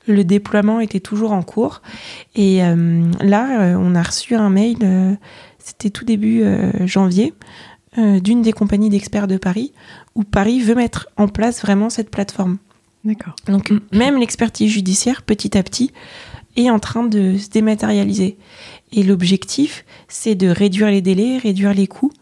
Le 0.07 0.25
déploiement 0.25 0.81
était 0.81 1.01
toujours 1.01 1.33
en 1.33 1.43
cours. 1.43 1.83
Et 2.35 2.59
là, 2.59 3.77
on 3.79 3.95
a 3.95 4.03
reçu 4.03 4.35
un 4.35 4.51
mail 4.51 5.19
c'était 5.63 5.91
tout 5.91 6.05
début 6.05 6.43
euh, 6.43 6.87
janvier, 6.87 7.35
euh, 7.99 8.21
d'une 8.21 8.43
des 8.43 8.53
compagnies 8.53 8.91
d'experts 8.91 9.29
de 9.29 9.37
Paris, 9.37 9.73
où 10.15 10.25
Paris 10.25 10.61
veut 10.61 10.75
mettre 10.75 11.09
en 11.17 11.29
place 11.29 11.63
vraiment 11.63 11.91
cette 11.91 12.11
plateforme. 12.11 12.59
D'accord. 13.05 13.37
Donc 13.47 13.71
mm. 13.71 13.81
même 13.93 14.19
l'expertise 14.19 14.71
judiciaire, 14.71 15.23
petit 15.23 15.57
à 15.57 15.63
petit, 15.63 15.93
est 16.57 16.71
en 16.71 16.79
train 16.79 17.05
de 17.05 17.37
se 17.39 17.49
dématérialiser. 17.49 18.37
Et 18.93 19.03
l'objectif, 19.03 19.85
c'est 20.09 20.35
de 20.35 20.49
réduire 20.49 20.91
les 20.91 21.01
délais, 21.01 21.39
réduire 21.39 21.73
les 21.75 21.87
coûts, 21.87 22.13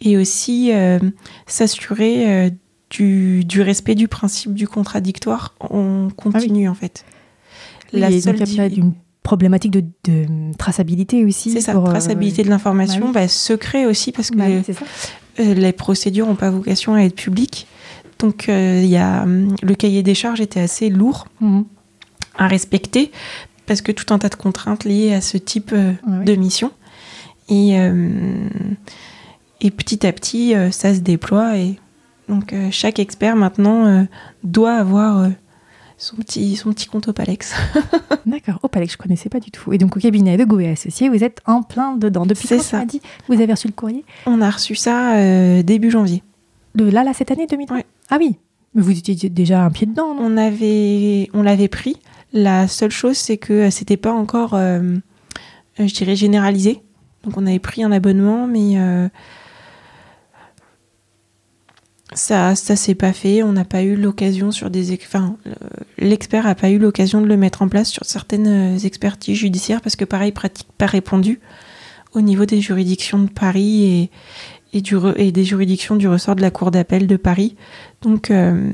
et 0.00 0.16
aussi 0.16 0.72
euh, 0.72 0.98
s'assurer 1.46 2.52
du, 2.90 3.44
respect 3.56 3.94
du 3.94 4.08
principe 4.08 4.54
du 4.54 4.66
contradictoire 4.66 5.54
en 5.60 6.08
continu, 6.14 6.66
ah 6.66 6.70
en 6.70 6.74
fait. 6.74 7.04
La 7.92 8.10
seule 8.20 8.70
d'une 8.70 8.92
problématique 9.26 9.72
de, 9.72 10.52
traçabilité 10.56 11.24
aussi. 11.24 11.50
C'est 11.50 11.60
ça, 11.60 11.74
euh, 11.76 11.82
traçabilité 11.82 12.44
de 12.44 12.48
l'information, 12.48 13.10
bah, 13.10 13.26
secret 13.26 13.84
aussi 13.84 14.12
parce 14.12 14.30
que 14.30 14.38
euh, 14.38 15.54
les 15.54 15.72
procédures 15.72 16.26
n'ont 16.28 16.36
pas 16.36 16.50
vocation 16.50 16.94
à 16.94 17.00
être 17.00 17.16
publiques. 17.16 17.66
Donc 18.20 18.48
euh, 18.48 18.80
il 18.84 18.88
y 18.88 18.96
a, 18.96 19.24
hum, 19.24 19.56
le 19.62 19.74
cahier 19.74 20.04
des 20.04 20.14
charges 20.14 20.40
était 20.40 20.60
assez 20.60 20.88
lourd 20.90 21.26
mhm. 21.40 21.64
à 22.38 22.46
respecter 22.46 23.10
parce 23.66 23.80
que 23.80 23.90
tout 23.90 24.14
un 24.14 24.18
tas 24.20 24.28
de 24.28 24.36
contraintes 24.36 24.84
liées 24.84 25.12
à 25.12 25.20
ce 25.20 25.36
type 25.38 25.74
de 25.74 26.34
mission. 26.36 26.70
Et, 27.48 27.74
et 29.60 29.70
petit 29.72 30.06
à 30.06 30.12
petit, 30.12 30.54
ça 30.70 30.94
se 30.94 31.00
déploie 31.00 31.58
et 31.58 31.76
donc 32.28 32.54
chaque 32.70 33.00
expert 33.00 33.34
maintenant 33.34 34.06
doit 34.44 34.74
avoir 34.74 35.30
son 35.98 36.16
petit, 36.16 36.56
son 36.56 36.72
petit 36.72 36.86
compte 36.86 37.08
Opalex. 37.08 37.54
D'accord, 38.26 38.58
Opalex, 38.62 38.92
je 38.92 38.98
connaissais 38.98 39.28
pas 39.28 39.40
du 39.40 39.50
tout. 39.50 39.72
Et 39.72 39.78
donc 39.78 39.96
au 39.96 40.00
cabinet 40.00 40.36
de 40.36 40.44
Gouet 40.44 40.68
Associés, 40.68 41.08
vous 41.08 41.24
êtes 41.24 41.40
en 41.46 41.62
plein 41.62 41.96
dedans. 41.96 42.26
Depuis 42.26 42.48
quand 42.48 42.60
ça. 42.60 42.84
dit 42.84 43.00
vous 43.28 43.34
avez 43.34 43.52
reçu 43.52 43.66
le 43.66 43.72
courrier? 43.72 44.04
On 44.26 44.40
a 44.40 44.50
reçu 44.50 44.74
ça 44.74 45.16
euh, 45.16 45.62
début 45.62 45.90
janvier. 45.90 46.22
De 46.74 46.84
là, 46.84 47.04
là, 47.04 47.14
cette 47.14 47.30
année 47.30 47.46
2020 47.46 47.82
Ah 48.10 48.16
oui, 48.20 48.36
mais 48.74 48.82
vous 48.82 48.90
étiez 48.90 49.30
déjà 49.30 49.64
un 49.64 49.70
pied 49.70 49.86
dedans, 49.86 50.14
non? 50.14 50.24
On 50.24 50.36
avait, 50.36 51.30
on 51.32 51.42
l'avait 51.42 51.68
pris. 51.68 51.96
La 52.32 52.68
seule 52.68 52.90
chose, 52.90 53.16
c'est 53.16 53.38
que 53.38 53.52
euh, 53.52 53.70
c'était 53.70 53.96
pas 53.96 54.12
encore, 54.12 54.52
euh, 54.54 54.96
je 55.78 55.94
dirais, 55.94 56.16
généralisé. 56.16 56.82
Donc 57.24 57.38
on 57.38 57.46
avait 57.46 57.58
pris 57.58 57.82
un 57.82 57.90
abonnement, 57.90 58.46
mais 58.46 58.76
ça 62.16 62.54
ça 62.56 62.76
s'est 62.76 62.94
pas 62.94 63.12
fait 63.12 63.42
on 63.42 63.52
n'a 63.52 63.64
pas 63.64 63.82
eu 63.82 63.94
l'occasion 63.94 64.50
sur 64.50 64.70
des 64.70 64.94
enfin 64.94 65.36
l'expert 65.98 66.44
n'a 66.44 66.54
pas 66.54 66.70
eu 66.70 66.78
l'occasion 66.78 67.20
de 67.20 67.26
le 67.26 67.36
mettre 67.36 67.60
en 67.60 67.68
place 67.68 67.90
sur 67.90 68.04
certaines 68.06 68.76
euh, 68.76 68.78
expertises 68.78 69.36
judiciaires 69.36 69.82
parce 69.82 69.96
que 69.96 70.06
pareil 70.06 70.32
pratique 70.32 70.68
pas 70.78 70.86
répondu 70.86 71.40
au 72.14 72.22
niveau 72.22 72.46
des 72.46 72.60
juridictions 72.60 73.18
de 73.18 73.28
Paris 73.28 73.84
et 73.84 74.10
et, 74.72 74.80
du, 74.80 74.96
et 75.16 75.30
des 75.30 75.44
juridictions 75.44 75.94
du 75.94 76.08
ressort 76.08 76.34
de 76.34 76.42
la 76.42 76.50
cour 76.50 76.70
d'appel 76.70 77.06
de 77.06 77.16
Paris 77.16 77.54
donc 78.00 78.30
euh, 78.30 78.70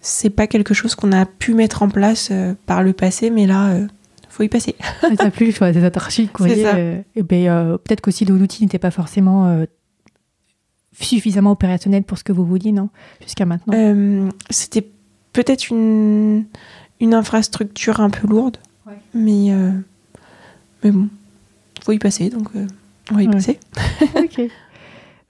c'est 0.00 0.30
pas 0.30 0.46
quelque 0.46 0.72
chose 0.72 0.94
qu'on 0.94 1.12
a 1.12 1.26
pu 1.26 1.52
mettre 1.52 1.82
en 1.82 1.88
place 1.90 2.30
euh, 2.32 2.54
par 2.64 2.82
le 2.82 2.94
passé 2.94 3.28
mais 3.28 3.46
là 3.46 3.68
euh, 3.68 3.86
faut 4.30 4.42
y 4.42 4.48
passer. 4.48 4.74
ça 5.18 5.30
plus, 5.30 5.52
c'est 5.52 5.96
archives 5.96 6.30
courrier. 6.30 6.64
et 7.16 7.22
ben, 7.22 7.78
peut-être 7.84 8.00
qu'aussi 8.00 8.24
l'outil 8.24 8.62
n'était 8.62 8.78
pas 8.78 8.92
forcément 8.92 9.66
suffisamment 10.92 11.52
opérationnel 11.52 12.02
pour 12.02 12.18
ce 12.18 12.24
que 12.24 12.32
vous 12.32 12.44
vouliez, 12.44 12.72
non 12.72 12.88
Jusqu'à 13.22 13.46
maintenant? 13.46 13.74
Euh, 13.74 14.28
C'était 14.50 14.86
peut-être 15.32 15.70
une, 15.70 16.44
une 17.00 17.14
infrastructure 17.14 18.00
un 18.00 18.10
peu 18.10 18.26
lourde, 18.26 18.56
mais, 19.14 19.52
euh, 19.52 19.70
mais 20.82 20.90
bon, 20.90 21.08
faut 21.82 21.92
y 21.92 21.98
passer, 21.98 22.30
donc 22.30 22.48
euh, 22.56 22.66
on 23.10 23.14
va 23.14 23.22
y 23.22 23.28
passer. 23.28 23.58
ok. 24.16 24.42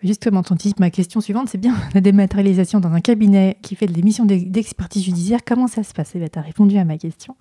Justement, 0.03 0.43
ton 0.43 0.57
type, 0.57 0.81
ma 0.81 0.89
question 0.91 1.21
suivante, 1.21 1.49
c'est 1.51 1.59
bien 1.59 1.75
la 1.95 2.01
dématérialisation 2.01 2.81
dans 2.81 2.93
un 2.93 3.01
cabinet 3.01 3.59
qui 3.61 3.75
fait 3.77 3.87
des 3.87 4.03
missions 4.03 4.25
d'expertise 4.25 5.05
judiciaire. 5.05 5.41
Comment 5.47 5.67
ça 5.67 5.83
se 5.83 5.93
passe? 5.93 6.13
Eh 6.15 6.19
ben, 6.19 6.29
Tu 6.31 6.39
as 6.39 6.43
répondu 6.43 6.79
à 6.79 6.85
ma 6.85 6.97
question. 6.97 7.37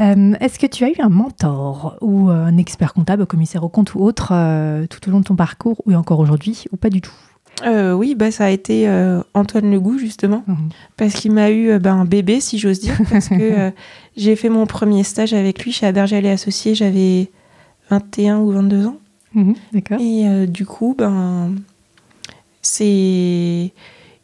Euh, 0.00 0.34
est-ce 0.40 0.58
que 0.58 0.66
tu 0.66 0.84
as 0.84 0.90
eu 0.90 0.96
un 1.00 1.08
mentor 1.08 1.96
ou 2.00 2.28
un 2.28 2.56
expert 2.56 2.94
comptable, 2.94 3.26
commissaire 3.26 3.64
au 3.64 3.68
compte 3.68 3.94
ou 3.94 4.00
autre 4.00 4.30
euh, 4.32 4.86
tout 4.86 5.08
au 5.08 5.12
long 5.12 5.20
de 5.20 5.24
ton 5.24 5.34
parcours 5.34 5.82
ou 5.86 5.94
encore 5.94 6.20
aujourd'hui 6.20 6.64
ou 6.72 6.76
pas 6.76 6.90
du 6.90 7.00
tout? 7.00 7.12
Euh, 7.64 7.92
oui, 7.92 8.14
bah, 8.14 8.30
ça 8.30 8.44
a 8.44 8.50
été 8.50 8.88
Antoine 9.34 9.72
Legout, 9.72 9.98
justement, 9.98 10.44
mhm. 10.46 10.68
parce 10.96 11.14
qu'il 11.14 11.32
m'a 11.32 11.50
eu 11.50 11.76
bah, 11.80 11.92
un 11.92 12.04
bébé, 12.04 12.40
si 12.40 12.58
j'ose 12.58 12.78
dire, 12.78 12.96
parce 13.10 13.28
que 13.28 13.72
j'ai 14.16 14.36
fait 14.36 14.48
mon 14.48 14.66
premier 14.66 15.02
stage 15.02 15.34
avec 15.34 15.64
lui 15.64 15.72
chez 15.72 15.86
Abergel 15.86 16.24
et 16.24 16.30
Associés, 16.30 16.76
j'avais 16.76 17.30
21 17.90 18.38
ou 18.38 18.52
22 18.52 18.86
ans. 18.86 18.98
Mhm, 19.34 19.54
d'accord. 19.72 19.98
Et 20.00 20.46
du 20.46 20.66
coup, 20.66 20.94
ben, 20.96 21.52
c'est, 22.62 23.72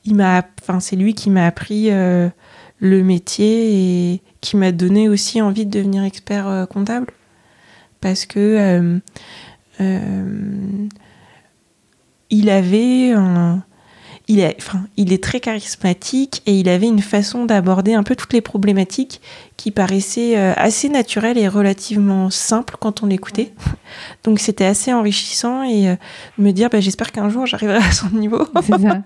il 0.04 0.14
m'a, 0.14 0.44
enfin, 0.62 0.78
c'est 0.78 0.94
lui 0.94 1.14
qui 1.14 1.30
m'a 1.30 1.46
appris 1.46 1.90
le 1.90 3.02
métier 3.02 4.12
et 4.12 4.22
qui 4.44 4.59
m'a 4.59 4.72
donné 4.72 5.09
aussi 5.09 5.40
envie 5.40 5.64
de 5.64 5.70
devenir 5.70 6.04
expert 6.04 6.46
euh, 6.46 6.66
comptable. 6.66 7.07
Parce 8.00 8.26
que 8.26 8.38
euh, 8.38 8.98
euh, 9.80 10.88
il 12.28 12.50
avait 12.50 13.12
un. 13.12 13.64
Il, 14.26 14.40
est, 14.40 14.57
enfin, 14.59 14.85
il 14.96 15.12
est 15.12 15.22
très 15.22 15.38
charismatique 15.38 16.42
et 16.46 16.59
il 16.59 16.68
avait 16.70 16.87
une 16.87 17.02
façon 17.02 17.44
d'aborder 17.44 17.92
un 17.92 18.02
peu 18.02 18.16
toutes 18.16 18.33
les 18.33 18.40
problématiques 18.40 19.20
qui 19.59 19.70
paraissaient 19.70 20.35
assez 20.35 20.88
naturelles 20.88 21.37
et 21.37 21.46
relativement 21.46 22.30
simples 22.30 22.76
quand 22.80 23.02
on 23.02 23.07
l'écoutait. 23.07 23.52
Donc 24.24 24.38
c'était 24.38 24.64
assez 24.64 24.94
enrichissant 24.94 25.62
et 25.62 25.94
me 26.38 26.50
dire 26.52 26.70
bah, 26.70 26.80
j'espère 26.80 27.12
qu'un 27.12 27.28
jour 27.28 27.44
j'arriverai 27.44 27.76
à 27.76 27.92
son 27.92 28.09
niveau. 28.11 28.48
c'est 28.62 28.80
ça, 28.80 29.02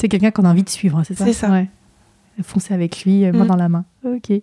C'est 0.00 0.08
quelqu'un 0.08 0.30
qu'on 0.30 0.44
a 0.44 0.50
envie 0.50 0.62
de 0.62 0.70
suivre, 0.70 1.02
c'est 1.04 1.18
ça 1.18 1.24
C'est 1.24 1.32
ça. 1.32 1.50
Foncer 2.44 2.72
avec 2.72 3.02
lui, 3.02 3.24
main 3.32 3.44
mm. 3.44 3.48
dans 3.48 3.56
la 3.56 3.68
main. 3.68 3.84
Ok. 4.04 4.40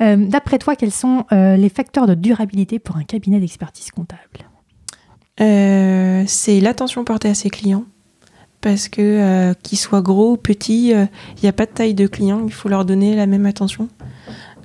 Euh, 0.00 0.16
d'après 0.16 0.58
toi, 0.58 0.76
quels 0.76 0.92
sont 0.92 1.24
euh, 1.32 1.56
les 1.56 1.68
facteurs 1.68 2.06
de 2.06 2.14
durabilité 2.14 2.78
pour 2.78 2.96
un 2.96 3.04
cabinet 3.04 3.40
d'expertise 3.40 3.90
comptable? 3.90 4.20
Euh, 5.40 6.24
C'est 6.26 6.60
l'attention 6.60 7.04
portée 7.04 7.28
à 7.28 7.34
ses 7.34 7.50
clients. 7.50 7.84
Parce 8.60 8.88
que 8.88 9.52
qu'ils 9.62 9.76
soient 9.76 10.00
gros 10.00 10.32
ou 10.32 10.36
petits, 10.38 10.88
il 10.92 11.42
n'y 11.42 11.48
a 11.50 11.52
pas 11.52 11.66
de 11.66 11.70
taille 11.70 11.92
de 11.92 12.06
client, 12.06 12.40
il 12.46 12.52
faut 12.52 12.70
leur 12.70 12.86
donner 12.86 13.14
la 13.14 13.26
même 13.26 13.44
attention. 13.44 13.90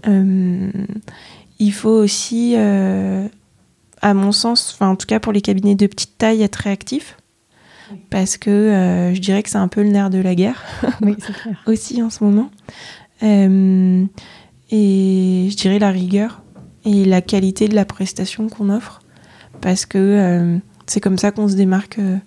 il 0.05 1.73
faut 1.73 1.89
aussi, 1.89 2.55
à 2.55 4.13
mon 4.13 4.31
sens, 4.31 4.77
en 4.79 4.95
tout 4.95 5.05
cas 5.05 5.19
pour 5.19 5.33
les 5.33 5.41
cabinets 5.41 5.75
de 5.75 5.85
petite 5.85 6.17
taille, 6.17 6.43
être 6.43 6.55
réactif 6.55 7.17
parce 8.09 8.37
que 8.37 9.11
je 9.13 9.19
dirais 9.19 9.43
que 9.43 9.49
c'est 9.49 9.57
un 9.57 9.67
peu 9.67 9.83
le 9.83 9.89
nerf 9.89 10.09
de 10.09 10.19
la 10.19 10.33
guerre 10.33 10.63
oui, 11.01 11.17
aussi 11.65 12.01
en 12.01 12.09
ce 12.09 12.23
moment 12.23 12.51
et 14.71 15.47
je 15.49 15.55
dirais 15.55 15.79
la 15.79 15.91
rigueur 15.91 16.41
et 16.85 17.05
la 17.05 17.21
qualité 17.21 17.67
de 17.67 17.75
la 17.75 17.85
prestation 17.85 18.49
qu'on 18.49 18.69
offre. 18.69 19.01
Parce 19.61 19.85
que 19.85 19.97
euh, 19.97 20.57
c'est 20.85 21.01
comme 21.01 21.17
ça 21.17 21.31
qu'on 21.31 21.47
se 21.47 21.55
démarque 21.55 21.99
euh, 21.99 22.17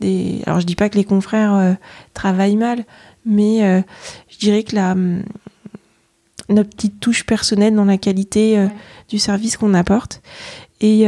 des 0.00 0.42
alors 0.46 0.60
je 0.60 0.66
dis 0.66 0.76
pas 0.76 0.88
que 0.88 0.96
les 0.96 1.04
confrères 1.04 1.54
euh, 1.54 1.74
travaillent 2.14 2.56
mal 2.56 2.84
mais 3.24 3.82
je 4.28 4.38
dirais 4.38 4.62
que 4.62 4.76
la 4.76 4.92
hum, 4.92 5.22
notre 6.48 6.70
petite 6.70 7.00
touche 7.00 7.26
personnelle 7.26 7.74
dans 7.74 7.84
la 7.84 7.98
qualité 7.98 8.68
du 9.08 9.18
service 9.18 9.58
qu'on 9.58 9.74
apporte 9.74 10.22
et 10.80 11.06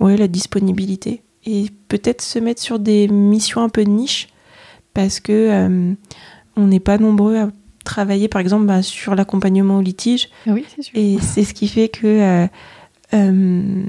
ouais 0.00 0.16
la 0.16 0.26
disponibilité. 0.26 1.22
Et 1.44 1.66
peut-être 1.86 2.22
se 2.22 2.40
mettre 2.40 2.60
sur 2.60 2.80
des 2.80 3.06
missions 3.06 3.62
un 3.62 3.68
peu 3.68 3.84
de 3.84 3.90
niche 3.90 4.26
parce 4.94 5.20
que 5.20 5.94
on 6.56 6.66
n'est 6.66 6.80
pas 6.80 6.98
nombreux 6.98 7.36
à 7.36 7.50
travailler 7.82 8.28
par 8.28 8.40
exemple 8.40 8.66
bah, 8.66 8.82
sur 8.82 9.14
l'accompagnement 9.14 9.78
au 9.78 9.80
litige. 9.80 10.28
Ah 10.46 10.52
oui, 10.52 10.64
c'est 10.74 10.82
sûr. 10.82 10.98
Et 10.98 11.18
c'est 11.20 11.44
ce 11.44 11.54
qui 11.54 11.68
fait 11.68 11.88
que 11.88 12.06
euh, 12.06 12.46
euh, 13.14 13.82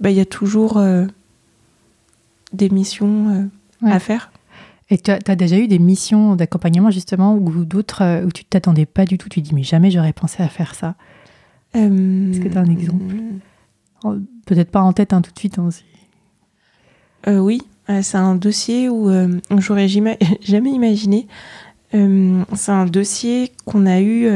bah, 0.00 0.10
il 0.10 0.16
y 0.16 0.20
a 0.20 0.24
toujours 0.24 0.78
euh, 0.78 1.06
des 2.52 2.70
missions 2.70 3.50
à 3.82 3.98
faire. 3.98 4.30
Et 4.90 4.98
tu 4.98 5.10
as, 5.10 5.36
déjà 5.36 5.58
eu 5.58 5.66
des 5.66 5.78
missions 5.78 6.36
d'accompagnement 6.36 6.90
justement 6.90 7.34
ou 7.34 7.64
d'autres 7.64 8.24
où 8.24 8.30
tu 8.30 8.44
t'attendais 8.44 8.86
pas 8.86 9.04
du 9.06 9.18
tout, 9.18 9.28
tu 9.28 9.40
dis 9.40 9.54
mais 9.54 9.62
jamais 9.62 9.90
j'aurais 9.90 10.12
pensé 10.12 10.42
à 10.42 10.48
faire 10.48 10.74
ça? 10.74 10.94
Est-ce 11.74 12.38
que 12.40 12.48
tu 12.48 12.56
as 12.56 12.60
un 12.60 12.70
exemple? 12.70 13.16
Peut-être 14.46 14.70
pas 14.70 14.82
en 14.82 14.92
tête 14.92 15.12
hein, 15.12 15.22
tout 15.22 15.32
de 15.32 15.38
suite. 15.38 15.58
Hein, 15.58 15.70
Oui, 17.26 17.62
c'est 18.02 18.18
un 18.18 18.34
dossier 18.34 18.90
où 18.90 19.10
j'aurais 19.58 19.88
jamais 20.42 20.70
imaginé. 20.70 21.26
C'est 21.94 22.72
un 22.72 22.86
dossier 22.86 23.52
qu'on 23.64 23.86
a 23.86 24.00
eu 24.00 24.28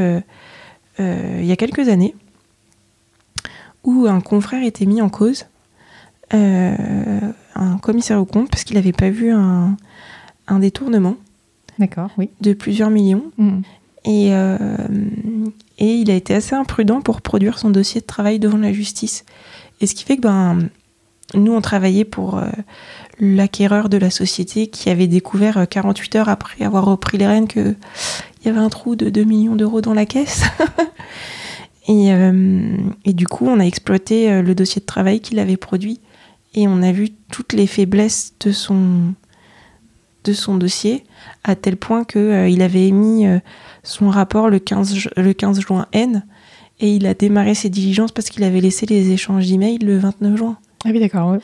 il 0.99 1.45
y 1.45 1.51
a 1.51 1.55
quelques 1.55 1.89
années 1.89 2.15
où 3.83 4.07
un 4.07 4.21
confrère 4.21 4.63
était 4.63 4.85
mis 4.85 5.01
en 5.01 5.09
cause, 5.09 5.45
un 6.31 7.77
commissaire 7.81 8.19
au 8.19 8.25
compte, 8.25 8.49
parce 8.49 8.63
qu'il 8.63 8.75
n'avait 8.75 8.93
pas 8.93 9.09
vu 9.09 9.31
un, 9.31 9.77
un 10.47 10.59
détournement. 10.59 11.15
D'accord, 11.77 12.11
oui. 12.17 12.29
De 12.41 12.53
plusieurs 12.53 12.89
millions. 12.89 13.31
Mm. 13.37 13.61
Et, 14.05 14.33
euh, 14.33 14.57
et 15.77 15.95
il 15.95 16.11
a 16.11 16.15
été 16.15 16.33
assez 16.33 16.55
imprudent 16.55 17.01
pour 17.01 17.21
produire 17.21 17.59
son 17.59 17.69
dossier 17.69 18.01
de 18.01 18.05
travail 18.05 18.39
devant 18.39 18.57
la 18.57 18.73
justice. 18.73 19.25
Et 19.81 19.87
ce 19.87 19.95
qui 19.95 20.03
fait 20.03 20.17
que 20.17 20.21
ben, 20.21 20.69
nous, 21.35 21.53
on 21.53 21.61
travaillait 21.61 22.05
pour 22.05 22.37
euh, 22.37 22.49
l'acquéreur 23.19 23.89
de 23.89 23.97
la 23.97 24.09
société 24.09 24.67
qui 24.67 24.89
avait 24.89 25.07
découvert 25.07 25.67
48 25.69 26.15
euh, 26.15 26.19
heures 26.19 26.29
après 26.29 26.63
avoir 26.63 26.85
repris 26.85 27.17
les 27.17 27.27
rênes 27.27 27.47
qu'il 27.47 27.75
y 28.45 28.49
avait 28.49 28.59
un 28.59 28.69
trou 28.69 28.95
de 28.95 29.09
2 29.09 29.23
millions 29.23 29.55
d'euros 29.55 29.81
dans 29.81 29.93
la 29.93 30.05
caisse. 30.05 30.43
et, 31.87 32.09
et, 33.05 33.13
du 33.13 33.27
coup, 33.27 33.47
on 33.47 33.59
a 33.59 33.65
exploité 33.65 34.41
le 34.41 34.55
dossier 34.55 34.79
de 34.79 34.85
travail 34.85 35.19
qu'il 35.19 35.39
avait 35.39 35.57
produit 35.57 35.99
et 36.53 36.67
on 36.67 36.81
a 36.81 36.91
vu 36.91 37.09
toutes 37.31 37.53
les 37.53 37.67
faiblesses 37.67 38.33
de 38.39 38.51
son, 38.51 39.13
de 40.23 40.33
son 40.33 40.57
dossier, 40.57 41.03
à 41.43 41.55
tel 41.55 41.77
point 41.77 42.03
qu'il 42.03 42.21
euh, 42.21 42.49
il 42.49 42.61
avait 42.61 42.87
émis 42.87 43.27
euh, 43.27 43.39
son 43.83 44.09
rapport 44.09 44.49
le 44.49 44.59
15, 44.59 45.09
le 45.15 45.33
15 45.33 45.59
juin 45.59 45.87
N, 45.91 46.25
et 46.79 46.95
il 46.95 47.05
a 47.05 47.13
démarré 47.13 47.55
ses 47.55 47.69
diligences 47.69 48.11
parce 48.11 48.29
qu'il 48.29 48.43
avait 48.43 48.61
laissé 48.61 48.85
les 48.85 49.11
échanges 49.11 49.47
d'emails 49.47 49.79
le 49.79 49.97
29 49.97 50.37
juin. 50.37 50.57
Ah 50.85 50.89
oui, 50.91 50.99
d'accord. 50.99 51.37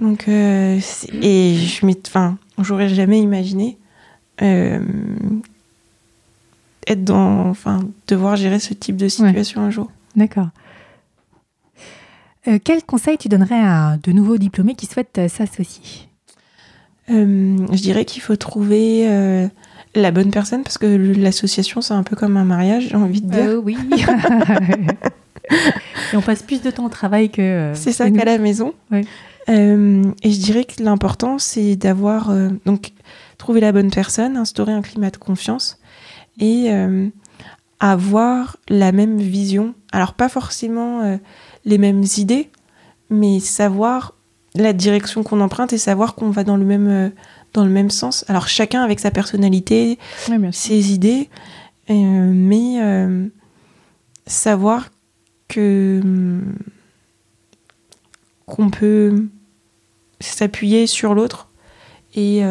Donc, 0.00 0.28
euh, 0.28 0.78
et 1.22 1.56
je 1.56 1.86
enfin, 2.06 2.38
j'aurais 2.58 2.88
jamais 2.88 3.20
imaginé 3.20 3.76
être 4.40 4.80
dans, 7.04 7.48
enfin, 7.48 7.80
devoir 8.08 8.36
gérer 8.36 8.58
ce 8.58 8.72
type 8.72 8.96
de 8.96 9.08
situation 9.08 9.60
un 9.60 9.70
jour. 9.70 9.90
D'accord. 10.16 10.48
quel 12.64 12.82
conseil 12.84 13.18
tu 13.18 13.28
donnerais 13.28 13.60
à 13.60 13.98
de 14.02 14.12
nouveaux 14.12 14.38
diplômés 14.38 14.74
qui 14.74 14.86
souhaitent 14.86 15.28
s'associer? 15.28 16.08
Euh, 17.10 17.56
je 17.72 17.82
dirais 17.82 18.04
qu'il 18.04 18.22
faut 18.22 18.36
trouver 18.36 19.08
euh, 19.08 19.48
la 19.94 20.10
bonne 20.10 20.30
personne 20.30 20.62
parce 20.62 20.78
que 20.78 20.86
l'association, 20.86 21.80
c'est 21.80 21.94
un 21.94 22.02
peu 22.02 22.14
comme 22.14 22.36
un 22.36 22.44
mariage, 22.44 22.88
j'ai 22.90 22.96
envie 22.96 23.20
de 23.20 23.30
dire. 23.30 23.44
Euh, 23.48 23.56
oui. 23.56 23.76
et 25.50 26.16
on 26.16 26.20
passe 26.20 26.42
plus 26.42 26.62
de 26.62 26.70
temps 26.70 26.86
au 26.86 26.90
travail 26.90 27.30
que. 27.30 27.72
c'est 27.74 27.92
ça 27.92 28.10
qu'à 28.10 28.24
la 28.24 28.38
maison. 28.38 28.74
Et 29.50 30.30
je 30.30 30.40
dirais 30.40 30.64
que 30.64 30.82
l'important, 30.82 31.38
c'est 31.38 31.76
d'avoir. 31.76 32.32
donc, 32.64 32.92
trouver 33.38 33.60
la 33.60 33.72
bonne 33.72 33.90
personne, 33.90 34.36
instaurer 34.36 34.72
un 34.72 34.82
climat 34.82 35.10
de 35.10 35.16
confiance 35.16 35.78
et 36.38 36.70
avoir 37.80 38.56
la 38.68 38.92
même 38.92 39.18
vision. 39.18 39.74
Alors, 39.92 40.14
pas 40.14 40.28
forcément 40.28 41.18
les 41.64 41.78
mêmes 41.78 42.04
idées, 42.16 42.50
mais 43.10 43.40
savoir 43.40 44.14
la 44.54 44.72
direction 44.72 45.22
qu'on 45.22 45.40
emprunte 45.40 45.72
et 45.72 45.78
savoir 45.78 46.14
qu'on 46.14 46.30
va 46.30 46.44
dans 46.44 46.56
le 46.56 46.64
même 46.64 46.88
euh, 46.88 47.08
dans 47.52 47.64
le 47.64 47.70
même 47.70 47.90
sens. 47.90 48.24
Alors 48.28 48.48
chacun 48.48 48.82
avec 48.82 49.00
sa 49.00 49.10
personnalité, 49.10 49.98
ses 50.52 50.92
idées, 50.92 51.28
euh, 51.90 51.94
mais 51.94 52.80
euh, 52.80 53.26
savoir 54.26 54.90
que 55.48 56.00
qu'on 58.46 58.70
peut 58.70 59.26
s'appuyer 60.20 60.86
sur 60.86 61.14
l'autre 61.14 61.48
et, 62.14 62.42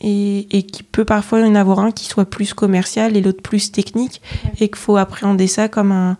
et, 0.00 0.56
et 0.56 0.62
qu'il 0.62 0.86
peut 0.86 1.04
parfois 1.04 1.40
y 1.40 1.44
en 1.44 1.54
avoir 1.54 1.80
un 1.80 1.90
qui 1.90 2.06
soit 2.06 2.28
plus 2.28 2.54
commercial 2.54 3.16
et 3.16 3.20
l'autre 3.20 3.42
plus 3.42 3.72
technique 3.72 4.22
et 4.60 4.68
qu'il 4.68 4.76
faut 4.76 4.96
appréhender 4.96 5.46
ça 5.46 5.68
comme 5.68 5.92
un 5.92 6.16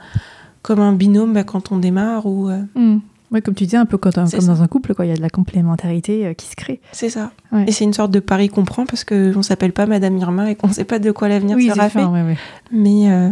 comme 0.62 0.80
un 0.80 0.92
binôme 0.92 1.34
bah, 1.34 1.44
quand 1.44 1.70
on 1.70 1.78
démarre 1.78 2.26
ou 2.26 2.50
mm. 2.50 3.00
Oui, 3.30 3.42
comme 3.42 3.54
tu 3.54 3.64
disais, 3.64 3.76
un 3.76 3.84
peu 3.84 3.98
comme 3.98 4.12
dans 4.12 4.62
un 4.62 4.66
couple, 4.68 4.94
quoi. 4.94 5.04
il 5.04 5.10
y 5.10 5.12
a 5.12 5.16
de 5.16 5.20
la 5.20 5.28
complémentarité 5.28 6.26
euh, 6.26 6.32
qui 6.32 6.46
se 6.46 6.56
crée. 6.56 6.80
C'est 6.92 7.10
ça. 7.10 7.32
Et 7.66 7.72
c'est 7.72 7.84
une 7.84 7.92
sorte 7.92 8.10
de 8.10 8.20
pari 8.20 8.48
qu'on 8.48 8.64
prend 8.64 8.86
parce 8.86 9.04
qu'on 9.04 9.14
ne 9.14 9.42
s'appelle 9.42 9.72
pas 9.72 9.86
Madame 9.86 10.16
Irma 10.16 10.50
et 10.50 10.54
qu'on 10.54 10.68
ne 10.68 10.72
sait 10.72 10.84
pas 10.84 10.98
de 10.98 11.10
quoi 11.10 11.28
l'avenir 11.28 11.58
sera 11.60 11.90
fait. 11.90 12.04
Mais 12.72 13.10
euh, 13.10 13.30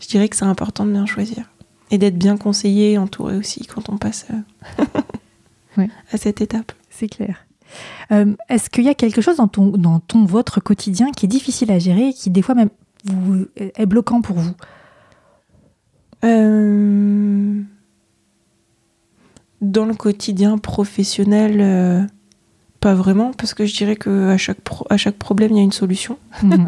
je 0.00 0.08
dirais 0.08 0.28
que 0.28 0.36
c'est 0.36 0.44
important 0.44 0.84
de 0.84 0.92
bien 0.92 1.06
choisir. 1.06 1.44
Et 1.92 1.98
d'être 1.98 2.18
bien 2.18 2.36
conseillé, 2.36 2.98
entouré 2.98 3.36
aussi 3.36 3.66
quand 3.66 3.88
on 3.88 3.98
passe 3.98 4.26
euh, 5.78 5.86
à 6.12 6.16
cette 6.16 6.40
étape. 6.40 6.72
C'est 6.88 7.08
clair. 7.08 7.46
Est-ce 8.48 8.68
qu'il 8.68 8.82
y 8.82 8.88
a 8.88 8.94
quelque 8.94 9.20
chose 9.20 9.36
dans 9.36 9.46
ton, 9.46 9.68
dans 9.68 10.00
ton, 10.00 10.24
votre 10.24 10.58
quotidien 10.58 11.12
qui 11.12 11.26
est 11.26 11.28
difficile 11.28 11.70
à 11.70 11.78
gérer 11.78 12.08
et 12.08 12.12
qui, 12.12 12.28
des 12.28 12.42
fois, 12.42 12.56
même 12.56 12.70
vous, 13.04 13.46
est 13.56 13.86
bloquant 13.86 14.22
pour 14.22 14.36
vous? 14.36 14.54
Euh 16.24 17.62
dans 19.60 19.84
le 19.84 19.94
quotidien 19.94 20.58
professionnel, 20.58 21.58
euh, 21.60 22.02
pas 22.80 22.94
vraiment, 22.94 23.32
parce 23.32 23.54
que 23.54 23.66
je 23.66 23.74
dirais 23.74 23.96
qu'à 23.96 24.36
chaque, 24.38 24.58
à 24.88 24.96
chaque 24.96 25.16
problème, 25.16 25.50
il 25.52 25.56
y 25.56 25.60
a 25.60 25.62
une 25.62 25.72
solution. 25.72 26.18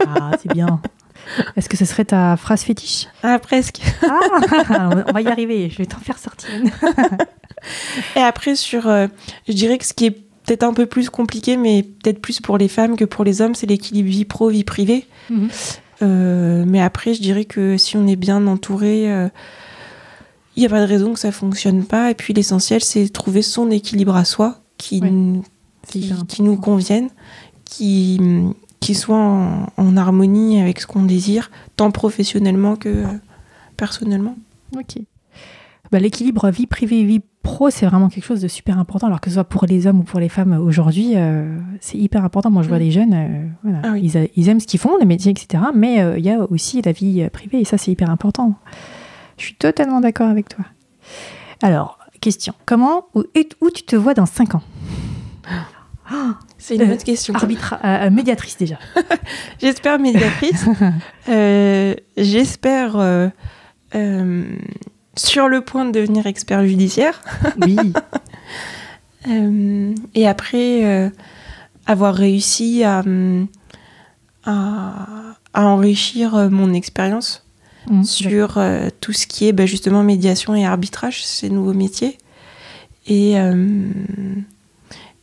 ah, 0.06 0.32
c'est 0.40 0.52
bien. 0.52 0.80
Est-ce 1.56 1.68
que 1.68 1.76
ce 1.76 1.84
serait 1.84 2.04
ta 2.04 2.36
phrase 2.36 2.62
fétiche? 2.62 3.06
Ah, 3.22 3.38
presque. 3.38 3.80
Ah, 4.02 4.90
on 5.06 5.12
va 5.12 5.22
y 5.22 5.28
arriver, 5.28 5.70
je 5.70 5.78
vais 5.78 5.86
t'en 5.86 5.98
faire 5.98 6.18
sortir 6.18 6.50
Et 8.16 8.20
après, 8.20 8.54
sur, 8.54 8.88
euh, 8.88 9.06
je 9.48 9.52
dirais 9.52 9.78
que 9.78 9.84
ce 9.84 9.92
qui 9.92 10.06
est 10.06 10.10
peut-être 10.10 10.62
un 10.62 10.74
peu 10.74 10.86
plus 10.86 11.10
compliqué, 11.10 11.56
mais 11.56 11.82
peut-être 11.82 12.20
plus 12.20 12.40
pour 12.40 12.58
les 12.58 12.68
femmes 12.68 12.96
que 12.96 13.04
pour 13.04 13.24
les 13.24 13.40
hommes, 13.40 13.54
c'est 13.54 13.66
l'équilibre 13.66 14.08
vie 14.08 14.24
pro, 14.24 14.48
vie 14.48 14.64
privée. 14.64 15.06
Mhm. 15.30 15.48
Euh, 16.02 16.64
mais 16.66 16.80
après, 16.80 17.14
je 17.14 17.22
dirais 17.22 17.44
que 17.44 17.76
si 17.76 17.96
on 17.96 18.06
est 18.06 18.16
bien 18.16 18.46
entouré, 18.46 19.04
il 20.56 20.60
n'y 20.60 20.66
a 20.66 20.68
pas 20.68 20.80
de 20.80 20.86
raison 20.86 21.12
que 21.12 21.20
ça 21.20 21.32
fonctionne 21.32 21.84
pas. 21.84 22.10
Et 22.10 22.14
puis 22.14 22.34
l'essentiel, 22.34 22.82
c'est 22.82 23.08
trouver 23.08 23.42
son 23.42 23.70
équilibre 23.70 24.16
à 24.16 24.24
soi 24.24 24.60
qui, 24.78 25.00
qui, 25.88 26.42
nous 26.42 26.56
convienne, 26.56 27.08
qui, 27.64 28.20
qui 28.80 28.94
soit 28.94 29.16
en, 29.16 29.96
harmonie 29.96 30.60
avec 30.60 30.80
ce 30.80 30.86
qu'on 30.86 31.04
désire, 31.04 31.50
tant 31.76 31.90
professionnellement 31.90 32.76
que 32.76 32.88
euh, 32.88 33.06
personnellement. 33.76 34.36
Ok. 34.76 34.98
Bah, 35.90 35.98
l'équilibre 35.98 36.50
vie 36.50 36.66
privée 36.66 37.04
vie 37.04 37.22
pro, 37.42 37.70
c'est 37.70 37.86
vraiment 37.86 38.08
quelque 38.08 38.24
chose 38.24 38.40
de 38.40 38.48
super 38.48 38.78
important. 38.78 39.06
Alors 39.06 39.20
que 39.20 39.30
ce 39.30 39.34
soit 39.34 39.44
pour 39.44 39.66
les 39.66 39.86
hommes 39.86 40.00
ou 40.00 40.02
pour 40.04 40.20
les 40.20 40.28
femmes 40.28 40.52
aujourd'hui, 40.52 41.12
euh, 41.16 41.58
c'est 41.80 41.98
hyper 41.98 42.24
important. 42.24 42.50
Moi, 42.50 42.62
je 42.62 42.68
vois 42.68 42.78
mm. 42.78 42.82
des 42.82 42.90
jeunes, 42.90 43.14
euh, 43.14 43.72
ah 43.82 43.96
ils, 43.96 44.28
ils, 44.36 44.48
aiment 44.48 44.60
ce 44.60 44.66
qu'ils 44.66 44.80
font, 44.80 44.96
les 44.98 45.06
métiers, 45.06 45.32
etc. 45.32 45.62
Mais 45.74 45.96
il 46.18 46.24
y 46.24 46.30
a 46.30 46.40
aussi 46.50 46.80
la 46.82 46.92
vie 46.92 47.28
privée 47.30 47.60
et 47.60 47.64
ça, 47.64 47.78
c'est 47.78 47.90
hyper 47.90 48.10
important. 48.10 48.54
Je 49.36 49.46
suis 49.46 49.54
totalement 49.54 50.00
d'accord 50.00 50.28
avec 50.28 50.48
toi. 50.48 50.64
Alors, 51.62 51.98
question. 52.20 52.54
Comment 52.64 53.06
ou 53.14 53.24
où 53.60 53.70
tu 53.70 53.82
te 53.82 53.96
vois 53.96 54.14
dans 54.14 54.26
5 54.26 54.54
ans? 54.54 54.62
C'est 56.58 56.76
une 56.76 56.86
bonne 56.86 56.96
question. 56.98 57.34
Arbitre, 57.34 57.74
euh, 57.84 58.06
euh, 58.06 58.10
médiatrice 58.10 58.56
déjà. 58.56 58.78
J'espère 59.60 59.98
médiatrice. 59.98 60.64
Euh, 61.28 61.94
j'espère 62.16 62.96
sur 65.16 65.48
le 65.48 65.60
point 65.60 65.84
de 65.84 65.92
devenir 65.92 66.26
expert 66.26 66.64
judiciaire. 66.66 67.20
oui. 67.60 67.76
et 70.14 70.26
après, 70.26 71.12
avoir 71.86 72.14
réussi 72.14 72.82
à, 72.82 73.04
à, 74.44 74.92
à 75.54 75.64
enrichir 75.64 76.50
mon 76.50 76.72
expérience 76.74 77.42
Mm. 77.90 78.04
sur 78.04 78.58
euh, 78.58 78.88
tout 79.00 79.12
ce 79.12 79.26
qui 79.26 79.48
est 79.48 79.52
bah, 79.52 79.66
justement 79.66 80.02
médiation 80.02 80.54
et 80.54 80.64
arbitrage, 80.64 81.24
ces 81.24 81.50
nouveaux 81.50 81.72
métiers, 81.72 82.18
et, 83.06 83.38
euh, 83.40 83.90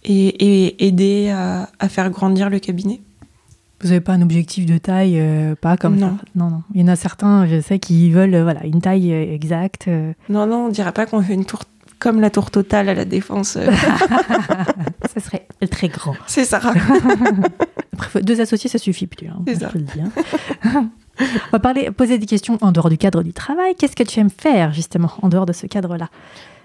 et, 0.03 0.85
aider 0.85 1.29
à, 1.29 1.89
faire 1.89 2.09
grandir 2.09 2.49
le 2.49 2.59
cabinet. 2.59 3.01
Vous 3.81 3.87
n'avez 3.87 4.01
pas 4.01 4.13
un 4.13 4.21
objectif 4.21 4.65
de 4.65 4.77
taille, 4.77 5.19
euh, 5.19 5.55
pas 5.55 5.77
comme 5.77 5.95
non. 5.95 6.17
Non, 6.35 6.49
non. 6.49 6.63
Il 6.73 6.81
y 6.81 6.83
en 6.83 6.87
a 6.87 6.95
certains, 6.95 7.47
je 7.47 7.61
sais, 7.61 7.79
qui 7.79 8.09
veulent 8.11 8.37
voilà, 8.41 8.65
une 8.65 8.81
taille 8.81 9.11
exacte. 9.11 9.87
Non, 10.29 10.45
non, 10.45 10.65
on 10.65 10.67
ne 10.67 10.73
dira 10.73 10.91
pas 10.91 11.05
qu'on 11.05 11.21
fait 11.21 11.33
une 11.33 11.45
tour 11.45 11.61
comme 11.99 12.21
la 12.21 12.29
tour 12.29 12.49
totale 12.49 12.89
à 12.89 12.93
la 12.93 13.05
défense. 13.05 13.57
ça 15.13 15.19
serait 15.19 15.45
très 15.69 15.89
grand. 15.89 16.15
C'est 16.27 16.45
ça. 16.45 16.61
deux 18.23 18.41
associés, 18.41 18.69
ça 18.69 18.77
suffit 18.77 19.07
plus. 19.07 19.27
Hein, 19.27 19.43
C'est 19.47 19.59
ça. 19.59 19.71
On 21.21 21.51
va 21.51 21.59
parler, 21.59 21.91
poser 21.91 22.17
des 22.17 22.25
questions 22.25 22.57
en 22.61 22.71
dehors 22.71 22.89
du 22.89 22.97
cadre 22.97 23.23
du 23.23 23.33
travail. 23.33 23.75
Qu'est-ce 23.75 23.95
que 23.95 24.03
tu 24.03 24.19
aimes 24.19 24.29
faire 24.29 24.71
justement 24.73 25.11
en 25.21 25.27
dehors 25.27 25.45
de 25.45 25.53
ce 25.53 25.67
cadre-là? 25.67 26.09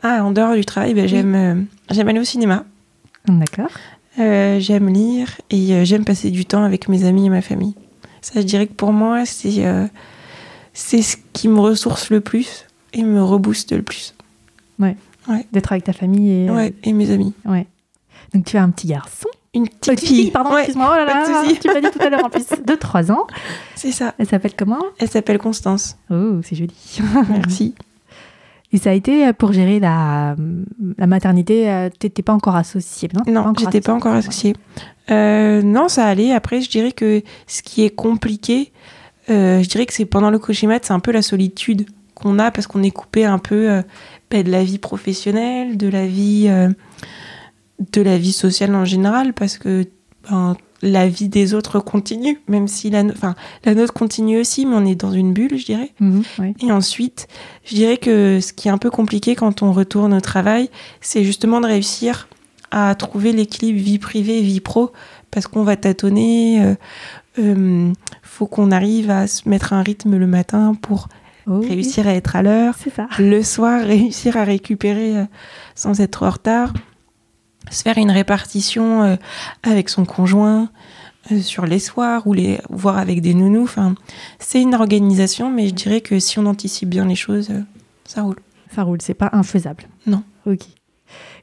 Ah, 0.03 0.25
en 0.25 0.31
dehors 0.31 0.55
du 0.55 0.65
travail, 0.65 0.95
ben, 0.95 1.09
j'aime, 1.09 1.35
euh, 1.35 1.55
j'aime 1.91 2.09
aller 2.09 2.21
au 2.21 2.25
cinéma. 2.25 2.65
D'accord. 3.27 3.71
Euh, 4.19 4.61
j'aime 4.61 4.89
lire 4.89 5.41
et 5.51 5.75
euh, 5.75 5.85
j'aime 5.85 6.05
passer 6.05 6.31
du 6.31 6.47
temps 6.47 6.63
avec 6.63 6.89
mes 6.89 7.05
amis 7.05 7.27
et 7.27 7.31
ma 7.31 7.43
famille. 7.43 7.75
Ça, 8.21 8.41
je 8.41 8.47
dirais 8.47 8.67
que 8.67 8.73
pour 8.73 8.93
moi, 8.93 9.27
c'est, 9.27 9.65
c'est 10.73 11.03
ce 11.03 11.17
qui 11.33 11.49
me 11.49 11.61
ressource 11.61 12.11
le 12.11 12.21
plus 12.21 12.67
et 12.95 13.03
me 13.03 13.23
rebooste 13.23 13.73
le 13.73 13.83
plus. 13.83 14.15
Ouais. 14.79 14.97
ouais. 15.29 15.47
D'être 15.53 15.73
avec 15.73 15.85
ta 15.85 15.93
famille 15.93 16.31
et, 16.31 16.51
ouais, 16.51 16.75
et 16.85 16.93
mes 16.93 17.11
amis. 17.11 17.35
Ouais. 17.45 17.67
Donc 18.33 18.47
tu 18.47 18.57
as 18.57 18.63
un 18.63 18.71
petit 18.71 18.87
garçon. 18.87 19.29
Une 19.55 19.69
petite 19.69 20.01
fille. 20.01 20.31
Pardon, 20.33 20.57
excuse-moi. 20.57 20.91
Oh 20.93 20.97
là 20.97 21.05
là, 21.05 21.25
tu 21.61 21.69
m'as 21.69 21.81
dit 21.81 21.91
tout 21.91 22.03
à 22.03 22.11
l'heure 22.11 22.25
en 22.25 22.31
plus. 22.31 22.45
De 22.67 22.75
3 22.75 23.13
ans. 23.13 23.27
C'est 23.77 23.93
ça. 23.93 24.15
Elle 24.19 24.27
s'appelle 24.27 24.55
comment? 24.57 24.83
Elle 24.99 25.09
s'appelle 25.09 25.39
Constance. 25.39 25.97
Oh, 26.11 26.41
c'est 26.43 26.57
joli. 26.57 26.75
Merci. 27.29 27.75
Et 28.75 28.79
ça 28.79 28.91
a 28.91 28.93
été 28.93 29.33
pour 29.33 29.53
gérer 29.53 29.79
la, 29.79 30.35
la 30.99 31.07
maternité, 31.07 31.89
tu 32.01 32.07
n'étais 32.07 32.23
pas 32.23 32.35
encore 32.35 32.57
associée, 32.57 33.09
non? 33.15 33.23
Non, 33.33 33.53
j'étais 33.57 33.81
pas 33.81 33.95
encore 33.95 34.15
associée. 34.15 34.55
Euh, 35.11 35.63
non, 35.63 35.89
ça 35.89 36.07
allait. 36.07 36.33
Après, 36.33 36.61
je 36.61 36.71
dirais 36.71 36.93
que 36.93 37.23
ce 37.47 37.63
qui 37.63 37.85
est 37.85 37.91
compliqué, 37.91 38.73
euh, 39.31 39.63
je 39.63 39.69
dirais 39.69 39.87
que 39.87 39.93
c'est 39.93 40.05
pendant 40.05 40.31
le 40.31 40.39
cochimat, 40.39 40.79
c'est 40.83 40.93
un 40.93 41.01
peu 41.01 41.13
la 41.13 41.23
solitude 41.23 41.87
qu'on 42.15 42.39
a 42.39 42.51
parce 42.51 42.67
qu'on 42.67 42.83
est 42.83 42.91
coupé 42.91 43.25
un 43.25 43.39
peu 43.39 43.71
euh, 43.71 43.83
ben, 44.31 44.43
de 44.43 44.51
la 44.51 44.65
vie 44.65 44.79
professionnelle, 44.79 45.77
de 45.77 45.89
la 45.89 46.07
vie, 46.07 46.49
de 47.93 48.03
la 48.03 48.19
vie 48.19 48.33
sociale 48.33 48.75
en 48.75 48.85
général, 48.85 49.35
parce 49.35 49.59
que 49.59 49.87
ben, 50.29 50.57
la 50.85 51.09
vie 51.09 51.29
des 51.29 51.55
autres 51.55 51.81
continue, 51.81 52.41
même 52.47 52.69
si 52.69 52.91
la, 52.91 53.03
enfin, 53.05 53.35
la 53.65 53.75
nôtre 53.75 53.95
continue 53.95 54.39
aussi, 54.39 54.67
mais 54.67 54.77
on 54.77 54.85
est 54.85 54.95
dans 54.95 55.13
une 55.13 55.33
bulle, 55.33 55.57
je 55.57 55.65
dirais. 55.65 55.93
Mhm, 55.99 56.23
Et 56.61 56.71
ensuite, 56.71 57.27
je 57.65 57.75
dirais 57.75 57.97
que 57.97 58.39
ce 58.41 58.53
qui 58.53 58.69
est 58.69 58.71
un 58.71 58.79
peu 58.79 58.91
compliqué 58.91 59.35
quand 59.35 59.63
on 59.63 59.73
retourne 59.73 60.13
au 60.13 60.21
travail, 60.21 60.69
c'est 61.01 61.25
justement 61.25 61.61
de 61.61 61.67
réussir 61.67 62.29
à 62.71 62.95
trouver 62.95 63.33
l'équilibre 63.33 63.81
vie 63.81 63.99
privée 63.99 64.43
vie 64.43 64.61
pro, 64.61 64.93
parce 65.31 65.47
qu'on 65.47 65.65
va 65.65 65.77
tâtonner. 65.77 66.63
Euh, 66.63 66.75
euh, 67.39 67.93
faut 68.23 68.47
qu'on 68.47 68.71
arrive 68.71 69.11
à 69.11 69.27
se 69.27 69.49
mettre 69.49 69.73
un 69.73 69.83
rythme 69.83 70.17
le 70.17 70.27
matin 70.27 70.77
pour 70.81 71.09
oh 71.47 71.61
réussir 71.61 72.07
à 72.07 72.15
être 72.15 72.37
à 72.37 72.43
l'heure. 72.43 72.75
Le 73.19 73.43
soir, 73.43 73.81
réussir 73.85 74.37
à 74.37 74.45
récupérer 74.45 75.17
euh, 75.17 75.25
sans 75.75 76.01
être 76.01 76.23
en 76.25 76.31
retard 76.31 76.73
se 77.71 77.83
faire 77.83 77.99
une 77.99 78.11
répartition 78.11 79.03
euh, 79.03 79.17
avec 79.63 79.89
son 79.89 80.05
conjoint 80.05 80.69
euh, 81.33 81.41
sur 81.41 81.67
les 81.67 81.79
soirs 81.79 82.27
ou 82.27 82.33
les 82.33 82.61
voir 82.71 82.99
avec 82.99 83.21
des 83.21 83.35
nounous. 83.35 83.65
Enfin, 83.65 83.95
c'est 84.39 84.61
une 84.61 84.75
organisation, 84.75 85.51
mais 85.51 85.69
je 85.69 85.75
dirais 85.75 86.01
que 86.01 86.19
si 86.19 86.39
on 86.39 86.47
anticipe 86.47 86.89
bien 86.89 87.07
les 87.07 87.15
choses, 87.15 87.51
euh, 87.51 87.61
ça 88.05 88.23
roule. 88.23 88.39
Ça 88.75 88.83
roule, 88.83 88.99
c'est 89.01 89.15
pas 89.15 89.31
infaisable. 89.33 89.85
Non. 90.07 90.23
Ok. 90.47 90.61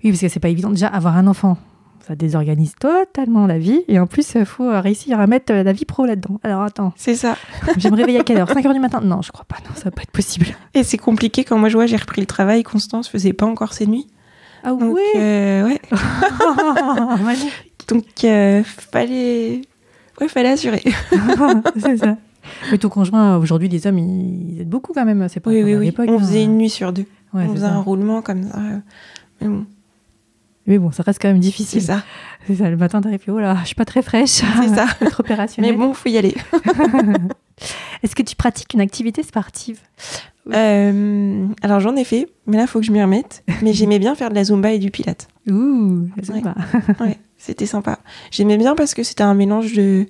Oui, 0.04 0.12
parce 0.12 0.22
que 0.22 0.28
c'est 0.28 0.40
pas 0.40 0.50
évident 0.50 0.70
déjà 0.70 0.88
avoir 0.88 1.18
un 1.18 1.28
enfant. 1.28 1.58
Ça 2.06 2.16
désorganise 2.16 2.74
totalement 2.80 3.46
la 3.46 3.60
vie. 3.60 3.84
Et 3.88 4.00
en 4.00 4.08
plus, 4.08 4.34
il 4.36 4.46
faut 4.46 4.70
réussir 4.82 5.20
à 5.20 5.28
mettre 5.28 5.54
la 5.54 5.72
vie 5.72 5.86
pro 5.86 6.06
là-dedans. 6.06 6.40
Alors 6.44 6.64
attends. 6.64 6.94
C'est 6.98 7.16
ça. 7.16 7.38
je 7.78 7.84
vais 7.84 7.92
me 7.92 7.96
réveiller 7.96 8.20
à 8.20 8.24
quelle 8.24 8.38
heure? 8.38 8.50
5 8.50 8.66
heures 8.66 8.74
du 8.74 8.80
matin? 8.80 9.02
Non, 9.02 9.22
je 9.22 9.32
crois 9.32 9.46
pas. 9.46 9.58
Non, 9.68 9.76
ça 9.76 9.86
va 9.86 9.92
pas 9.92 10.02
être 10.02 10.12
possible. 10.12 10.48
Et 10.74 10.84
c'est 10.84 10.98
compliqué 10.98 11.44
quand 11.44 11.58
moi 11.60 11.70
je 11.70 11.78
vois, 11.78 11.86
j'ai 11.86 11.98
repris 11.98 12.20
le 12.20 12.28
travail. 12.28 12.64
Constance 12.64 13.08
faisait 13.08 13.34
pas 13.34 13.46
encore 13.46 13.74
ses 13.74 13.86
nuits. 13.86 14.08
Ah 14.64 14.72
Donc, 14.72 14.98
euh, 15.16 15.64
ouais. 15.64 15.82
Donc, 17.88 18.06
euh, 18.24 18.64
fallait... 18.64 19.62
Ouais, 20.20 20.28
fallait 20.28 20.50
assurer. 20.50 20.84
c'est 21.78 21.98
ça. 21.98 22.18
Mais 22.72 22.78
ton 22.78 22.90
conjoint, 22.90 23.38
aujourd'hui, 23.38 23.70
les 23.70 23.88
hommes, 23.88 23.98
ils 23.98 24.62
aident 24.62 24.70
beaucoup 24.70 24.94
quand 24.94 25.06
même. 25.06 25.28
C'est 25.30 25.40
pas 25.40 25.50
oui, 25.50 25.64
oui, 25.64 25.76
oui. 25.76 25.94
On 25.98 26.16
hein. 26.16 26.20
faisait 26.20 26.44
une 26.44 26.58
nuit 26.58 26.70
sur 26.70 26.94
deux. 26.94 27.06
on 27.34 27.54
faisait 27.54 27.66
un 27.66 27.80
roulement 27.80 28.22
comme 28.22 28.44
ça. 28.44 28.60
Mais 29.40 29.48
bon. 29.48 29.66
Mais 30.68 30.78
bon, 30.78 30.92
ça 30.92 31.04
reste 31.04 31.20
quand 31.20 31.28
même 31.28 31.40
difficile. 31.40 31.82
C'est 31.82 31.88
ça. 31.88 32.04
C'est 32.48 32.56
ça. 32.56 32.70
Le 32.70 32.78
matin, 32.78 33.02
t'arrives, 33.02 33.24
oh 33.28 33.40
là, 33.40 33.58
je 33.62 33.68
suis 33.68 33.76
pas 33.76 33.86
très 33.86 34.02
fraîche. 34.02 34.30
C'est 34.30 34.76
ça. 34.76 34.86
Être 35.02 35.22
opérationnel. 35.22 35.72
Mais 35.72 35.78
bon, 35.78 35.94
faut 35.94 36.10
y 36.10 36.18
aller. 36.18 36.36
Est-ce 38.04 38.16
que 38.16 38.24
tu 38.24 38.36
pratiques 38.36 38.74
une 38.74 38.82
activité 38.82 39.24
sportive? 39.24 39.80
Euh, 40.52 41.48
alors 41.62 41.80
j'en 41.80 41.96
ai 41.96 42.04
fait, 42.04 42.28
mais 42.48 42.58
là 42.58 42.64
il 42.64 42.68
faut 42.68 42.80
que 42.80 42.86
je 42.86 42.92
m'y 42.92 43.02
remette. 43.02 43.44
Mais 43.62 43.74
j'aimais 43.74 44.00
bien 44.00 44.16
faire 44.16 44.30
de 44.30 44.36
la 44.36 44.44
zumba 44.44 44.72
et 44.72 44.80
du 44.80 44.92
pilate. 44.92 45.28
Ouh, 45.50 46.08
la 46.18 46.24
zumba. 46.24 46.56
Ouais, 47.00 47.18
c'était 47.38 47.66
sympa. 47.66 48.00
J'aimais 48.32 48.58
bien 48.58 48.76
parce 48.76 48.94
que 48.94 49.04
c'était 49.04 49.24
un 49.24 49.34
mélange 49.34 49.74
de, 49.74 50.08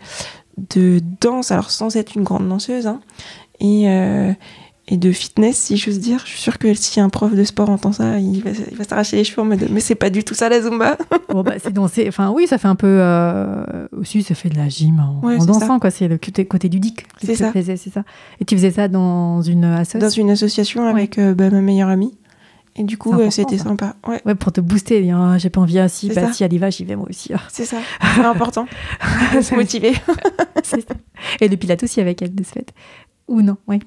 de 0.75 0.99
danse, 1.19 1.51
alors 1.51 1.71
sans 1.71 1.95
être 1.95 2.15
une 2.15 2.23
grande 2.23 2.47
danseuse, 2.47 2.88
hein, 2.88 3.01
et, 3.59 3.89
euh, 3.89 4.32
et 4.91 4.97
de 4.97 5.11
fitness, 5.13 5.55
si 5.55 5.77
j'ose 5.77 5.99
dire. 5.99 6.19
Je 6.25 6.31
suis 6.31 6.41
sûre 6.41 6.57
que 6.57 6.73
si 6.73 6.99
un 6.99 7.07
prof 7.07 7.33
de 7.33 7.43
sport 7.45 7.69
entend 7.69 7.93
ça, 7.93 8.19
il 8.19 8.43
va, 8.43 8.49
il 8.49 8.77
va 8.77 8.83
s'arracher 8.83 9.15
les 9.15 9.23
cheveux 9.23 9.41
en 9.41 9.45
mode 9.45 9.65
Mais 9.71 9.79
c'est 9.79 9.95
pas 9.95 10.09
du 10.09 10.25
tout 10.25 10.33
ça 10.33 10.49
la 10.49 10.61
Zumba 10.61 10.97
bon, 11.29 11.43
bah, 11.43 11.53
c'est 11.63 11.71
danser. 11.71 12.05
Enfin, 12.09 12.29
oui, 12.29 12.45
ça 12.45 12.57
fait 12.57 12.67
un 12.67 12.75
peu. 12.75 12.97
Euh, 12.99 13.87
aussi, 13.97 14.21
ça 14.21 14.35
fait 14.35 14.49
de 14.49 14.57
la 14.57 14.67
gym 14.67 14.99
en, 14.99 15.45
dansant, 15.45 15.79
quoi. 15.79 15.91
C'est 15.91 16.09
le 16.09 16.17
côté, 16.17 16.45
côté 16.45 16.67
ludique. 16.67 17.05
C'est 17.23 17.35
ça. 17.35 17.53
c'est 17.53 17.77
ça. 17.89 18.03
Et 18.41 18.45
tu 18.45 18.55
faisais 18.57 18.71
ça 18.71 18.89
dans 18.89 19.41
une 19.41 19.63
association 19.63 19.99
Dans 19.99 20.09
une 20.09 20.29
association 20.29 20.85
avec 20.85 21.17
euh, 21.17 21.33
bah, 21.33 21.49
ma 21.49 21.61
meilleure 21.61 21.89
amie. 21.89 22.17
Et 22.75 22.83
du 22.83 22.97
coup, 22.97 23.13
c'était 23.29 23.57
sympa. 23.57 23.95
Ouais. 24.05 24.21
ouais. 24.25 24.35
pour 24.35 24.51
te 24.51 24.59
booster, 24.59 25.01
dire 25.01 25.17
ah, 25.17 25.37
j'ai 25.37 25.49
pas 25.49 25.61
envie 25.61 25.75
bah, 25.75 25.87
si 25.87 26.09
elle 26.41 26.53
y 26.53 26.57
va, 26.57 26.69
j'y 26.69 26.83
vais 26.83 26.97
moi 26.97 27.07
aussi. 27.09 27.31
C'est 27.49 27.65
ça, 27.65 27.77
c'est 28.15 28.25
important 28.25 28.65
se 29.41 29.55
motiver. 29.55 29.93
Et 31.39 31.47
le 31.47 31.55
pilates 31.55 31.83
aussi 31.83 32.01
avec 32.01 32.21
elle, 32.21 32.35
de 32.35 32.43
ce 32.43 32.51
fait. 32.51 32.73
Ou 33.27 33.41
non, 33.41 33.57
oui. 33.67 33.79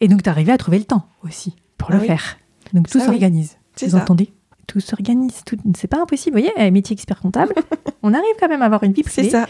Et 0.00 0.08
donc, 0.08 0.22
tu 0.22 0.28
arrivé 0.28 0.52
à 0.52 0.58
trouver 0.58 0.78
le 0.78 0.84
temps 0.84 1.08
aussi 1.24 1.56
pour 1.78 1.90
le 1.90 1.98
ah 1.98 2.04
faire. 2.04 2.38
Donc, 2.72 2.88
tout 2.88 3.00
s'organise. 3.00 3.56
Vous 3.80 3.94
entendez? 3.94 4.32
Tout 4.66 4.80
s'organise. 4.80 5.42
Tout... 5.44 5.56
C'est 5.76 5.88
pas 5.88 6.00
impossible. 6.00 6.36
Vous 6.36 6.42
voyez, 6.42 6.54
eh, 6.58 6.70
métier 6.70 6.94
expert 6.94 7.20
comptable, 7.20 7.54
on 8.02 8.12
arrive 8.12 8.34
quand 8.40 8.48
même 8.48 8.62
à 8.62 8.66
avoir 8.66 8.82
une 8.82 8.92
vie 8.92 9.02
privée. 9.02 9.24
C'est 9.24 9.30
ça. 9.30 9.46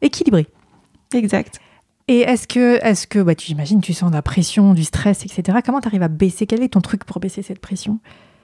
Équilibrée. 0.00 0.46
Exact. 1.14 1.60
Et 2.08 2.20
est-ce 2.20 2.48
que, 2.48 2.82
est-ce 2.82 3.06
que 3.06 3.18
bah, 3.18 3.34
tu 3.34 3.50
imagines, 3.50 3.80
tu 3.80 3.92
sens 3.92 4.10
de 4.10 4.16
la 4.16 4.22
pression, 4.22 4.72
du 4.72 4.84
stress, 4.84 5.24
etc. 5.24 5.58
Comment 5.64 5.80
tu 5.80 5.88
arrives 5.88 6.02
à 6.02 6.08
baisser? 6.08 6.46
Quel 6.46 6.62
est 6.62 6.70
ton 6.70 6.80
truc 6.80 7.04
pour 7.04 7.20
baisser 7.20 7.42
cette 7.42 7.58
pression? 7.58 7.98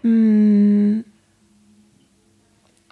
Hmm. 0.04 1.00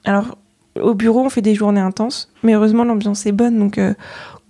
Alors, 0.04 0.38
au 0.80 0.94
bureau, 0.94 1.20
on 1.20 1.28
fait 1.28 1.42
des 1.42 1.54
journées 1.54 1.80
intenses, 1.80 2.32
mais 2.42 2.54
heureusement, 2.54 2.84
l'ambiance 2.84 3.26
est 3.26 3.32
bonne. 3.32 3.58
Donc, 3.58 3.76
euh, 3.76 3.94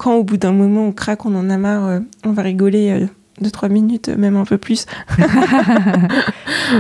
quand 0.03 0.17
au 0.17 0.25
bout 0.25 0.37
d'un 0.37 0.51
moment, 0.51 0.87
on 0.87 0.93
craque, 0.93 1.27
on 1.27 1.35
en 1.37 1.49
a 1.49 1.57
marre, 1.57 1.87
euh, 1.87 2.01
on 2.25 2.33
va 2.33 2.43
rigoler 2.43 2.91
euh, 2.91 3.07
deux, 3.41 3.53
trois 3.53 3.69
minutes, 3.69 4.09
même 4.09 4.37
un 4.37 4.45
peu 4.45 4.59
plus. 4.59 4.87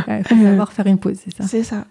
Il 0.08 0.24
faut 0.24 0.34
savoir 0.34 0.72
faire 0.72 0.86
une 0.88 0.98
pause, 0.98 1.18
c'est 1.24 1.36
ça 1.36 1.44
C'est 1.46 1.62
ça. 1.62 1.84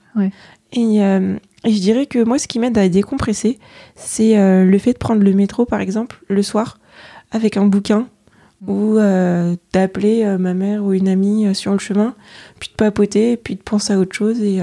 Et, 0.73 0.97
et, 0.97 1.71
je 1.71 1.79
dirais 1.79 2.05
que 2.05 2.21
moi, 2.23 2.37
ce 2.37 2.47
qui 2.47 2.59
m'aide 2.59 2.77
à 2.77 2.89
décompresser, 2.89 3.59
c'est 3.95 4.35
le 4.35 4.77
fait 4.77 4.93
de 4.93 4.97
prendre 4.97 5.23
le 5.23 5.33
métro, 5.33 5.65
par 5.65 5.79
exemple, 5.79 6.21
le 6.27 6.41
soir, 6.43 6.79
avec 7.31 7.57
un 7.57 7.65
bouquin 7.65 8.07
ou 8.67 8.95
d'appeler 9.73 10.37
ma 10.39 10.53
mère 10.53 10.83
ou 10.83 10.93
une 10.93 11.07
amie 11.07 11.53
sur 11.53 11.73
le 11.73 11.79
chemin, 11.79 12.15
puis 12.59 12.69
de 12.69 12.75
papoter, 12.75 13.37
puis 13.37 13.55
de 13.55 13.61
penser 13.61 13.93
à 13.93 13.99
autre 13.99 14.15
chose 14.15 14.41
et 14.41 14.61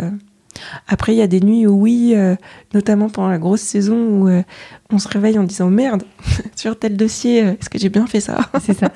après, 0.86 1.14
il 1.14 1.18
y 1.18 1.22
a 1.22 1.26
des 1.26 1.40
nuits 1.40 1.66
où 1.66 1.72
oui, 1.82 2.12
euh, 2.14 2.36
notamment 2.74 3.08
pendant 3.08 3.28
la 3.28 3.38
grosse 3.38 3.60
saison, 3.60 3.96
où 3.96 4.28
euh, 4.28 4.42
on 4.90 4.98
se 4.98 5.08
réveille 5.08 5.38
en 5.38 5.44
disant 5.44 5.70
merde, 5.70 6.04
sur 6.56 6.78
tel 6.78 6.96
dossier, 6.96 7.44
euh, 7.44 7.52
est-ce 7.52 7.70
que 7.70 7.78
j'ai 7.78 7.88
bien 7.88 8.06
fait 8.06 8.20
ça 8.20 8.38
C'est 8.60 8.74
ça. 8.74 8.90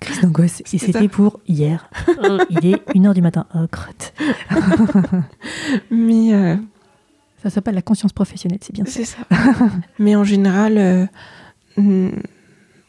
Crise 0.00 0.20
d'angoisse. 0.20 0.62
Et 0.72 0.78
c'était 0.78 1.08
pour 1.08 1.40
hier. 1.46 1.90
il 2.50 2.66
est 2.66 2.88
1h 2.94 3.14
du 3.14 3.22
matin. 3.22 3.46
Oh, 3.54 3.66
crotte. 3.70 4.14
Mais. 5.90 6.58
Ça 7.42 7.50
s'appelle 7.50 7.76
la 7.76 7.82
conscience 7.82 8.12
professionnelle, 8.12 8.58
c'est 8.60 8.72
bien 8.72 8.84
C'est 8.88 9.04
ça. 9.04 9.18
Mais 10.00 10.16
en 10.16 10.24
général, 10.24 11.08
mm, 11.76 12.08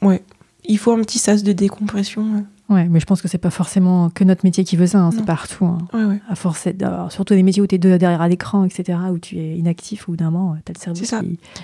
ouais, 0.02 0.24
il 0.66 0.78
faut 0.80 0.94
un 0.94 1.02
petit 1.02 1.20
sas 1.20 1.44
de 1.44 1.52
décompression. 1.52 2.46
Ouais, 2.70 2.86
mais 2.90 3.00
je 3.00 3.06
pense 3.06 3.22
que 3.22 3.30
c'est 3.30 3.38
pas 3.38 3.50
forcément 3.50 4.10
que 4.10 4.26
notre 4.26 4.44
métier 4.44 4.66
qui 4.66 4.76
veut 4.76 4.88
ça, 4.88 5.00
hein, 5.00 5.12
c'est 5.12 5.26
partout. 5.26 5.66
Hein. 5.66 5.78
Ouais, 5.94 6.04
ouais. 6.04 6.20
À 6.28 6.36
force 6.36 6.68
surtout 7.10 7.34
des 7.34 7.44
métiers 7.44 7.62
où 7.62 7.68
tu 7.68 7.76
es 7.76 7.78
derrière 7.78 8.28
l'écran, 8.28 8.66
etc., 8.66 8.98
où 9.10 9.20
tu 9.20 9.38
es 9.38 9.56
inactif, 9.56 10.10
ou 10.10 10.18
d'un 10.18 10.32
moment, 10.32 10.58
tu 10.66 10.72
as 10.72 10.74
le 10.74 10.80
cerveau. 10.80 11.00
C'est 11.00 11.06
ça. 11.06 11.22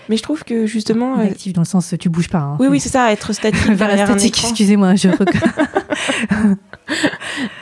Mais 0.08 0.16
je 0.16 0.24
trouve 0.24 0.46
que 0.46 0.66
justement. 0.66 1.20
Euh, 1.20 1.26
inactif 1.26 1.52
dans 1.52 1.64
le 1.64 1.68
sens, 1.68 1.94
tu 2.00 2.08
bouges 2.08 2.30
pas. 2.30 2.40
Hein. 2.40 2.56
Oui, 2.60 2.68
oui, 2.70 2.80
c'est 2.80 2.90
ça, 2.90 3.12
être 3.12 3.34
statique. 3.34 3.70
derrière 3.78 4.08
statique, 4.08 4.42
excusez-moi, 4.42 4.96
je 4.96 5.10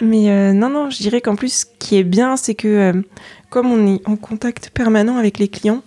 Mais 0.01 0.29
euh, 0.29 0.53
non, 0.53 0.69
non, 0.69 0.91
je 0.91 0.99
dirais 0.99 1.21
qu'en 1.21 1.35
plus, 1.35 1.61
ce 1.61 1.65
qui 1.79 1.97
est 1.97 2.03
bien, 2.03 2.37
c'est 2.37 2.53
que 2.53 2.67
euh, 2.67 3.01
comme 3.49 3.71
on 3.71 3.87
est 3.87 4.07
en 4.07 4.17
contact 4.17 4.69
permanent 4.69 5.17
avec 5.17 5.39
les 5.39 5.47
clients, 5.47 5.81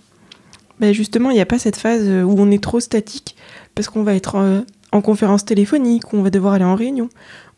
ben 0.80 0.92
justement, 0.92 1.30
il 1.30 1.34
n'y 1.34 1.40
a 1.40 1.46
pas 1.46 1.61
cette 1.61 1.76
phase 1.76 2.09
où 2.09 2.34
on 2.36 2.50
est 2.50 2.62
trop 2.62 2.80
statique, 2.80 3.36
parce 3.76 3.88
qu'on 3.88 4.02
va 4.02 4.16
être 4.16 4.64
en 4.95 5.01
conférence 5.01 5.45
téléphonique, 5.45 6.14
on 6.14 6.22
va 6.22 6.30
devoir 6.30 6.55
aller 6.55 6.64
en 6.64 6.76
réunion. 6.76 7.09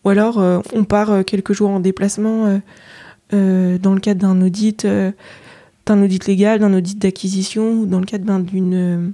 Ou 0.05 0.09
alors, 0.09 0.39
euh, 0.39 0.61
on 0.72 0.84
part 0.84 1.11
euh, 1.11 1.22
quelques 1.22 1.53
jours 1.53 1.68
en 1.70 1.80
déplacement 1.80 2.61
euh, 3.34 3.78
dans 3.78 3.93
le 3.93 4.01
cadre 4.01 4.22
d'un 4.22 4.41
audit, 4.41 4.87
d'un 5.87 6.03
audit 6.03 6.26
légal, 6.26 6.61
d'un 6.61 6.72
audit 6.72 6.99
d'acquisition, 6.99 7.72
ou 7.72 7.87
dans 7.87 8.01
le 8.01 8.07
cadre 8.07 8.24
d'un, 8.24 8.41
d'une, 8.41 9.12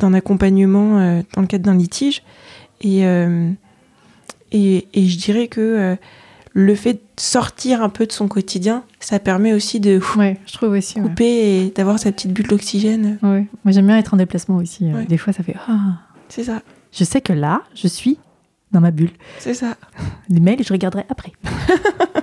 d'un 0.00 0.12
accompagnement, 0.12 1.22
dans 1.34 1.40
le 1.40 1.46
cadre 1.46 1.64
d'un 1.64 1.76
litige. 1.76 2.22
Et, 2.80 3.02
et, 4.52 4.88
et, 4.92 5.06
je 5.06 5.18
dirais 5.18 5.46
que 5.48 5.96
le 6.52 6.74
fait 6.74 6.94
de 6.94 7.00
sortir 7.18 7.82
un 7.82 7.90
peu 7.90 8.06
de 8.06 8.12
son 8.12 8.26
quotidien, 8.26 8.82
ça 9.00 9.18
permet 9.18 9.52
aussi 9.52 9.80
de 9.80 10.00
je 10.00 10.52
trouve 10.54 10.70
aussi, 10.70 10.94
couper 10.94 11.66
et 11.66 11.72
d'avoir 11.76 11.98
sa 11.98 12.10
petite 12.10 12.32
bulle 12.32 12.48
d'oxygène. 12.48 13.18
Ouais. 13.22 13.46
Moi, 13.64 13.72
j'aime 13.72 13.86
bien 13.86 13.98
être 13.98 14.14
en 14.14 14.16
déplacement 14.16 14.56
aussi. 14.56 14.86
Des 15.08 15.18
fois, 15.18 15.32
ça 15.34 15.42
fait... 15.42 15.54
Ah. 15.68 15.98
C'est 16.28 16.44
ça. 16.44 16.62
Je 16.96 17.04
sais 17.04 17.20
que 17.20 17.34
là, 17.34 17.62
je 17.74 17.86
suis 17.88 18.18
dans 18.72 18.80
ma 18.80 18.90
bulle. 18.90 19.10
C'est 19.38 19.52
ça. 19.52 19.76
Les 20.30 20.40
mails, 20.40 20.64
je 20.64 20.72
regarderai 20.72 21.04
après. 21.08 21.32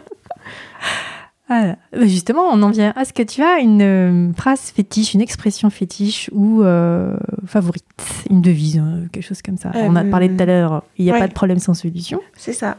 Bah, 1.50 1.76
justement, 2.06 2.44
on 2.52 2.64
en 2.64 2.72
vient 2.72 2.94
à 2.96 3.06
ce 3.06 3.14
que 3.14 3.22
tu 3.22 3.44
as 3.44 3.60
une 3.60 3.82
euh, 3.82 4.34
phrase 4.34 4.72
fétiche, 4.72 5.14
une 5.14 5.22
expression 5.22 5.70
fétiche 5.70 6.30
ou 6.34 6.64
euh, 6.64 7.16
favorite, 7.46 7.86
une 8.30 8.42
devise, 8.42 8.80
euh, 8.80 9.06
quelque 9.12 9.26
chose 9.26 9.42
comme 9.44 9.58
ça. 9.58 9.72
on 9.76 9.96
a 9.96 10.04
parlé 10.04 10.34
tout 10.34 10.42
à 10.42 10.46
l'heure, 10.46 10.84
il 10.98 11.06
n'y 11.06 11.12
a 11.12 11.20
pas 11.20 11.28
de 11.28 11.34
problème 11.34 11.60
sans 11.60 11.76
solution. 11.76 12.20
C'est 12.36 12.54
ça. 12.54 12.78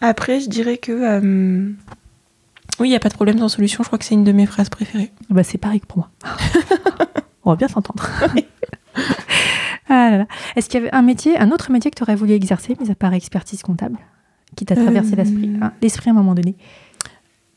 Après, 0.00 0.40
je 0.40 0.48
dirais 0.48 0.78
que 0.78 0.92
oui, 2.80 2.88
il 2.88 2.90
n'y 2.90 2.96
a 2.96 3.00
pas 3.00 3.10
de 3.10 3.14
problème 3.14 3.38
sans 3.38 3.48
solution. 3.48 3.84
Je 3.84 3.88
crois 3.88 3.98
que 3.98 4.04
c'est 4.04 4.14
une 4.14 4.24
de 4.24 4.32
mes 4.32 4.46
phrases 4.46 4.70
préférées. 4.70 5.12
Bah, 5.28 5.44
c'est 5.44 5.58
pareil 5.58 5.80
que 5.80 5.86
pour 5.86 5.98
moi. 5.98 6.10
on 7.44 7.50
va 7.50 7.56
bien 7.56 7.68
s'entendre. 7.68 8.08
ah 9.90 10.24
Est-ce 10.56 10.68
qu'il 10.68 10.80
y 10.80 10.82
avait 10.82 10.94
un 10.94 11.02
métier, 11.02 11.36
un 11.36 11.50
autre 11.50 11.70
métier 11.70 11.90
que 11.90 11.96
tu 11.96 12.02
aurais 12.02 12.14
voulu 12.14 12.32
exercer, 12.32 12.76
mis 12.80 12.90
à 12.90 12.94
part 12.94 13.12
expertise 13.12 13.62
comptable, 13.62 13.98
qui 14.56 14.64
t'a 14.64 14.76
traversé 14.76 15.16
l'esprit, 15.16 15.52
l'esprit 15.82 16.10
à 16.10 16.12
un 16.12 16.16
moment 16.16 16.34
donné? 16.34 16.56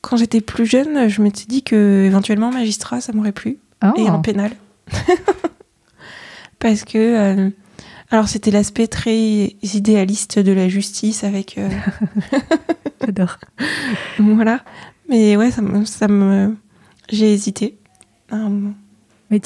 Quand 0.02 0.18
j'étais 0.18 0.42
plus 0.42 0.66
jeune, 0.66 1.08
je 1.08 1.22
m'étais 1.22 1.46
dit 1.46 1.64
que 1.64 2.04
éventuellement 2.06 2.52
magistrat, 2.52 3.00
ça 3.00 3.14
m'aurait 3.14 3.32
plu. 3.32 3.60
Oh. 3.84 3.92
Et 3.98 4.10
en 4.10 4.22
pénal. 4.22 4.52
Parce 6.60 6.84
que. 6.84 6.98
Euh, 6.98 7.50
alors, 8.12 8.28
c'était 8.28 8.52
l'aspect 8.52 8.88
très 8.88 9.56
idéaliste 9.64 10.40
de 10.40 10.52
la 10.52 10.70
justice 10.70 11.24
avec. 11.24 11.58
Euh, 11.58 11.70
J'adore. 13.06 13.40
voilà. 14.20 14.64
Mais 15.10 15.36
ouais, 15.38 15.52
ça 15.52 15.62
me. 15.62 15.86
Ça 15.86 16.08
me... 16.08 16.56
J'ai 17.10 17.34
hésité 17.34 17.78
à 18.30 18.36
un 18.36 18.50
moment. 18.50 18.74
Mais 19.30 19.40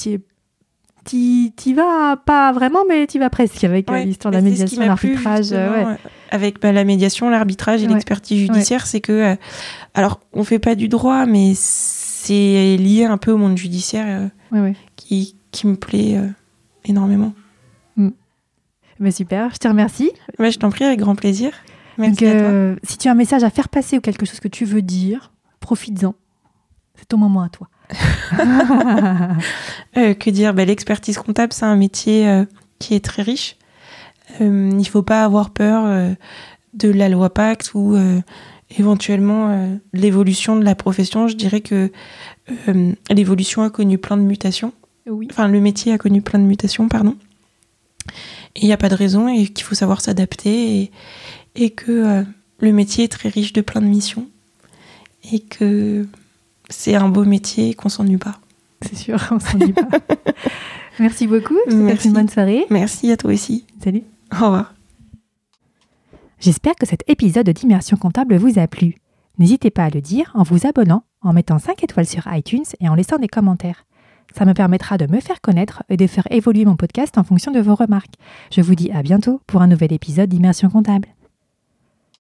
tu 1.08 1.52
t'y 1.56 1.74
vas 1.74 2.18
pas 2.18 2.52
vraiment, 2.52 2.86
mais 2.88 3.08
tu 3.08 3.18
vas 3.18 3.30
presque 3.30 3.64
avec 3.64 3.90
euh, 3.90 4.04
l'histoire 4.04 4.32
de 4.32 4.38
la 4.38 4.44
médiation, 4.44 4.82
l'arbitrage. 4.82 5.52
Ouais 5.52 5.98
avec 6.32 6.62
bah, 6.62 6.72
la 6.72 6.84
médiation, 6.84 7.30
l'arbitrage 7.30 7.84
et 7.84 7.88
l'expertise 7.88 8.40
judiciaire, 8.40 8.86
c'est 8.86 9.02
que, 9.02 9.12
euh, 9.12 9.36
alors, 9.94 10.20
on 10.34 10.44
fait 10.44 10.60
pas 10.60 10.76
du 10.76 10.88
droit, 10.88 11.26
mais 11.26 11.54
c'est 11.56 12.78
lié 12.78 13.06
un 13.06 13.18
peu 13.18 13.32
au 13.32 13.38
monde 13.38 13.58
judiciaire 13.58 14.30
euh, 14.54 14.74
qui, 14.96 15.36
qui, 15.52 15.68
me 15.68 15.76
plaît 15.76 16.18
euh, 16.18 16.28
énormément. 16.86 17.34
Mm. 17.96 18.10
Super, 19.12 19.54
je 19.54 19.58
te 19.58 19.68
remercie. 19.68 20.12
Je 20.40 20.58
t'en 20.58 20.70
prie, 20.70 20.86
avec 20.86 21.00
grand 21.00 21.16
plaisir. 21.16 21.52
Merci 21.98 22.26
à 22.26 22.40
toi. 22.40 22.76
Si 22.84 22.98
tu 22.98 23.08
as 23.08 23.12
un 23.12 23.16
message 23.16 23.44
à 23.44 23.50
faire 23.50 23.70
passer 23.70 23.98
ou 23.98 24.02
quelque 24.02 24.26
chose 24.26 24.40
que 24.40 24.48
tu 24.48 24.66
veux 24.66 24.82
dire, 24.82 25.32
profites-en. 25.60 26.16
C'est 26.96 27.08
ton 27.08 27.18
moment 27.18 27.42
à 27.42 27.50
toi. 27.50 27.70
que 29.96 30.30
dire? 30.30 30.54
L'expertise 30.54 31.18
comptable, 31.18 31.54
c'est 31.54 31.66
un 31.66 31.76
métier 31.76 32.44
qui 32.80 32.96
est 32.96 33.04
très 33.04 33.22
riche 33.22 33.58
euh, 34.42 34.70
il 34.72 34.78
ne 34.78 34.84
faut 34.84 35.04
pas 35.04 35.24
avoir 35.24 35.52
peur 35.52 35.86
euh, 35.86 36.14
de 36.74 36.90
la 36.90 37.10
loi 37.10 37.34
Pacte 37.34 37.74
ou 37.74 37.96
euh, 37.96 38.20
éventuellement 38.78 39.80
l'évolution 39.94 40.58
de 40.58 40.66
la 40.66 40.76
profession. 40.76 41.28
Je 41.28 41.36
dirais 41.36 41.62
que 41.62 41.92
l'évolution 43.10 43.64
a 43.64 43.70
connu 43.70 43.98
plein 43.98 44.18
de 44.18 44.24
mutations. 44.24 44.74
Oui. 45.06 45.28
Enfin, 45.32 45.48
le 45.48 45.62
métier 45.62 45.94
a 45.94 45.98
connu 45.98 46.22
plein 46.22 46.40
de 46.40 46.44
mutations, 46.44 46.90
pardon. 46.90 47.16
Et 48.56 48.64
il 48.64 48.66
n'y 48.66 48.74
a 48.74 48.78
pas 48.78 48.90
de 48.90 48.96
raison 48.96 49.30
et 49.30 49.48
qu'il 49.48 49.64
faut 49.64 49.76
savoir 49.76 50.02
s'adapter 50.02 50.82
et, 50.82 50.92
et, 51.56 51.70
que 51.70 52.26
le 52.60 52.72
métier 52.74 53.06
est 53.06 53.12
très 53.12 53.30
riche 53.30 53.54
de 53.54 53.62
plein 53.62 53.82
de 53.82 53.88
missions 53.88 54.28
et 55.32 55.40
que 55.40 56.06
c'est 56.70 56.96
un 56.96 57.10
beau 57.10 57.26
métier 57.26 57.70
et 57.70 57.74
qu'on 57.74 57.90
s'ennuie 57.90 58.18
pas. 58.18 58.40
C'est 58.82 58.96
sûr, 58.96 59.18
on 59.32 59.40
s'ennuie 59.40 59.74
pas. 59.74 59.88
Merci 61.00 61.28
beaucoup. 61.28 61.58
Merci. 61.72 62.08
Une 62.08 62.14
bonne 62.14 62.30
soirée. 62.30 62.66
Merci 62.70 63.12
à 63.12 63.18
toi 63.18 63.32
aussi. 63.32 63.66
Salut. 63.84 64.04
Au 64.34 64.46
revoir. 64.46 64.74
J'espère 66.40 66.76
que 66.76 66.86
cet 66.86 67.04
épisode 67.08 67.50
d'Immersion 67.50 67.98
comptable 67.98 68.38
vous 68.38 68.60
a 68.60 68.68
plu. 68.68 68.96
N'hésitez 69.40 69.72
pas 69.72 69.86
à 69.86 69.90
le 69.90 70.02
dire 70.02 70.32
en 70.34 70.44
vous 70.44 70.68
abonnant, 70.68 71.04
en 71.22 71.34
mettant 71.34 71.60
5 71.60 71.84
étoiles 71.84 72.06
sur 72.06 72.28
iTunes 72.32 72.66
et 72.80 72.90
en 72.90 72.96
laissant 72.96 73.18
des 73.18 73.28
commentaires. 73.28 73.86
Ça 74.36 74.46
me 74.46 74.54
permettra 74.54 74.98
de 74.98 75.08
me 75.08 75.20
faire 75.20 75.42
connaître 75.42 75.84
et 75.90 75.98
de 75.98 76.06
faire 76.06 76.28
évoluer 76.32 76.66
mon 76.66 76.76
podcast 76.76 77.18
en 77.18 77.24
fonction 77.24 77.52
de 77.52 77.60
vos 77.60 77.76
remarques. 77.76 78.16
Je 78.52 78.62
vous 78.62 78.76
dis 78.76 78.92
à 78.92 79.02
bientôt 79.02 79.42
pour 79.48 79.62
un 79.62 79.68
nouvel 79.68 79.94
épisode 79.94 80.30
d'Immersion 80.30 80.70
comptable. 80.70 81.08